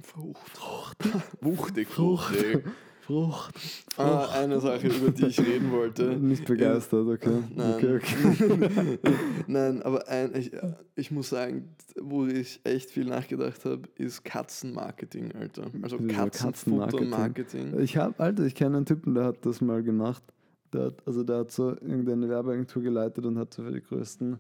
Frucht. 0.01 0.49
Frucht. 0.49 0.97
Wuchtig. 1.41 1.87
Frucht. 1.89 2.33
Fruchtig. 2.35 2.63
Frucht. 3.11 3.53
Ah, 3.97 4.29
eine 4.39 4.61
Sache, 4.61 4.87
über 4.87 5.11
die 5.11 5.25
ich 5.25 5.39
reden 5.39 5.69
wollte. 5.71 6.15
Nicht 6.19 6.45
begeistert, 6.45 7.07
okay. 7.07 7.43
Nein. 7.53 7.75
Okay, 7.75 7.95
okay. 7.97 8.99
Nein, 9.47 9.81
aber 9.81 10.07
ein, 10.07 10.33
ich, 10.33 10.51
ich 10.95 11.11
muss 11.11 11.29
sagen, 11.29 11.75
wo 11.99 12.25
ich 12.25 12.61
echt 12.63 12.89
viel 12.89 13.03
nachgedacht 13.03 13.65
habe, 13.65 13.81
ist 13.95 14.23
Katzenmarketing, 14.23 15.33
Alter. 15.33 15.65
Also 15.81 15.97
Katzenfuttermarketing. 15.97 17.77
Ich 17.81 17.97
habe, 17.97 18.17
Alter, 18.17 18.45
ich 18.45 18.55
kenne 18.55 18.77
einen 18.77 18.85
Typen, 18.85 19.13
der 19.13 19.25
hat 19.25 19.45
das 19.45 19.59
mal 19.59 19.83
gemacht. 19.83 20.23
Der 20.71 20.85
hat, 20.85 21.05
also 21.05 21.23
der 21.23 21.39
hat 21.39 21.51
so 21.51 21.71
irgendeine 21.71 22.29
Werbeagentur 22.29 22.81
geleitet 22.81 23.25
und 23.25 23.37
hat 23.37 23.53
so 23.53 23.63
für 23.63 23.73
die 23.73 23.81
größten 23.81 24.39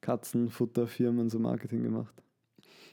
Katzenfutterfirmen 0.00 1.28
so 1.28 1.38
Marketing 1.38 1.82
gemacht. 1.82 2.14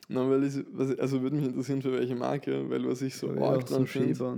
Na, 0.09 0.29
weil 0.29 0.43
ich, 0.43 0.55
also 0.99 1.21
würde 1.21 1.35
mich 1.37 1.45
interessieren, 1.45 1.81
für 1.81 1.93
welche 1.93 2.15
Marke, 2.15 2.69
weil 2.69 2.87
was 2.87 3.01
ich 3.01 3.15
so 3.15 3.27
Ja, 3.33 3.41
arg 3.41 3.63
auch 3.63 3.67
so 3.67 3.75
dran 3.75 3.87
finde, 3.87 4.15
so 4.15 4.37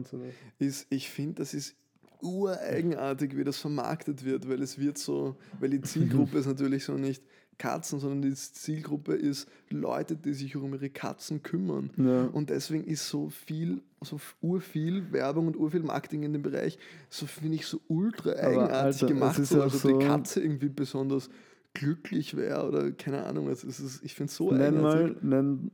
ist, 0.60 0.88
ich 0.89 1.10
finde, 1.10 1.36
das 1.36 1.54
ist 1.54 1.75
ureigenartig, 2.21 3.36
wie 3.36 3.43
das 3.43 3.58
vermarktet 3.58 4.23
wird, 4.25 4.47
weil 4.49 4.62
es 4.62 4.80
wird 4.80 4.97
so, 4.97 5.36
weil 5.60 5.69
die 5.69 5.82
Zielgruppe 5.82 6.38
ist 6.39 6.45
natürlich 6.47 6.86
so 6.86 6.93
nicht 6.93 7.23
Katzen, 7.58 7.99
sondern 7.99 8.21
die 8.21 8.34
Zielgruppe 8.36 9.13
ist 9.13 9.47
Leute, 9.69 10.15
die 10.17 10.34
sich 10.34 10.56
um 10.58 10.73
ihre 10.73 10.89
Katzen 10.89 11.41
kümmern. 11.41 11.89
Ja. 11.97 12.25
Und 12.25 12.49
deswegen 12.49 12.84
ist 12.84 13.08
so 13.08 13.30
viel, 13.30 13.82
so 14.01 14.19
urviel 14.41 15.12
Werbung 15.12 15.47
und 15.47 15.56
urviel 15.56 15.82
Marketing 15.82 16.23
in 16.23 16.34
dem 16.34 16.41
Bereich, 16.41 16.78
so 17.10 17.25
finde 17.25 17.56
ich 17.56 17.65
so 17.65 17.80
ultra 17.88 18.32
eigenartig 18.32 19.04
Alter, 19.04 19.08
gemacht, 19.08 19.39
ist 19.39 19.49
so, 19.49 19.62
also 19.62 19.78
so- 19.78 19.88
die 19.99 20.06
Katze 20.06 20.41
irgendwie 20.41 20.69
besonders 20.69 21.30
glücklich 21.75 22.35
wäre 22.35 22.67
oder 22.67 22.91
keine 22.91 23.23
Ahnung, 23.25 23.47
es 23.49 23.63
ist, 23.63 23.79
es- 23.79 24.01
ich 24.01 24.15
finde 24.15 24.29
es 24.31 24.35
so 24.35 24.51
Nenn 24.51 24.81
mal, 24.81 25.15
nenn, 25.21 25.69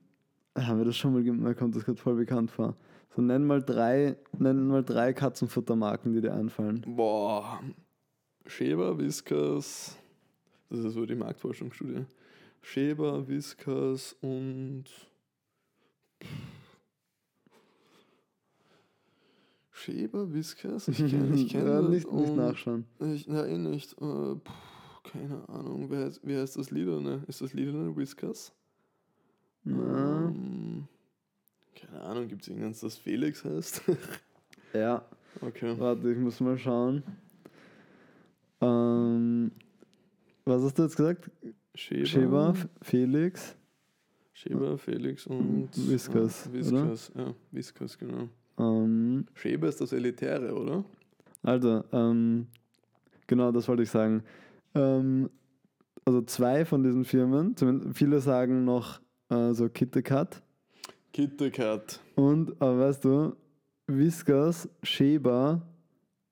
haben 0.58 0.78
wir 0.80 0.86
das 0.86 0.98
schon 0.98 1.14
mal 1.14 1.24
gemacht? 1.24 1.58
Kommt 1.58 1.76
das 1.76 1.86
gerade 1.86 1.98
voll 1.98 2.16
bekannt 2.16 2.52
vor. 2.52 2.76
So 3.16 3.22
nenn 3.22 3.46
mal 3.46 3.62
drei, 3.64 4.18
nenn 4.38 4.68
mal 4.68 4.84
drei 4.84 5.14
Katzenfuttermarken, 5.14 6.14
die 6.14 6.22
dir 6.22 6.34
einfallen. 6.34 6.82
Boah. 6.86 7.62
Schäber, 8.46 8.98
Whiskas, 8.98 9.98
das 10.70 10.80
ist 10.80 10.94
so 10.94 11.06
die 11.06 11.16
Marktforschungsstudie. 11.16 12.06
Schäber, 12.62 13.28
Whiskas 13.28 14.16
und. 14.22 14.86
Schäber, 19.72 20.32
Whiskas? 20.34 20.88
Ich 20.90 20.98
kenne 20.98 21.34
ich 21.36 21.50
kenn 21.50 21.66
ja, 21.68 21.82
nicht, 21.82 22.12
nicht 22.12 22.36
nachschauen. 22.36 22.86
Ich, 23.00 23.26
ja, 23.26 23.46
eh 23.46 23.58
nicht. 23.58 23.94
Äh, 24.02 24.36
keine 25.04 25.48
Ahnung. 25.50 25.90
Wer 25.90 26.12
wie 26.24 26.36
heißt 26.38 26.58
das 26.58 26.72
Liederne? 26.72 27.24
Ist 27.28 27.42
das 27.42 27.54
Liederne 27.54 27.96
Whiskas? 27.96 28.54
Na, 29.64 30.28
Ähm, 30.28 30.88
keine 31.76 32.02
Ahnung, 32.02 32.28
gibt 32.28 32.42
es 32.44 32.48
irgendeins, 32.48 32.80
das 32.82 32.98
Felix 32.98 33.44
heißt? 33.44 33.84
ja, 34.74 35.04
okay. 35.42 35.76
warte, 35.80 36.12
ich 36.12 36.18
muss 36.18 36.40
mal 36.40 36.58
schauen. 36.58 37.04
Ähm, 38.62 39.52
was 40.46 40.64
hast 40.64 40.78
du 40.78 40.84
jetzt 40.84 40.96
gesagt? 40.98 41.30
Schäber, 41.76 42.06
Schäber, 42.06 42.56
Felix. 42.82 43.56
Schäber, 44.34 44.78
Felix 44.78 45.28
und 45.28 45.70
Whiskas, 45.76 46.46
Ja, 46.46 46.54
Whiskas, 46.54 47.12
ja, 47.16 47.34
Whiskas, 47.52 47.98
genau. 47.98 48.28
Ähm, 48.58 49.26
Schäber 49.36 49.68
ist 49.68 49.82
das 49.82 49.94
Elitäre, 49.94 50.54
oder? 50.54 50.84
Also, 51.44 51.84
ähm, 51.92 52.48
genau, 53.28 53.52
das 53.52 53.68
wollte 53.68 53.84
ich 53.84 53.90
sagen. 53.90 54.24
Ähm, 54.76 55.30
also 56.06 56.22
zwei 56.24 56.66
von 56.66 56.84
diesen 56.84 57.06
Firmen, 57.06 57.56
zumindest 57.56 57.98
viele 57.98 58.20
sagen 58.20 58.66
noch 58.66 59.00
äh, 59.30 59.54
so 59.54 59.70
KitKat 59.70 60.42
KitKat. 61.14 62.00
und, 62.16 62.60
aber 62.62 62.80
weißt 62.80 63.06
du, 63.06 63.36
Whiskas, 63.88 64.70
Schäber, 64.82 65.62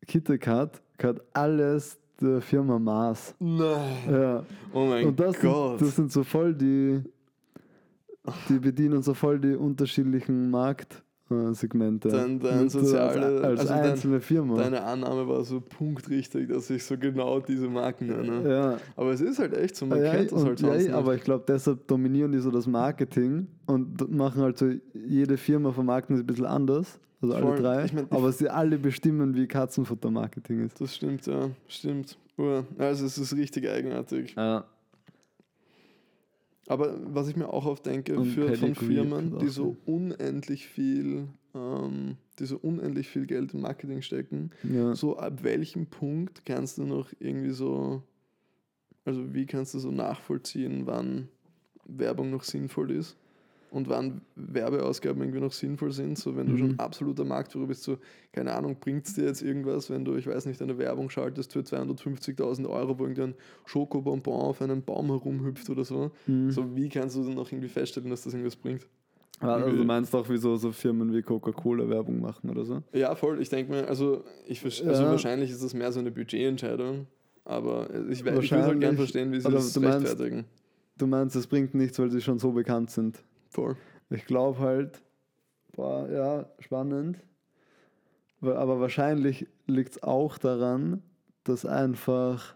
KitKat 0.08 0.82
gehört 0.98 1.22
alles 1.34 2.00
der 2.20 2.42
Firma 2.42 2.80
Mars. 2.80 3.36
Nein. 3.40 3.98
Ja. 4.10 4.46
Oh 4.74 4.86
mein 4.86 5.08
und 5.08 5.20
das 5.20 5.40
Gott. 5.40 5.80
sind, 5.80 5.88
das 5.88 5.96
sind 5.96 6.12
so 6.12 6.24
voll 6.24 6.54
die, 6.54 7.02
die 8.48 8.60
bedienen 8.60 9.02
so 9.02 9.14
voll 9.14 9.40
die 9.40 9.56
unterschiedlichen 9.56 10.50
Markt, 10.50 11.04
Segmente. 11.54 12.10
Dein- 12.10 12.40
dein 12.40 12.58
Mit, 12.64 12.66
äh, 12.68 12.70
soziale- 12.70 13.26
als, 13.26 13.42
als 13.44 13.60
also 13.62 13.74
dein- 13.74 13.92
einzelne 13.92 14.20
Firma. 14.20 14.56
Deine 14.58 14.82
Annahme 14.84 15.28
war 15.28 15.44
so 15.44 15.62
punktrichtig, 15.62 16.50
dass 16.50 16.70
ich 16.72 16.84
so 16.84 16.98
genau 16.98 17.40
diese 17.40 17.68
Marken 17.70 18.08
nenne. 18.08 18.50
ja. 18.50 18.78
Aber 18.96 19.12
es 19.12 19.22
ist 19.22 19.38
halt 19.40 19.56
echt 19.56 19.76
so, 19.76 19.86
man 19.86 20.02
ja, 20.04 20.12
kennt 20.12 20.32
das 20.32 20.44
halt 20.44 20.60
ja, 20.62 20.68
sonst 20.74 20.90
aber 20.90 21.12
nicht. 21.12 21.20
ich 21.20 21.24
glaube, 21.26 21.44
deshalb 21.48 21.88
dominieren 21.88 22.32
die 22.32 22.40
so 22.40 22.50
das 22.52 22.66
Marketing 22.68 23.48
und 23.68 24.10
machen 24.12 24.42
halt 24.42 24.58
so, 24.58 24.72
jede 24.94 25.38
Firma 25.38 25.72
vermarkten 25.72 26.16
sie 26.18 26.24
ein 26.24 26.28
bisschen 26.28 26.46
anders, 26.46 27.00
also 27.22 27.36
Voll. 27.38 27.52
alle 27.52 27.62
drei, 27.62 27.86
Ich 27.86 27.94
mein, 27.94 28.08
aber 28.12 28.32
sie 28.32 28.50
alle 28.50 28.78
bestimmen, 28.80 29.36
wie 29.36 29.46
Katzenfutter-Marketing 29.48 30.66
ist. 30.66 30.82
Das 30.82 30.96
stimmt, 30.96 31.26
ja, 31.28 31.50
stimmt. 31.68 32.18
Also 32.78 33.06
es 33.06 33.18
ist 33.18 33.36
richtig 33.36 33.70
eigenartig. 33.70 34.34
Ja. 34.38 34.64
Aber 36.70 37.00
was 37.04 37.28
ich 37.28 37.36
mir 37.36 37.52
auch 37.52 37.66
oft 37.66 37.86
denke, 37.88 38.24
für, 38.24 38.54
von 38.54 38.76
Firmen, 38.76 39.40
die 39.40 39.48
so 39.48 39.76
unendlich 39.86 40.68
viel, 40.68 41.28
ähm, 41.56 42.16
die 42.38 42.46
so 42.46 42.58
unendlich 42.58 43.08
viel 43.10 43.26
Geld 43.26 43.56
in 43.56 43.62
Marketing 43.62 44.04
stecken, 44.04 44.52
Ja. 44.64 44.96
so 44.96 45.18
ab 45.18 45.44
welchem 45.44 45.88
Punkt 45.88 46.46
kannst 46.46 46.78
du 46.78 46.86
noch 46.86 47.12
irgendwie 47.20 47.50
so, 47.50 48.04
also 49.04 49.34
wie 49.34 49.48
kannst 49.48 49.74
du 49.74 49.80
so 49.80 49.90
nachvollziehen, 49.90 50.86
wann 50.86 51.28
Werbung 51.86 52.30
noch 52.30 52.44
sinnvoll 52.44 52.92
ist 52.92 53.18
und 53.72 53.88
wann 53.90 54.22
Werbeausgaben 54.36 55.22
irgendwie 55.22 55.40
noch 55.40 55.52
sinnvoll 55.54 55.92
sind, 55.92 56.18
so 56.18 56.36
wenn 56.36 56.48
du 56.48 56.54
Mhm. 56.54 56.58
schon 56.58 56.80
absoluter 56.80 57.24
Marktführer 57.26 57.68
bist, 57.68 57.84
so 57.84 57.98
keine 58.32 58.54
Ahnung, 58.54 58.78
bringt 58.80 59.06
es 59.08 59.14
dir 59.14 59.26
jetzt 59.26 59.42
irgendwas, 59.42 59.90
wenn 59.90 60.06
du, 60.06 60.16
ich 60.16 60.26
weiß 60.28 60.46
nicht, 60.46 60.62
eine 60.62 60.78
Werbung 60.78 61.10
schaltest 61.10 61.54
für 61.54 61.60
250.000 61.64 62.68
Euro, 62.68 62.98
wo 63.00 63.04
irgendein 63.04 63.36
Schokobonbon 63.66 64.42
auf 64.42 64.62
einem 64.62 64.82
Baum 64.82 65.08
herumhüpft 65.08 65.70
oder 65.70 65.84
so, 65.86 66.12
Mhm. 66.28 66.52
so 66.52 66.76
wie 66.76 66.90
kannst 66.90 67.16
du 67.16 67.24
dann 67.24 67.36
noch 67.36 67.52
irgendwie 67.52 67.70
feststellen, 67.70 68.10
dass 68.10 68.24
das 68.24 68.34
irgendwas 68.34 68.56
bringt? 68.56 68.88
Also 69.42 69.72
du 69.72 69.84
meinst 69.86 70.14
auch, 70.16 70.28
wieso 70.28 70.58
so 70.58 70.72
Firmen 70.74 71.14
wie 71.14 71.22
Coca-Cola 71.22 71.88
Werbung 71.88 72.20
machen 72.20 72.50
oder 72.50 72.66
so? 72.66 72.84
Ja, 72.92 73.16
voll. 73.16 73.42
Ich 73.42 73.48
denke 73.48 73.72
mir, 73.72 73.88
also, 73.88 74.24
ich, 74.46 74.62
also 74.66 75.04
Ja. 75.04 75.10
wahrscheinlich 75.12 75.50
ist 75.50 75.64
das 75.64 75.74
mehr 75.74 75.92
so 75.94 76.00
eine 76.02 76.12
Budgetentscheidung, 76.12 77.08
aber 77.46 77.88
ich, 78.10 78.20
ich 78.20 78.26
würde 78.26 78.64
halt 78.66 78.82
gerne 78.82 78.98
verstehen, 78.98 79.32
wie 79.32 79.40
sie 79.40 79.50
das 79.50 79.72
du 79.72 79.80
meinst- 79.80 80.08
rechtfertigen. 80.08 80.46
Du 80.98 81.08
meinst, 81.08 81.38
es 81.38 81.48
bringt 81.48 81.74
nichts, 81.74 81.98
weil 82.00 82.12
sie 82.12 82.20
schon 82.20 82.38
so 82.40 82.52
bekannt 82.52 82.92
sind. 82.92 83.24
Voll. 83.50 83.76
Ich 84.10 84.26
glaube 84.26 84.60
halt, 84.60 85.02
boah, 85.74 86.10
ja, 86.10 86.46
spannend. 86.60 87.20
Aber 88.42 88.80
wahrscheinlich 88.80 89.48
liegt 89.68 89.92
es 89.92 90.04
auch 90.04 90.38
daran, 90.38 91.04
dass 91.44 91.66
einfach 91.66 92.56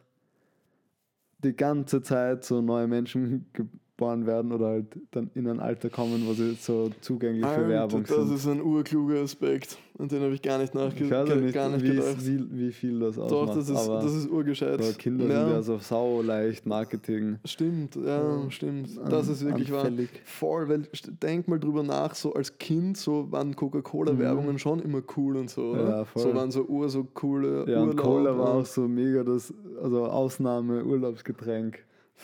die 1.39 1.55
ganze 1.55 2.01
Zeit 2.01 2.45
so 2.45 2.61
neue 2.61 2.87
Menschen 2.87 3.47
geboren 3.53 4.25
werden 4.25 4.51
oder 4.51 4.67
halt 4.67 4.97
dann 5.11 5.29
in 5.35 5.47
ein 5.47 5.59
Alter 5.59 5.89
kommen, 5.89 6.25
wo 6.25 6.33
sie 6.33 6.53
so 6.53 6.89
zugänglich 7.01 7.45
für 7.45 7.67
Werbung 7.67 8.03
das 8.03 8.15
sind. 8.15 8.35
ist 8.35 8.47
ein 8.47 8.61
urkluger 8.61 9.21
Aspekt, 9.21 9.77
an 9.99 10.07
den 10.07 10.21
habe 10.23 10.33
ich 10.33 10.41
gar 10.41 10.57
nicht, 10.57 10.73
nachge 10.73 11.03
Ich 11.05 11.11
weiß 11.11 11.29
ja 11.29 11.35
nicht, 11.35 11.53
gar 11.53 11.69
nicht 11.69 11.83
wie, 11.83 11.89
gedacht. 11.89 12.25
wie, 12.25 12.45
wie 12.51 12.71
viel 12.71 12.99
das 12.99 13.17
ausmacht. 13.19 13.31
Doch, 13.49 13.55
das 13.55 13.69
ist, 13.69 13.77
aber 13.89 14.01
das 14.01 14.13
ist 14.15 14.29
urgescheit. 14.29 14.79
aber 14.79 14.91
Kinder 14.93 15.25
ja, 15.27 15.43
sind 15.45 15.49
ja 15.53 15.61
so 15.61 15.77
sau 15.77 16.21
leicht 16.21 16.65
Marketing. 16.65 17.37
Stimmt, 17.45 17.95
ja, 17.95 18.49
stimmt. 18.49 18.89
Das 19.09 19.27
ist 19.27 19.45
wirklich 19.45 19.71
wahr. 19.71 19.81
anfällig. 19.85 20.09
Voll, 20.25 20.67
weil 20.69 20.87
denk 21.21 21.47
mal 21.47 21.59
drüber 21.59 21.83
nach, 21.83 22.15
so 22.15 22.33
als 22.33 22.57
Kind, 22.57 22.97
so 22.97 23.31
waren 23.31 23.55
Coca-Cola-Werbungen 23.55 24.57
schon 24.57 24.79
immer 24.81 25.01
cool 25.15 25.37
und 25.37 25.49
so. 25.49 25.71
Oder? 25.71 25.83
Mhm. 25.83 25.89
Ja, 25.89 26.05
voll. 26.05 26.21
So 26.23 26.33
waren 26.35 26.51
so 26.51 26.65
ur 26.65 26.89
so 26.89 27.03
coole 27.13 27.69
Ja, 27.69 27.81
und 27.81 27.89
Urlaub 27.89 28.03
Cola 28.05 28.37
war 28.37 28.55
und- 28.55 28.61
auch 28.61 28.65
so 28.65 28.87
mega 28.87 29.23
das, 29.23 29.53
also 29.81 30.05
Ausnahme-Urlaubsgetränk. 30.05 31.79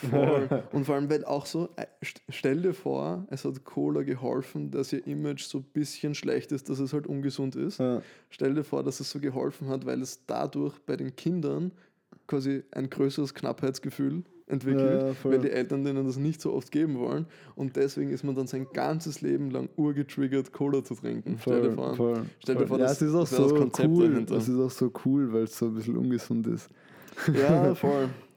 Voll. 0.10 0.64
Und 0.72 0.86
vor 0.86 0.96
allem, 0.96 1.10
weil 1.10 1.26
auch 1.26 1.46
so, 1.46 1.70
äh, 1.76 1.86
st- 2.04 2.22
stell 2.30 2.62
dir 2.62 2.74
vor, 2.74 3.26
es 3.30 3.44
hat 3.46 3.64
Cola 3.66 4.04
geholfen, 4.04 4.72
dass 4.72 4.94
ihr 4.94 5.06
Image 5.08 5.44
so 5.44 5.60
ein 5.60 5.64
bisschen 5.74 6.16
schlecht 6.16 6.52
ist, 6.52 6.70
dass 6.70 6.80
es 6.80 6.94
halt 6.94 7.08
ungesund 7.08 7.56
ist. 7.56 7.80
Ja. 7.80 8.02
Stell 8.30 8.54
dir 8.56 8.64
vor, 8.64 8.84
dass 8.84 9.00
es 9.00 9.10
so 9.10 9.20
geholfen 9.20 9.68
hat, 9.70 9.86
weil 9.86 10.02
es 10.02 10.26
dadurch 10.26 10.78
bei 10.86 10.96
den 10.96 11.16
Kindern 11.16 11.72
quasi 12.28 12.64
ein 12.72 12.90
größeres 12.90 13.34
Knappheitsgefühl 13.34 14.24
entwickelt, 14.48 15.02
Ja, 15.04 15.14
voll. 15.14 15.34
weil 15.34 15.40
die 15.42 15.52
Eltern 15.52 15.84
denen 15.84 16.06
das 16.08 16.18
nicht 16.18 16.42
so 16.42 16.54
oft 16.54 16.72
geben 16.72 16.98
wollen. 16.98 17.28
Und 17.56 17.76
deswegen 17.76 18.10
ist 18.12 18.24
man 18.24 18.34
dann 18.36 18.48
sein 18.48 18.66
ganzes 18.74 19.22
Leben 19.22 19.52
lang 19.52 19.70
urgetriggert, 19.76 20.52
Cola 20.52 20.84
zu 20.84 20.96
trinken. 20.96 21.38
Stell 21.40 21.62
dir 21.62 21.72
Voll, 21.72 21.76
vor. 21.76 21.96
voll, 21.96 22.26
Stell 22.40 22.56
dir 22.56 22.60
voll. 22.62 22.68
vor, 22.68 22.80
ja, 22.80 22.86
das- 22.86 23.02
ist 23.02 23.14
auch 23.14 23.20
das 23.22 23.32
wäre 23.34 23.42
das 23.44 23.50
so 23.52 23.56
Konzept 23.58 23.90
cool. 23.90 24.10
dahinter. 24.10 24.36
Es 24.38 24.48
ist 24.50 24.60
auch 24.60 24.72
so 24.72 24.92
cool, 25.06 25.32
weil 25.34 25.44
es 25.44 25.58
so 25.58 25.68
ein 25.68 25.76
bisschen 25.76 25.98
ungesund 25.98 26.48
ist. 26.48 26.68
Ja, 27.34 27.76
voll. 27.76 28.10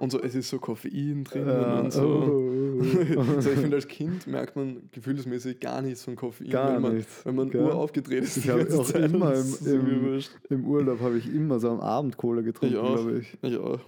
Und 0.00 0.10
so, 0.12 0.22
es 0.22 0.34
ist 0.34 0.48
so 0.48 0.58
Koffein 0.58 1.24
drin 1.24 1.46
Ja, 1.46 1.80
und 1.80 1.92
so. 1.92 2.02
oh, 2.02 2.80
oh, 2.80 2.82
oh. 3.18 3.40
so, 3.40 3.50
ich 3.50 3.58
finde, 3.58 3.76
als 3.76 3.86
Kind 3.86 4.26
merkt 4.26 4.56
man 4.56 4.88
gefühlsmäßig 4.92 5.60
gar 5.60 5.82
nichts 5.82 6.04
von 6.04 6.16
Koffein, 6.16 6.48
Gar 6.48 6.76
wenn 6.76 6.82
man, 6.82 6.96
nichts, 6.96 7.20
wenn 7.26 7.34
man 7.34 7.50
gell? 7.50 7.60
uraufgedreht 7.60 8.24
ist. 8.24 8.38
Ich 8.38 8.48
habe 8.48 8.66
auch 8.78 8.86
Zeit. 8.86 9.12
immer 9.12 9.34
im, 9.34 9.54
im, 9.66 10.20
im 10.48 10.64
Urlaub 10.66 11.00
habe 11.00 11.18
ich 11.18 11.30
immer 11.30 11.60
so 11.60 11.68
am 11.68 11.80
Abend 11.80 12.16
Cola 12.16 12.40
getrunken, 12.40 12.76
glaube 12.76 13.18
ich. 13.18 13.36
Ich 13.42 13.58
auch. 13.58 13.78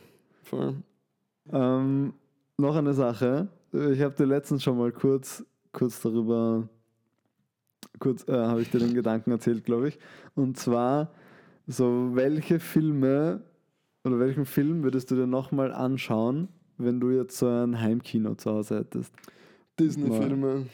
Voll. 0.43 0.75
Ähm, 1.51 2.13
noch 2.59 2.77
eine 2.77 2.93
Sache. 2.93 3.49
Ich 3.73 4.03
habe 4.03 4.15
dir 4.15 4.27
letztens 4.27 4.63
schon 4.63 4.77
mal 4.77 4.93
kurz, 4.93 5.43
kurz 5.73 6.03
darüber, 6.03 6.69
kurz 8.01 8.29
äh, 8.29 8.33
habe 8.35 8.61
ich 8.61 8.71
dir 8.71 8.81
den 8.81 8.93
Gedanken 8.93 9.31
erzählt, 9.31 9.65
glaube 9.65 9.89
ich. 9.89 9.99
Und 10.35 10.59
zwar, 10.59 11.11
so 11.67 12.11
welche 12.13 12.61
Filme 12.61 13.41
oder 14.05 14.19
welchen 14.19 14.45
Film 14.47 14.83
würdest 14.83 15.11
du 15.11 15.15
dir 15.17 15.27
nochmal 15.27 15.73
anschauen, 15.73 16.49
wenn 16.79 17.01
du 17.01 17.11
jetzt 17.11 17.39
so 17.39 17.47
ein 17.47 17.81
Heimkino 17.81 18.35
zu 18.35 18.51
Hause 18.51 18.79
hättest? 18.81 19.13
Disney-Filme. 19.79 20.67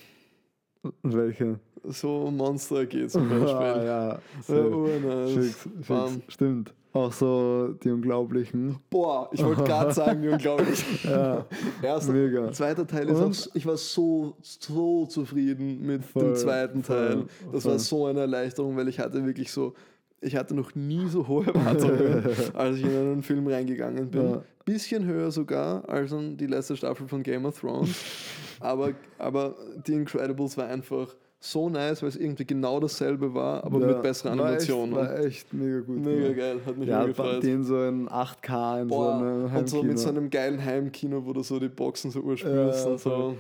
Welche? 1.02 1.58
So 1.84 2.30
Monster 2.30 2.86
geht 2.86 3.10
zum 3.10 3.28
Beispiel. 3.28 3.46
Ah, 3.50 3.84
ja, 3.84 4.18
Ja, 4.48 4.54
urnice. 4.64 5.32
Fix, 5.34 5.62
fix. 5.62 5.88
Bam. 5.88 6.22
Stimmt. 6.28 6.74
Auch 6.94 7.12
so 7.12 7.74
die 7.84 7.90
Unglaublichen. 7.90 8.76
Boah, 8.90 9.28
ich 9.32 9.44
wollte 9.44 9.62
gerade 9.64 9.92
sagen, 9.92 10.22
wie 10.22 10.28
unglaublich. 10.28 10.82
Ja, 11.04 11.44
Erster, 11.82 12.12
mega. 12.12 12.50
Zweiter 12.52 12.86
Teil 12.86 13.08
ist 13.08 13.18
auch, 13.18 13.26
Und- 13.26 13.34
so- 13.34 13.50
ich 13.54 13.66
war 13.66 13.76
so, 13.76 14.34
so 14.40 15.06
zufrieden 15.06 15.82
mit 15.86 16.04
Voll, 16.04 16.24
dem 16.24 16.34
zweiten 16.36 16.82
Teil. 16.82 17.10
voll, 17.12 17.26
Das 17.52 17.62
voll. 17.64 17.72
war 17.72 17.78
so 17.78 18.06
eine 18.06 18.20
Erleichterung, 18.20 18.76
weil 18.76 18.88
ich 18.88 18.98
hatte 18.98 19.24
wirklich 19.24 19.52
so, 19.52 19.74
ich 20.20 20.36
hatte 20.36 20.54
noch 20.54 20.74
nie 20.74 21.06
so 21.08 21.26
hohe 21.28 21.46
Erwartungen, 21.46 22.24
als 22.54 22.76
ich 22.78 22.84
in 22.84 22.90
einen 22.90 23.22
Film 23.22 23.46
reingegangen 23.46 24.10
bin. 24.10 24.30
Ja. 24.30 24.42
Bisschen 24.64 25.04
höher 25.06 25.30
sogar 25.30 25.88
als 25.88 26.12
an 26.12 26.36
die 26.36 26.46
letzte 26.46 26.76
Staffel 26.76 27.06
von 27.08 27.22
Game 27.22 27.44
of 27.46 27.58
Thrones. 27.60 27.96
aber, 28.60 28.90
aber 29.18 29.54
The 29.86 29.94
Incredibles 29.94 30.56
war 30.58 30.66
einfach 30.66 31.14
so 31.40 31.68
nice, 31.70 32.02
weil 32.02 32.08
es 32.08 32.16
irgendwie 32.16 32.44
genau 32.44 32.80
dasselbe 32.80 33.32
war, 33.32 33.62
aber 33.64 33.80
Ja, 33.80 33.86
mit 33.86 34.02
besserer 34.02 34.36
war 34.36 34.54
echt- 34.56 34.68
Animation. 34.68 34.92
War 34.92 35.18
echt 35.20 35.54
mega 35.54 35.78
gut. 35.80 35.98
Mega 36.04 36.20
gemacht. 36.20 36.36
geil, 36.36 36.60
hat 36.66 36.76
mich 36.76 36.88
Ja, 36.88 37.04
gefreut. 37.06 37.42
den 37.44 37.62
so 37.62 37.82
in 37.84 38.08
8K 38.08 38.82
in 38.82 38.88
so 38.88 38.94
Boah, 38.96 39.14
einem 39.14 39.44
und 39.44 39.48
so 39.68 39.76
Heimkino. 39.76 39.82
mit 39.84 39.98
so 40.00 40.08
einem 40.08 40.30
geilen 40.30 40.64
Heimkino, 40.64 41.24
wo 41.24 41.32
du 41.32 41.42
so 41.44 41.60
die 41.60 41.68
Boxen 41.68 42.10
so 42.10 42.20
urspürst 42.20 42.84
Ja, 42.86 42.90
und 42.90 42.98
so. 43.00 43.36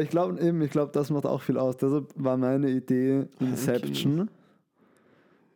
Ich 0.00 0.10
glaube 0.10 0.40
eben, 0.40 0.60
ich 0.62 0.70
glaube, 0.72 0.90
das 0.92 1.08
macht 1.10 1.24
auch 1.24 1.40
viel 1.40 1.56
aus. 1.56 1.76
Deshalb 1.76 2.06
war 2.16 2.36
meine 2.36 2.68
Idee 2.68 3.26
Inception. 3.38 4.28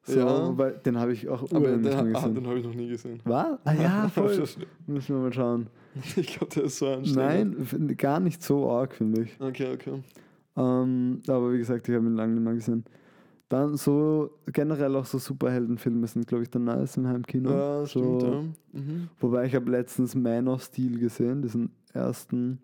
So, 0.02 0.18
Ja. 0.18 0.56
weil 0.58 0.72
den 0.84 0.98
habe 0.98 1.12
ich 1.12 1.28
auch 1.28 1.42
Aber 1.42 1.60
urlang 1.60 1.82
den, 1.82 1.82
mehr 1.82 1.98
ah, 1.98 2.02
gesehen. 2.02 2.34
den 2.34 2.46
habe 2.46 2.58
ich 2.58 2.64
noch 2.64 2.74
nie 2.74 2.88
gesehen. 2.88 3.20
Was? 3.24 3.58
Ah 3.64 3.72
ja, 3.74 4.08
voll. 4.14 4.44
Müssen 4.86 5.14
wir 5.16 5.22
mal 5.22 5.32
schauen. 5.32 5.66
Ich 6.16 6.26
glaube, 6.38 6.54
der 6.54 6.64
ist 6.64 6.78
so 6.78 6.86
anstrengend. 6.88 7.72
Nein, 7.72 7.96
gar 7.96 8.20
nicht 8.20 8.42
so 8.42 8.70
arg, 8.70 8.94
finde 8.94 9.22
ich. 9.22 9.40
Okay, 9.40 9.72
okay. 9.74 10.02
Ähm, 10.56 11.20
aber 11.28 11.52
wie 11.52 11.58
gesagt, 11.58 11.88
ich 11.88 11.94
habe 11.94 12.06
ihn 12.06 12.14
lange 12.14 12.34
nicht 12.34 12.44
mehr 12.44 12.54
gesehen. 12.54 12.84
Dann 13.48 13.76
so 13.76 14.30
generell 14.52 14.94
auch 14.94 15.04
so 15.04 15.18
Superheldenfilme 15.18 16.06
sind, 16.06 16.26
glaube 16.28 16.44
ich, 16.44 16.50
dann 16.50 16.64
nice 16.64 16.96
im 16.96 17.08
Heimkino. 17.08 17.50
Ja, 17.50 17.86
stimmt, 17.86 18.20
so, 18.20 18.26
ja. 18.28 18.42
Mhm. 18.80 19.08
Wobei 19.18 19.46
ich 19.46 19.54
habe 19.56 19.68
letztens 19.70 20.14
Man 20.14 20.46
of 20.46 20.62
Steel 20.62 20.98
gesehen, 21.00 21.42
diesen 21.42 21.70
ersten 21.92 22.60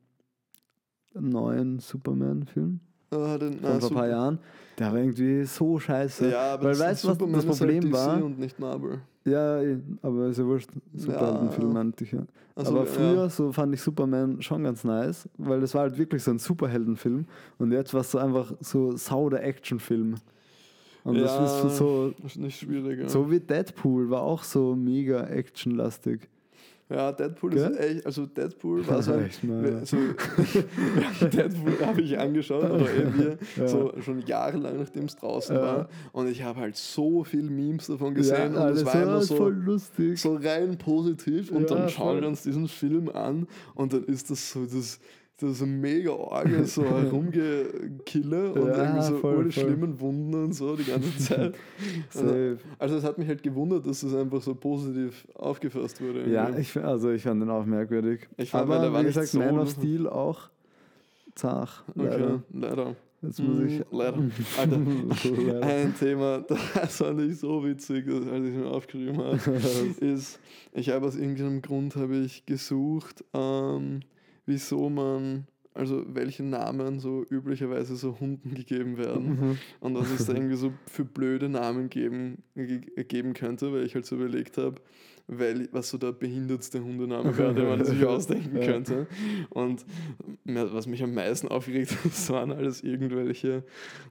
neuen 1.15 1.81
Superman-Film 1.81 2.81
Ah, 3.11 3.39
den, 3.39 3.59
na, 3.63 3.69
vor 3.69 3.75
ein 3.75 3.79
paar 3.81 3.81
super. 3.81 4.09
Jahren. 4.09 4.39
Der 4.79 4.93
war 4.93 4.99
irgendwie 4.99 5.45
so 5.45 5.79
scheiße. 5.79 6.31
Ja, 6.31 6.55
aber 6.55 6.65
Weil 6.65 6.71
das 6.73 6.81
weißt 6.81 7.05
du, 7.05 7.09
was 7.09 7.15
Superman 7.19 7.35
das 7.35 7.47
halt 7.47 7.59
Problem 7.59 7.81
DC 7.85 7.93
war? 7.93 8.25
und 8.25 8.39
nicht 8.39 8.59
Marvel. 8.59 8.99
Ja, 9.25 9.61
eh, 9.63 9.79
aber 10.03 10.27
ist 10.27 10.39
ja 10.39 10.45
wurscht. 10.45 10.71
Superheldenfilm 10.95 11.69
Ja. 11.69 11.75
meinte 11.75 12.05
ich 12.05 12.13
ja. 12.13 12.21
Also, 12.55 12.71
aber 12.73 12.81
ja. 12.81 12.87
früher 12.87 13.31
so 13.31 13.53
fand 13.53 13.75
ich 13.75 13.83
Superman 13.83 14.41
schon 14.41 14.63
ganz 14.65 14.85
nice, 14.85 15.29
weil 15.39 15.61
das 15.61 15.75
war 15.75 15.83
halt 15.83 15.99
wirklich 15.99 16.23
so 16.23 16.31
ein 16.31 16.39
Superheldenfilm 16.39 17.27
und 17.59 17.73
jetzt 17.73 17.93
war 17.93 18.01
es 18.03 18.11
so 18.11 18.19
einfach 18.19 18.53
so 18.61 18.97
sau 18.97 19.29
der 19.29 19.45
Actionfilm. 19.45 20.15
Und 21.05 21.17
Ja. 21.17 21.23
das 21.23 21.65
ist 21.65 21.77
so, 21.79 22.13
Ist 22.25 22.37
nicht 22.39 22.59
schwierig. 22.59 23.01
Ja, 23.01 23.09
so 23.09 23.31
wie 23.31 23.41
Deadpool 23.41 24.11
war 24.11 24.23
auch 24.23 24.43
so 24.43 24.75
mega 24.75 25.23
actionlastig. 25.27 26.29
Ja 26.89 27.13
Deadpool 27.13 27.51
Gell? 27.51 27.71
ist 27.73 27.79
echt, 27.81 28.07
also 28.07 28.27
Deadpool 28.27 28.87
war 28.89 29.03
so 29.03 29.13
ein, 29.13 29.29
ja. 29.43 29.85
so 29.85 29.97
Deadpool 31.27 31.85
habe 31.87 32.01
ich 32.01 32.19
angeschaut, 32.19 32.65
eh 32.65 33.07
wir, 33.19 33.39
Ja. 33.57 33.69
so 33.69 33.93
schon 34.01 34.21
jahrelang, 34.27 34.79
nachdem 34.79 35.05
es 35.05 35.17
draußen 35.17 35.57
Ja. 35.57 35.63
war. 35.63 35.89
Und 36.13 36.29
ich 36.29 36.43
habe 36.43 36.61
halt 36.61 36.77
so 36.77 37.25
viel 37.25 37.43
Memes 37.51 37.87
davon 37.89 38.15
gesehen 38.15 38.53
und 38.55 38.59
alles 38.59 38.81
es 38.81 38.87
war 38.87 39.03
immer 39.03 39.21
so, 39.23 39.53
so 40.17 40.37
rein 40.37 40.79
positiv 40.79 41.51
und 41.51 41.63
Ja, 41.71 41.77
dann 41.77 41.89
schauen 41.89 42.21
wir 42.21 42.29
uns 42.29 42.43
diesen 42.43 42.69
Film 42.69 43.09
an 43.09 43.47
und 43.75 43.93
dann 43.93 44.05
ist 44.05 44.31
das 44.31 44.53
so 44.53 44.65
das, 44.65 45.01
so, 45.39 45.53
so 45.53 45.67
mega 45.67 46.11
Orgel, 46.13 46.65
so 46.65 46.83
herumgekille 47.51 48.53
und 48.53 48.69
Ja, 48.69 48.77
irgendwie 48.85 49.03
so 49.03 49.17
voll, 49.19 49.35
voll. 49.43 49.53
schlimmen 49.53 50.01
Wunden 50.01 50.35
und 50.35 50.53
so 50.53 50.77
die 50.77 50.85
ganze 50.85 51.17
Zeit. 51.19 51.55
Safe. 52.11 52.59
also 52.79 52.97
es 52.97 53.05
hat 53.05 53.19
mich 53.19 53.29
halt 53.29 53.43
gewundert, 53.43 53.87
dass 53.87 54.01
das 54.01 54.15
einfach 54.15 54.41
so 54.43 54.55
positiv 54.55 55.27
aufgefasst 55.35 56.01
wurde. 56.01 56.31
Ja, 56.31 56.57
ich, 56.57 56.77
also 56.83 57.11
ich 57.11 57.23
fand 57.23 57.43
den 57.43 57.51
auch 57.51 57.67
merkwürdig. 57.67 58.27
Ich 58.37 58.51
fand, 58.51 58.65
Aber 58.65 58.77
er 58.83 58.93
war 58.93 59.03
wie 59.03 59.07
gesagt, 59.07 59.29
so- 59.29 59.39
Man 59.39 59.59
of 59.59 59.71
Steel 59.73 60.07
auch 60.09 60.49
zach. 61.35 61.85
Okay, 61.95 62.05
Leider. 62.09 62.43
leider. 62.53 62.97
Jetzt 63.23 63.43
muss 63.43 63.59
ich. 63.61 63.79
Mm, 63.81 63.83
leider. 63.97 64.19
Alter, 64.59 64.79
Leider. 65.47 65.67
ein 65.67 65.95
Thema, 65.99 66.39
das 66.41 66.97
fand 66.99 67.21
ich 67.23 67.39
so 67.39 67.65
witzig, 67.65 68.07
als 68.09 68.47
ich 68.47 68.55
mir 68.55 68.67
aufgeschrieben 68.71 69.19
habe, 69.19 69.39
ist, 70.01 70.39
ich 70.73 70.91
habe 70.91 71.07
aus 71.07 71.17
irgendeinem 71.17 71.61
Grund 71.63 71.97
habe 71.97 72.17
ich 72.19 72.45
gesucht, 72.47 73.25
ähm, 73.35 74.01
wieso 74.47 74.89
man, 74.89 75.47
also 75.75 76.05
welche 76.09 76.43
Namen 76.43 77.01
so 77.01 77.25
üblicherweise 77.29 77.97
so 77.97 78.19
Hunden 78.19 78.55
gegeben 78.55 78.97
werden 78.97 79.27
Mhm. 79.39 79.59
und 79.81 79.95
was 79.97 80.11
es 80.11 80.27
da 80.27 80.33
irgendwie 80.37 80.57
so 80.57 80.73
für 80.87 81.05
blöde 81.05 81.49
Namen 81.49 81.91
geben, 81.91 82.43
ge 82.55 82.81
geben 83.05 83.35
könnte, 83.35 83.73
weil 83.73 83.85
ich 83.85 83.95
halt 83.95 84.07
so 84.07 84.17
überlegt 84.17 84.57
habe, 84.57 84.77
weil, 85.29 85.69
was 85.73 85.91
so 85.91 85.99
der 85.99 86.13
behindertste 86.13 86.83
Hundename 86.83 87.37
wäre, 87.37 87.53
den 87.53 87.67
man 87.69 87.85
sich 87.85 88.05
ausdenken 88.07 88.61
könnte. 88.61 89.09
Und 89.51 89.85
was 90.45 90.87
mich 90.87 91.03
am 91.03 91.15
meisten 91.15 91.49
aufgeregt 91.49 91.91
hat, 91.91 91.99
das 92.05 92.31
waren 92.31 92.53
alles 92.53 92.83
irgendwelche, 92.85 93.65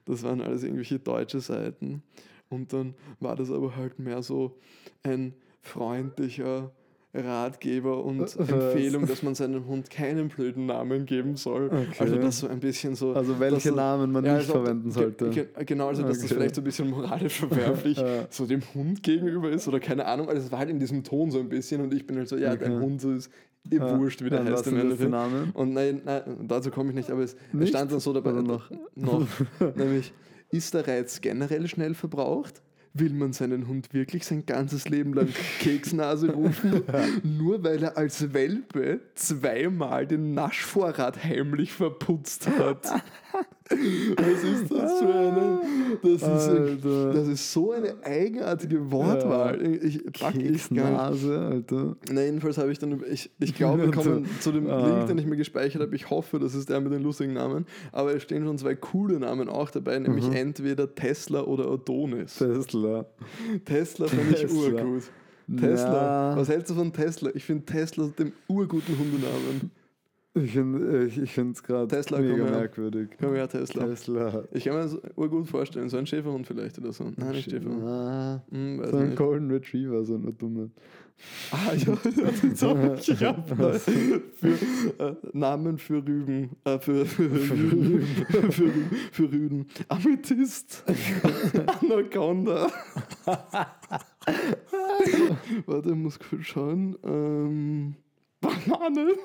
das 0.04 0.22
waren 0.22 0.42
alles 0.42 0.62
irgendwelche 0.62 0.98
deutsche 0.98 1.40
Seiten. 1.40 2.02
Und 2.50 2.72
dann 2.74 2.94
war 3.18 3.34
das 3.34 3.50
aber 3.50 3.74
halt 3.76 3.98
mehr 3.98 4.22
so 4.22 4.58
ein 5.02 5.32
freundlicher 5.62 6.70
Ratgeber 7.16 8.04
und 8.04 8.20
Was? 8.20 8.36
Empfehlung, 8.36 9.06
dass 9.06 9.22
man 9.22 9.34
seinem 9.34 9.66
Hund 9.66 9.90
keinen 9.90 10.28
blöden 10.28 10.66
Namen 10.66 11.06
geben 11.06 11.36
soll. 11.36 11.66
Okay. 11.66 11.86
Also 11.98 12.16
das 12.16 12.38
so 12.40 12.48
ein 12.48 12.60
bisschen 12.60 12.94
so. 12.94 13.12
Also 13.12 13.38
welche 13.40 13.54
dass 13.56 13.64
so- 13.64 13.74
Namen 13.74 14.12
man 14.12 14.24
ja, 14.24 14.32
nicht 14.34 14.48
also, 14.48 14.52
verwenden 14.62 14.90
sollte. 14.90 15.30
ge- 15.30 15.46
Genau, 15.64 15.88
also 15.88 16.02
dass 16.02 16.20
das 16.20 16.32
vielleicht 16.32 16.54
so 16.54 16.60
ein 16.60 16.64
bisschen 16.64 16.90
moralisch 16.90 17.38
verwerflich 17.38 17.96
Ja. 17.98 18.26
so 18.30 18.46
dem 18.46 18.62
Hund 18.74 19.02
gegenüber 19.02 19.50
ist 19.50 19.66
oder 19.68 19.80
keine 19.80 20.04
Ahnung. 20.06 20.28
Also 20.28 20.42
es 20.42 20.52
war 20.52 20.58
halt 20.60 20.70
in 20.70 20.78
diesem 20.78 21.02
Ton 21.04 21.30
so 21.30 21.38
ein 21.38 21.48
bisschen 21.48 21.80
und 21.80 21.92
ich 21.94 22.06
bin 22.06 22.16
halt 22.16 22.28
so, 22.28 22.36
ja, 22.36 22.54
dein 22.56 22.76
Okay. 22.76 22.84
Hund 22.84 23.00
so 23.00 23.12
ist 23.12 23.30
eh 23.70 23.76
Ja. 23.76 23.98
wurscht, 23.98 24.22
wie 24.22 24.30
der 24.30 24.44
was 24.44 24.50
heißt 24.60 24.66
im 24.68 24.74
das 24.74 25.00
Endeffekt. 25.00 25.56
Und 25.56 25.72
nein, 25.74 26.02
nein, 26.04 26.22
dazu 26.46 26.70
komme 26.70 26.90
ich 26.90 26.94
nicht, 26.96 27.10
aber 27.10 27.22
es, 27.22 27.32
es 27.34 27.38
Nicht? 27.52 27.68
stand 27.70 27.90
dann 27.90 28.00
so 28.00 28.12
dabei, 28.12 28.32
Oder 28.32 28.42
noch? 28.42 28.70
noch 28.94 29.26
nämlich, 29.76 30.12
ist 30.50 30.72
der 30.74 30.86
Reiz 30.86 31.20
generell 31.20 31.66
schnell 31.66 31.94
verbraucht? 31.94 32.62
Will 32.98 33.12
man 33.12 33.32
seinen 33.32 33.68
Hund 33.68 33.92
wirklich 33.92 34.24
sein 34.24 34.46
ganzes 34.46 34.88
Leben 34.88 35.12
lang 35.12 35.28
Keksnase 35.60 36.30
rufen, 36.30 36.82
nur 37.22 37.62
weil 37.64 37.82
er 37.82 37.96
als 37.96 38.32
Welpe 38.32 39.00
zweimal 39.14 40.06
den 40.06 40.34
Naschvorrat 40.34 41.22
heimlich 41.22 41.72
verputzt 41.72 42.48
hat? 42.48 43.02
Was 43.68 44.44
ist 44.44 44.70
das 44.70 44.98
für 45.00 45.14
eine? 45.14 45.60
Das 46.02 46.12
ist, 46.22 46.84
das 46.84 47.28
ist 47.28 47.52
so 47.52 47.72
eine 47.72 47.94
eigenartige 48.04 48.90
Wortwahl. 48.92 49.60
Ich 49.82 50.04
pack 50.12 50.36
ich. 50.36 50.42
Keksnase, 50.52 51.38
Alter. 51.40 51.96
Na, 52.12 52.22
jedenfalls 52.22 52.58
habe 52.58 52.70
ich 52.70 52.78
dann, 52.78 53.02
ich, 53.10 53.30
ich 53.40 53.54
glaube, 53.54 53.82
wir 53.82 53.90
kommen 53.92 54.26
zu 54.40 54.52
dem 54.52 54.68
Ah. 54.70 54.86
Link, 54.98 55.08
den 55.08 55.18
ich 55.18 55.26
mir 55.26 55.36
gespeichert 55.36 55.82
habe. 55.82 55.94
Ich 55.96 56.10
hoffe, 56.10 56.38
das 56.38 56.54
ist 56.54 56.68
der 56.68 56.80
mit 56.80 56.92
den 56.92 57.02
lustigen 57.02 57.32
Namen. 57.32 57.66
Aber 57.92 58.14
es 58.14 58.22
stehen 58.22 58.44
schon 58.44 58.56
zwei 58.58 58.74
coole 58.76 59.18
Namen 59.18 59.48
auch 59.48 59.70
dabei, 59.70 59.98
nämlich 59.98 60.26
Mhm. 60.28 60.34
entweder 60.36 60.94
Tesla 60.94 61.42
oder 61.42 61.68
Adonis. 61.70 62.36
Tesla. 62.36 63.06
Tesla 63.64 64.06
finde 64.06 64.36
ich 64.36 64.52
urgut. 64.52 65.02
Tesla. 65.58 66.30
Ja. 66.32 66.36
Was 66.36 66.48
hältst 66.48 66.70
du 66.70 66.74
von 66.74 66.92
Tesla? 66.92 67.30
Ich 67.34 67.44
finde 67.44 67.64
Tesla 67.64 68.08
den 68.18 68.32
urguten 68.48 68.96
Hundenamen. 68.98 69.70
Ich 70.36 70.50
finde 71.32 71.52
es 71.52 71.62
gerade 71.62 71.88
Tesla, 71.88 72.18
mega 72.18 72.44
merkwürdig. 72.44 73.08
Komm 73.18 73.32
her, 73.34 73.48
Tesla. 73.48 73.86
Tesla. 73.86 74.44
Ich 74.52 74.64
kann 74.64 74.74
mir 74.74 74.82
das 74.82 74.98
urgut 75.16 75.48
vorstellen. 75.48 75.88
So 75.88 75.96
ein 75.96 76.06
Schäferhund 76.06 76.46
vielleicht 76.46 76.78
oder 76.78 76.92
so. 76.92 77.10
Nein, 77.16 77.30
nicht 77.32 77.50
Schäferhund. 77.50 77.82
Ah, 77.82 78.42
Hm, 78.50 78.82
so 78.84 78.96
ein 78.98 79.06
nicht. 79.06 79.16
Golden 79.16 79.50
Retriever, 79.50 80.04
so 80.04 80.16
eine 80.16 80.32
dumme. 80.34 80.70
Ah, 81.50 81.72
ja, 81.74 81.86
habe 81.96 83.76
ich. 83.76 83.82
Für, 84.36 85.02
äh, 85.02 85.16
Namen 85.32 85.78
für 85.78 86.06
Rüben. 86.06 86.50
Äh, 86.64 86.78
für, 86.80 87.06
für, 87.06 87.22
Rüben. 87.30 88.02
für, 88.28 88.42
Rüben. 88.42 88.90
für 89.12 89.32
Rüden. 89.32 89.66
Amethyst. 89.88 90.84
Anaconda. 91.80 92.66
Warte, 95.64 95.88
ich 95.88 95.94
muss 95.94 96.18
kurz 96.18 96.42
schauen. 96.44 96.96
Ähm, 97.04 97.94
Banane. 98.46 99.16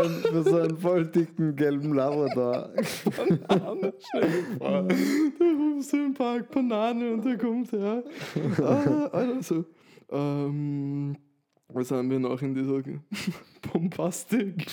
Einen, 0.00 0.22
für 0.22 0.42
so 0.42 0.56
einen 0.56 0.78
voll 0.78 1.06
dicken 1.06 1.56
gelben 1.56 1.94
Labrador. 1.94 2.70
Banane. 3.16 3.94
Vor, 4.58 4.88
da 4.88 5.44
rufst 5.44 5.92
du 5.92 5.96
im 5.96 6.14
Park 6.14 6.50
Banane 6.50 7.12
und 7.14 7.24
der 7.24 7.38
kommt 7.38 7.72
her. 7.72 8.02
Ah, 8.62 9.06
also, 9.12 9.64
ähm, 10.10 11.16
was 11.68 11.90
haben 11.90 12.10
wir 12.10 12.18
noch 12.18 12.40
in 12.42 12.54
dieser 12.54 12.82
Bombastik? 13.72 14.66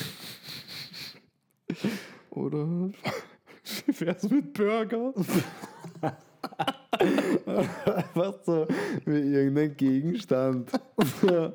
Oder 2.31 2.65
wie 3.85 4.01
wär's 4.01 4.29
mit 4.29 4.53
Burger? 4.53 5.13
Einfach 7.85 8.33
so 8.45 8.67
wie 9.05 9.19
irgendein 9.19 9.75
Gegenstand. 9.75 10.71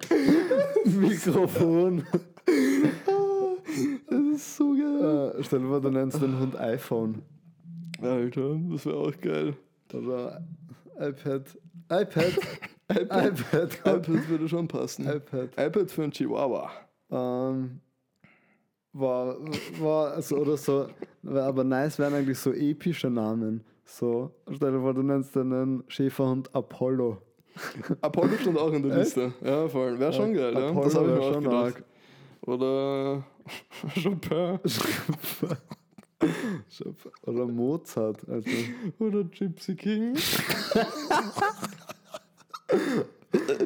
Mikrofon. 0.85 2.05
Das 4.07 4.21
ist 4.21 4.57
so 4.57 4.75
geil. 4.75 5.33
Äh, 5.39 5.43
stell 5.43 5.61
dir 5.61 5.69
vor, 5.69 5.81
du 5.81 5.91
nennst 5.91 6.21
den 6.21 6.39
Hund 6.39 6.59
iPhone. 6.59 7.23
Alter, 8.03 8.61
das 8.71 8.85
wäre 8.85 8.97
auch 8.97 9.19
geil. 9.19 9.55
Oder 9.95 10.43
iPad. 10.99 11.47
iPad. 11.91 12.33
iPad, 12.91 13.39
iPad. 13.39 13.79
iPad 13.79 14.29
würde 14.29 14.49
schon 14.49 14.69
passen. 14.69 15.07
iPad. 15.07 15.51
iPad 15.57 15.91
für 15.91 16.03
einen 16.03 16.13
Chihuahua. 16.13 16.71
Ähm, 17.11 17.81
war, 18.93 19.37
war 19.81 20.21
so 20.21 20.37
oder 20.37 20.57
so. 20.57 20.89
Aber 21.25 21.65
nice 21.65 21.99
wären 21.99 22.15
eigentlich 22.15 22.39
so 22.39 22.53
epische 22.53 23.09
Namen. 23.09 23.65
So, 23.85 24.31
stell 24.51 24.73
dir 24.73 24.81
vor, 24.81 24.95
du 24.95 25.03
nennst 25.03 25.35
deinen 25.37 25.85
Schäferhund 25.89 26.55
Apollo. 26.55 27.19
Apollo 28.01 28.33
stand 28.41 28.59
auch 28.59 28.73
in 28.73 28.83
der 28.83 28.93
Echt? 28.93 29.17
Liste. 29.17 29.35
Ja, 29.45 29.69
voll. 29.69 29.99
Wäre 29.99 30.13
schon 30.13 30.33
geil, 30.33 30.55
ja. 30.55 30.69
Apollo 30.71 30.85
Das 30.85 30.95
habe 30.95 31.09
ich 31.09 31.15
mir 31.15 31.21
auch 31.21 31.33
schon 31.35 31.45
gedacht. 31.45 31.65
arg. 31.77 31.85
Oder 32.47 33.25
Chopin. 34.03 34.59
Oder 37.27 37.47
Mozart. 37.47 38.29
Also. 38.29 38.51
Oder 38.99 39.25
Gypsy 39.25 39.75
King. 39.75 40.17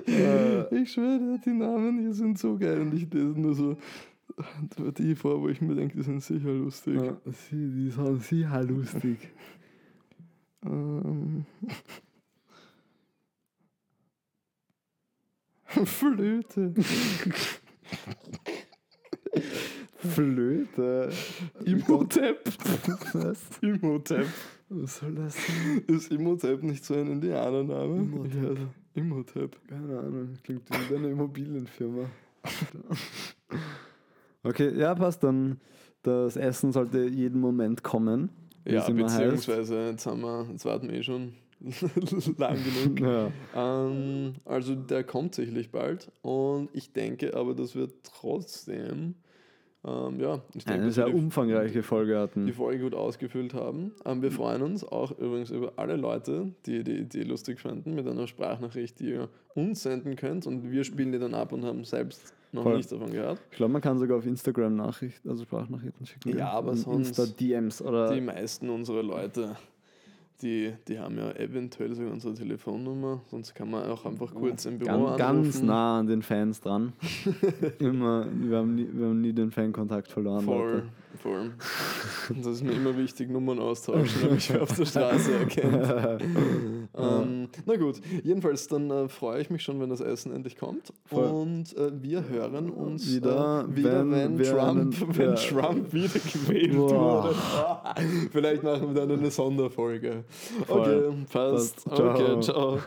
Äh, 0.07 0.83
Ich 0.83 0.93
schwöre, 0.93 1.41
die 1.45 1.51
Namen 1.53 1.99
hier 2.01 2.13
sind 2.15 2.39
so 2.39 2.57
geil 2.57 2.81
und 2.81 2.95
ich 2.95 3.13
lese 3.13 3.39
nur 3.41 3.55
so 3.55 3.77
die 4.99 5.15
vor, 5.15 5.41
wo 5.41 5.49
ich 5.49 5.61
mir 5.61 5.75
denke, 5.75 5.97
die 5.97 6.03
sind 6.03 6.23
sicher 6.23 6.51
lustig. 6.53 6.95
ja, 7.01 7.17
sie, 7.33 7.71
die 7.71 7.91
sind 7.91 8.23
sicher 8.23 8.63
lustig. 8.63 9.19
Ähm. 10.67 11.47
Flöte. 15.85 16.75
Flöte. 19.99 21.11
Imhotep. 21.65 22.39
Was? 23.13 23.41
Imhotep. 23.61 24.27
Was 24.69 24.99
soll 24.99 25.15
das 25.15 25.37
sein? 25.37 25.85
Ist 25.87 26.11
Imhotep 26.11 26.63
nicht 26.63 26.85
so 26.85 26.95
ein 26.95 27.07
Indianername? 27.09 27.99
Imhotep. 27.99 28.59
Ja, 28.59 28.67
Imhotep. 28.95 29.69
Keine 29.69 29.99
Ahnung, 29.99 30.35
klingt 30.43 30.63
wie 30.71 30.95
eine 30.97 31.11
Immobilienfirma. 31.11 32.09
okay, 34.43 34.77
ja, 34.79 34.95
passt 34.95 35.23
dann. 35.23 35.61
Das 36.03 36.37
Essen 36.37 36.73
sollte 36.73 37.05
jeden 37.07 37.41
Moment 37.41 37.83
kommen. 37.83 38.31
Ja, 38.67 38.87
immer 38.87 39.05
heißt. 39.05 39.19
beziehungsweise 39.19 39.91
jetzt, 39.91 40.07
haben 40.07 40.21
wir, 40.23 40.47
jetzt 40.51 40.65
warten 40.65 40.89
wir 40.91 40.99
eh 40.99 41.03
schon 41.03 41.35
lang 42.39 42.59
genug. 42.63 43.01
Ja. 43.01 43.31
Ähm, 43.55 44.35
also 44.45 44.75
der 44.75 45.05
kommt 45.05 45.35
sicherlich 45.35 45.71
bald 45.71 46.11
und 46.23 46.69
ich 46.73 46.93
denke 46.93 47.35
aber, 47.35 47.55
dass 47.55 47.75
wir 47.75 47.89
trotzdem, 48.03 49.15
ähm, 49.87 50.19
ja, 50.21 50.41
ich 50.55 50.65
denke, 50.65 50.83
Eine 50.83 50.91
sehr 50.91 51.07
die, 51.07 51.13
umfangreiche 51.15 51.83
Folge 51.83 52.13
die 52.13 52.19
hatten. 52.19 52.53
Folge 52.53 52.81
gut 52.83 52.95
ausgefüllt 52.95 53.55
haben. 53.55 53.93
Ähm, 54.05 54.21
wir 54.23 54.33
freuen 54.33 54.63
uns 54.63 54.83
auch 54.85 55.13
übrigens 55.19 55.51
über 55.51 55.75
alle 55.77 55.97
Leute, 55.97 56.53
die 56.67 56.83
die 56.83 56.99
Idee 56.99 57.23
lustig 57.23 57.61
fanden, 57.61 57.95
mit 57.95 58.07
einer 58.07 58.27
Sprachnachricht, 58.27 58.99
die 59.01 59.11
ihr 59.11 59.29
uns 59.55 59.83
senden 59.83 60.17
könnt 60.17 60.47
und 60.47 60.71
wir 60.71 60.85
spielen 60.85 61.13
die 61.13 61.19
dann 61.19 61.35
ab 61.35 61.53
und 61.53 61.65
haben 61.65 61.85
selbst 61.85 62.35
noch 62.53 62.63
Voll. 62.65 62.77
nichts 62.77 62.91
davon 62.91 63.11
gehört. 63.13 63.41
Ich 63.51 63.57
glaube, 63.59 63.73
man 63.73 63.83
kann 63.83 63.99
sogar 63.99 64.19
auf 64.19 64.27
Instagram 64.27 64.77
Nachrichten, 64.77 65.29
also 65.29 65.45
Sprachnachrichten 65.45 66.07
schicken. 66.07 66.37
Ja, 66.37 66.51
aber 66.51 66.75
sonst- 66.77 67.09
Insta-DMs 67.19 67.83
oder. 67.83 68.13
Die 68.15 68.21
meisten 68.21 68.69
unserer 68.71 69.03
Leute 69.03 69.57
die, 70.43 70.75
die 70.87 70.99
haben 70.99 71.17
ja 71.19 71.33
eventuell 71.33 71.95
sogar 71.95 72.13
unsere 72.13 72.35
Telefonnummer, 72.35 73.23
sonst 73.31 73.55
kann 73.55 73.71
man 73.71 73.89
auch 73.89 74.05
einfach 74.05 74.35
kurz 74.35 74.67
im 74.67 74.79
Büro 74.79 74.89
Ganz, 74.89 75.01
anrufen. 75.01 75.19
ganz 75.19 75.63
nah 75.63 75.99
an 76.01 76.07
den 76.07 76.23
Fans 76.23 76.61
dran. 76.61 76.93
immer, 77.79 78.27
wir, 78.33 78.59
haben 78.59 78.75
nie, 78.75 78.89
wir 78.93 79.07
haben 79.07 79.21
nie 79.21 79.33
den 79.33 79.51
Fankontakt 79.51 80.09
verloren. 80.13 80.45
Voll, 80.45 80.83
voll. 81.23 81.53
Das 82.29 82.47
ist 82.47 82.63
mir 82.63 82.73
immer 82.73 82.97
wichtig, 82.97 83.31
Nummern 83.31 83.59
austauschen, 83.59 84.21
damit 84.23 84.39
ich 84.39 84.57
auf 84.59 84.77
der 84.77 84.85
Straße 84.85 85.35
erkennt. 85.35 86.21
ähm, 86.97 87.36
na 87.65 87.77
gut, 87.77 88.01
jedenfalls 88.23 88.69
dann 88.69 88.91
äh, 88.91 89.09
freue 89.09 89.41
ich 89.41 89.51
mich 89.51 89.63
schon, 89.63 89.81
wenn 89.81 89.89
das 89.91 90.01
Essen 90.01 90.33
endlich 90.35 90.57
kommt. 90.57 90.93
Voll. 91.07 91.25
Und 91.25 91.77
äh, 91.77 91.91
wir 92.03 92.29
hören 92.29 92.71
uns 92.71 93.11
Wieder, 93.15 93.67
äh, 93.71 93.77
wieder 93.77 94.11
wenn 94.11 94.39
wenn, 94.39 94.43
Trump, 94.47 94.61
einen- 95.03 95.17
wenn 95.19 95.29
ja. 95.31 95.35
Trump 95.37 95.93
wieder 95.93 96.09
gewählt 96.33 96.77
Boah. 96.77 97.25
wurde. 97.25 97.37
Vielleicht 98.33 98.63
machen 98.63 98.95
wir 98.95 99.07
dann 99.07 99.19
eine 99.19 99.31
Sonderfolge. 99.31 100.25
Voll. 100.67 100.81
Okay, 101.09 101.17
passt. 101.33 101.85
Passt. 101.85 101.97
Ciao. 101.97 102.11
Okay, 102.11 102.41
ciao. 102.43 102.79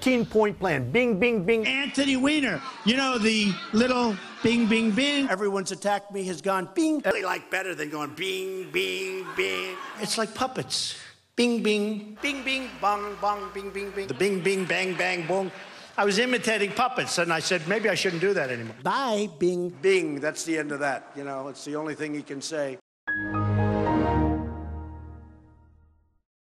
15 0.00 0.26
point 0.26 0.58
plan. 0.58 0.90
Bing, 0.92 1.18
bing, 1.18 1.44
bing. 1.44 1.66
Anthony 1.66 2.16
Weiner, 2.16 2.60
you 2.84 2.96
know, 2.96 3.18
the 3.18 3.52
little 3.72 4.14
bing, 4.42 4.66
bing, 4.68 4.90
bing. 4.90 5.28
Everyone's 5.30 5.72
attacked 5.72 6.12
me 6.12 6.24
has 6.28 6.42
gone 6.42 6.68
bing. 6.74 7.00
I 7.04 7.10
really 7.10 7.22
like 7.22 7.50
better 7.50 7.74
than 7.74 7.90
going 7.90 8.10
bing, 8.14 8.70
bing, 8.72 9.24
bing. 9.36 9.76
It's 10.00 10.18
like 10.18 10.34
puppets. 10.34 10.96
Bing, 11.36 11.62
bing. 11.62 12.16
Bing, 12.22 12.42
bing, 12.42 12.70
bong, 12.80 13.14
bong, 13.20 13.50
bing, 13.52 13.68
bing, 13.68 13.90
bing. 13.90 14.06
The 14.06 14.14
bing, 14.14 14.40
bing, 14.40 14.64
bang, 14.64 14.96
bang, 14.96 15.26
boom. 15.26 15.52
I 15.98 16.06
was 16.06 16.18
imitating 16.18 16.72
puppets, 16.72 17.18
and 17.18 17.30
I 17.30 17.40
said, 17.40 17.68
maybe 17.68 17.90
I 17.90 17.94
shouldn't 17.94 18.22
do 18.22 18.32
that 18.32 18.48
anymore. 18.48 18.76
Bye, 18.82 19.28
bing, 19.38 19.68
bing. 19.68 20.18
That's 20.18 20.44
the 20.44 20.56
end 20.56 20.72
of 20.72 20.80
that. 20.80 21.12
You 21.14 21.24
know, 21.24 21.48
it's 21.48 21.66
the 21.66 21.76
only 21.76 21.94
thing 21.94 22.14
he 22.14 22.22
can 22.22 22.40
say. 22.40 22.78